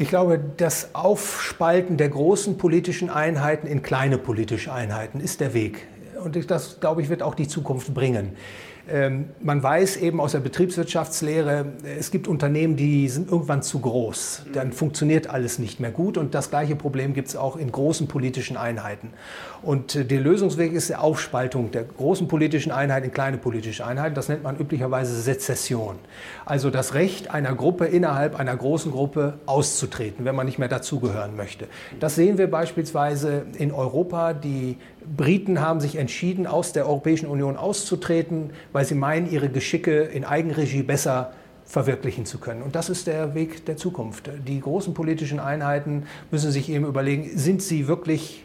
Ich 0.00 0.08
glaube, 0.08 0.40
das 0.56 0.94
Aufspalten 0.94 1.98
der 1.98 2.08
großen 2.08 2.56
politischen 2.56 3.10
Einheiten 3.10 3.66
in 3.66 3.82
kleine 3.82 4.16
politische 4.16 4.72
Einheiten 4.72 5.20
ist 5.20 5.40
der 5.40 5.52
Weg. 5.52 5.86
Und 6.24 6.50
das, 6.50 6.80
glaube 6.80 7.02
ich, 7.02 7.10
wird 7.10 7.22
auch 7.22 7.34
die 7.34 7.46
Zukunft 7.46 7.92
bringen. 7.92 8.34
Ähm, 8.88 9.30
man 9.40 9.62
weiß 9.62 9.98
eben 9.98 10.20
aus 10.20 10.32
der 10.32 10.40
Betriebswirtschaftslehre, 10.40 11.66
es 11.98 12.10
gibt 12.10 12.28
Unternehmen, 12.28 12.76
die 12.76 13.08
sind 13.08 13.30
irgendwann 13.30 13.62
zu 13.62 13.80
groß. 13.80 14.46
Dann 14.52 14.72
funktioniert 14.72 15.28
alles 15.28 15.58
nicht 15.58 15.80
mehr 15.80 15.90
gut. 15.90 16.16
Und 16.16 16.34
das 16.34 16.50
gleiche 16.50 16.76
Problem 16.76 17.14
gibt 17.14 17.28
es 17.28 17.36
auch 17.36 17.56
in 17.56 17.70
großen 17.70 18.08
politischen 18.08 18.56
Einheiten. 18.56 19.10
Und 19.62 19.94
äh, 19.94 20.04
der 20.04 20.20
Lösungsweg 20.20 20.72
ist 20.72 20.88
die 20.88 20.96
Aufspaltung 20.96 21.70
der 21.70 21.84
großen 21.84 22.28
politischen 22.28 22.72
Einheiten 22.72 23.06
in 23.06 23.12
kleine 23.12 23.36
politische 23.36 23.86
Einheiten. 23.86 24.14
Das 24.14 24.28
nennt 24.28 24.42
man 24.42 24.58
üblicherweise 24.58 25.14
Sezession. 25.20 25.96
Also 26.44 26.70
das 26.70 26.94
Recht 26.94 27.30
einer 27.30 27.54
Gruppe 27.54 27.86
innerhalb 27.86 28.38
einer 28.38 28.56
großen 28.56 28.90
Gruppe 28.92 29.34
auszutreten, 29.46 30.24
wenn 30.24 30.34
man 30.34 30.46
nicht 30.46 30.58
mehr 30.58 30.68
dazugehören 30.68 31.36
möchte. 31.36 31.66
Das 32.00 32.14
sehen 32.14 32.38
wir 32.38 32.50
beispielsweise 32.50 33.44
in 33.58 33.72
Europa. 33.72 34.32
Die 34.32 34.78
Briten 35.16 35.60
haben 35.60 35.80
sich 35.80 35.96
entschieden, 35.96 36.46
aus 36.46 36.72
der 36.72 36.86
Europäischen 36.86 37.26
Union 37.26 37.56
auszutreten, 37.56 38.50
weil 38.72 38.84
sie 38.84 38.94
meinen, 38.94 39.30
ihre 39.30 39.48
Geschicke 39.48 40.02
in 40.02 40.24
Eigenregie 40.24 40.82
besser 40.82 41.32
verwirklichen 41.64 42.26
zu 42.26 42.38
können. 42.38 42.62
Und 42.62 42.74
das 42.74 42.90
ist 42.90 43.06
der 43.06 43.34
Weg 43.34 43.64
der 43.66 43.76
Zukunft. 43.76 44.30
Die 44.46 44.60
großen 44.60 44.94
politischen 44.94 45.40
Einheiten 45.40 46.04
müssen 46.30 46.50
sich 46.50 46.68
eben 46.68 46.84
überlegen, 46.84 47.30
sind 47.36 47.62
sie 47.62 47.86
wirklich 47.88 48.44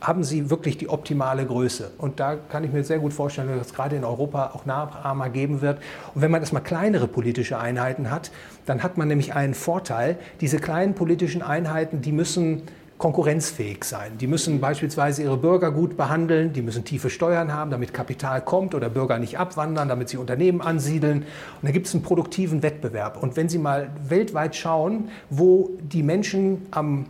haben 0.00 0.24
sie 0.24 0.48
wirklich 0.48 0.78
die 0.78 0.88
optimale 0.88 1.44
Größe. 1.44 1.90
Und 1.98 2.20
da 2.20 2.36
kann 2.36 2.64
ich 2.64 2.72
mir 2.72 2.82
sehr 2.84 2.98
gut 2.98 3.12
vorstellen, 3.12 3.48
dass 3.48 3.66
es 3.66 3.74
gerade 3.74 3.96
in 3.96 4.04
Europa 4.04 4.52
auch 4.54 4.64
Nachahmer 4.64 5.28
geben 5.28 5.60
wird. 5.60 5.78
Und 6.14 6.22
wenn 6.22 6.30
man 6.30 6.40
erstmal 6.40 6.62
kleinere 6.62 7.06
politische 7.06 7.58
Einheiten 7.58 8.10
hat, 8.10 8.30
dann 8.66 8.82
hat 8.82 8.96
man 8.96 9.08
nämlich 9.08 9.34
einen 9.34 9.54
Vorteil. 9.54 10.16
Diese 10.40 10.58
kleinen 10.58 10.94
politischen 10.94 11.42
Einheiten, 11.42 12.00
die 12.00 12.12
müssen 12.12 12.62
konkurrenzfähig 13.00 13.82
sein. 13.84 14.18
Die 14.18 14.26
müssen 14.26 14.60
beispielsweise 14.60 15.22
ihre 15.22 15.38
Bürger 15.38 15.72
gut 15.72 15.96
behandeln, 15.96 16.52
die 16.52 16.60
müssen 16.60 16.84
tiefe 16.84 17.08
Steuern 17.08 17.52
haben, 17.52 17.70
damit 17.70 17.94
Kapital 17.94 18.42
kommt 18.42 18.74
oder 18.74 18.90
Bürger 18.90 19.18
nicht 19.18 19.38
abwandern, 19.38 19.88
damit 19.88 20.10
sie 20.10 20.18
Unternehmen 20.18 20.60
ansiedeln. 20.60 21.22
Und 21.22 21.62
da 21.62 21.70
gibt 21.70 21.86
es 21.86 21.94
einen 21.94 22.02
produktiven 22.02 22.62
Wettbewerb. 22.62 23.20
Und 23.22 23.36
wenn 23.36 23.48
Sie 23.48 23.58
mal 23.58 23.88
weltweit 24.06 24.54
schauen, 24.54 25.08
wo 25.30 25.70
die 25.82 26.02
Menschen 26.02 26.66
am 26.72 27.06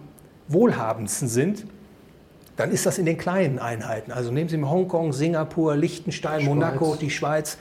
wohlhabendsten 0.46 1.28
sind, 1.28 1.66
dann 2.56 2.70
ist 2.70 2.86
das 2.86 2.98
in 2.98 3.06
den 3.06 3.18
kleinen 3.18 3.58
Einheiten. 3.58 4.12
Also 4.12 4.30
nehmen 4.30 4.48
Sie 4.48 4.58
mal 4.58 4.70
Hongkong, 4.70 5.12
Singapur, 5.12 5.74
Liechtenstein, 5.74 6.44
Monaco, 6.44 6.94
die 6.94 7.10
Schweiz. 7.10 7.58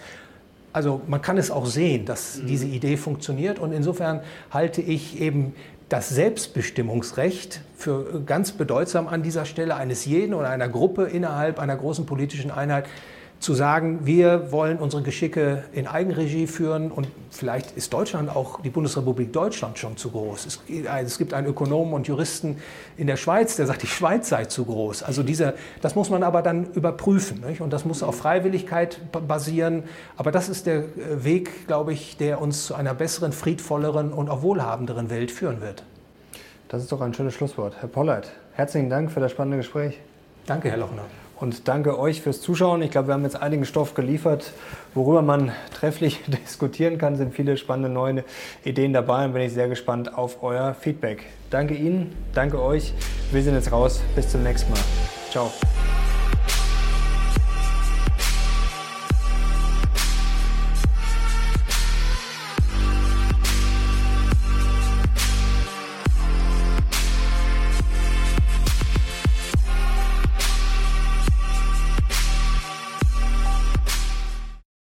Also 0.71 1.01
man 1.07 1.23
kann 1.23 1.39
es 1.39 1.49
auch 1.49 1.65
sehen, 1.65 2.05
dass 2.05 2.38
mhm. 2.38 2.45
diese 2.45 2.67
Idee 2.67 2.95
funktioniert. 2.95 3.57
Und 3.57 3.71
insofern 3.71 4.21
halte 4.51 4.84
ich 4.84 5.19
eben 5.19 5.55
das 5.89 6.09
Selbstbestimmungsrecht 6.09 7.61
für 7.75 8.21
ganz 8.23 8.51
bedeutsam 8.51 9.07
an 9.07 9.23
dieser 9.23 9.45
Stelle 9.45 9.75
eines 9.75 10.05
jeden 10.05 10.33
oder 10.33 10.49
einer 10.49 10.69
Gruppe 10.69 11.05
innerhalb 11.05 11.59
einer 11.59 11.75
großen 11.75 12.05
politischen 12.05 12.51
Einheit 12.51 12.85
zu 13.39 13.53
sagen, 13.53 14.05
wir 14.05 14.51
wollen 14.51 14.77
unsere 14.79 15.01
Geschicke 15.01 15.63
in 15.71 15.87
Eigenregie 15.87 16.45
führen 16.45 16.91
und 16.91 17.07
vielleicht 17.31 17.71
ist 17.71 17.93
Deutschland 17.93 18.29
auch 18.35 18.61
die 18.61 18.69
Bundesrepublik 18.69 19.31
Deutschland 19.31 19.77
schon 19.77 19.95
zu 19.95 20.11
groß. 20.11 20.45
Es, 20.45 21.17
gibt 21.17 21.33
einen 21.33 21.47
Ökonomen 21.47 21.93
und 21.93 22.07
Juristen 22.07 22.57
in 22.97 23.07
der 23.07 23.15
Schweiz, 23.15 23.55
der 23.55 23.65
sagt, 23.65 23.83
die 23.83 23.87
Schweiz 23.87 24.27
sei 24.27 24.45
zu 24.45 24.65
groß. 24.65 25.03
Also 25.03 25.23
diese, 25.23 25.53
das 25.81 25.95
muss 25.95 26.09
man 26.09 26.23
aber 26.23 26.41
dann 26.41 26.65
überprüfen 26.73 27.41
nicht? 27.47 27.61
und 27.61 27.71
das 27.71 27.85
muss 27.85 28.03
auf 28.03 28.17
Freiwilligkeit 28.17 28.99
basieren. 29.25 29.83
Aber 30.17 30.31
das 30.31 30.49
ist 30.49 30.65
der 30.65 30.79
äh, 30.79 31.23
Weg, 31.23 31.65
glaube 31.67 31.93
ich, 31.93 32.17
der 32.17 32.41
uns 32.41 32.65
zu 32.65 32.75
einer 32.75 32.93
besseren, 32.93 33.31
friedvolleren 33.31 34.11
und 34.11 34.29
auch 34.29 34.41
wohlhabenderen 34.41 35.09
Welt 35.09 35.31
führen 35.31 35.61
wird. 35.61 35.83
Das 36.67 36.83
ist 36.83 36.91
doch 36.91 36.99
ein 36.99 37.13
schönes 37.13 37.33
Schlusswort. 37.33 37.77
Herr 37.79 37.89
Pollert, 37.89 38.31
herzlichen 38.53 38.89
Dank 38.89 39.11
für 39.11 39.21
das 39.21 39.31
spannende 39.31 39.57
Gespräch. 39.57 39.97
Danke, 40.45 40.69
Herr 40.69 40.77
Lochner. 40.77 41.05
Und 41.39 41.67
danke 41.67 41.97
euch 41.97 42.21
fürs 42.21 42.41
Zuschauen. 42.41 42.81
Ich 42.81 42.91
glaube, 42.91 43.07
wir 43.07 43.13
haben 43.13 43.23
jetzt 43.23 43.41
einigen 43.41 43.65
Stoff 43.65 43.93
geliefert, 43.93 44.51
worüber 44.93 45.21
man 45.21 45.51
trefflich 45.73 46.19
diskutieren 46.27 46.97
kann. 46.97 47.15
Sind 47.15 47.33
viele 47.33 47.57
spannende 47.57 47.89
neue 47.89 48.23
Ideen 48.63 48.93
dabei 48.93 49.25
und 49.25 49.33
bin 49.33 49.41
ich 49.43 49.53
sehr 49.53 49.69
gespannt 49.69 50.13
auf 50.17 50.43
euer 50.43 50.73
Feedback. 50.73 51.25
Danke 51.49 51.75
Ihnen, 51.75 52.15
danke 52.33 52.61
euch. 52.61 52.93
Wir 53.31 53.41
sind 53.41 53.55
jetzt 53.55 53.71
raus. 53.71 54.01
Bis 54.15 54.29
zum 54.29 54.43
nächsten 54.43 54.71
Mal. 54.71 54.81
Ciao. 55.31 55.51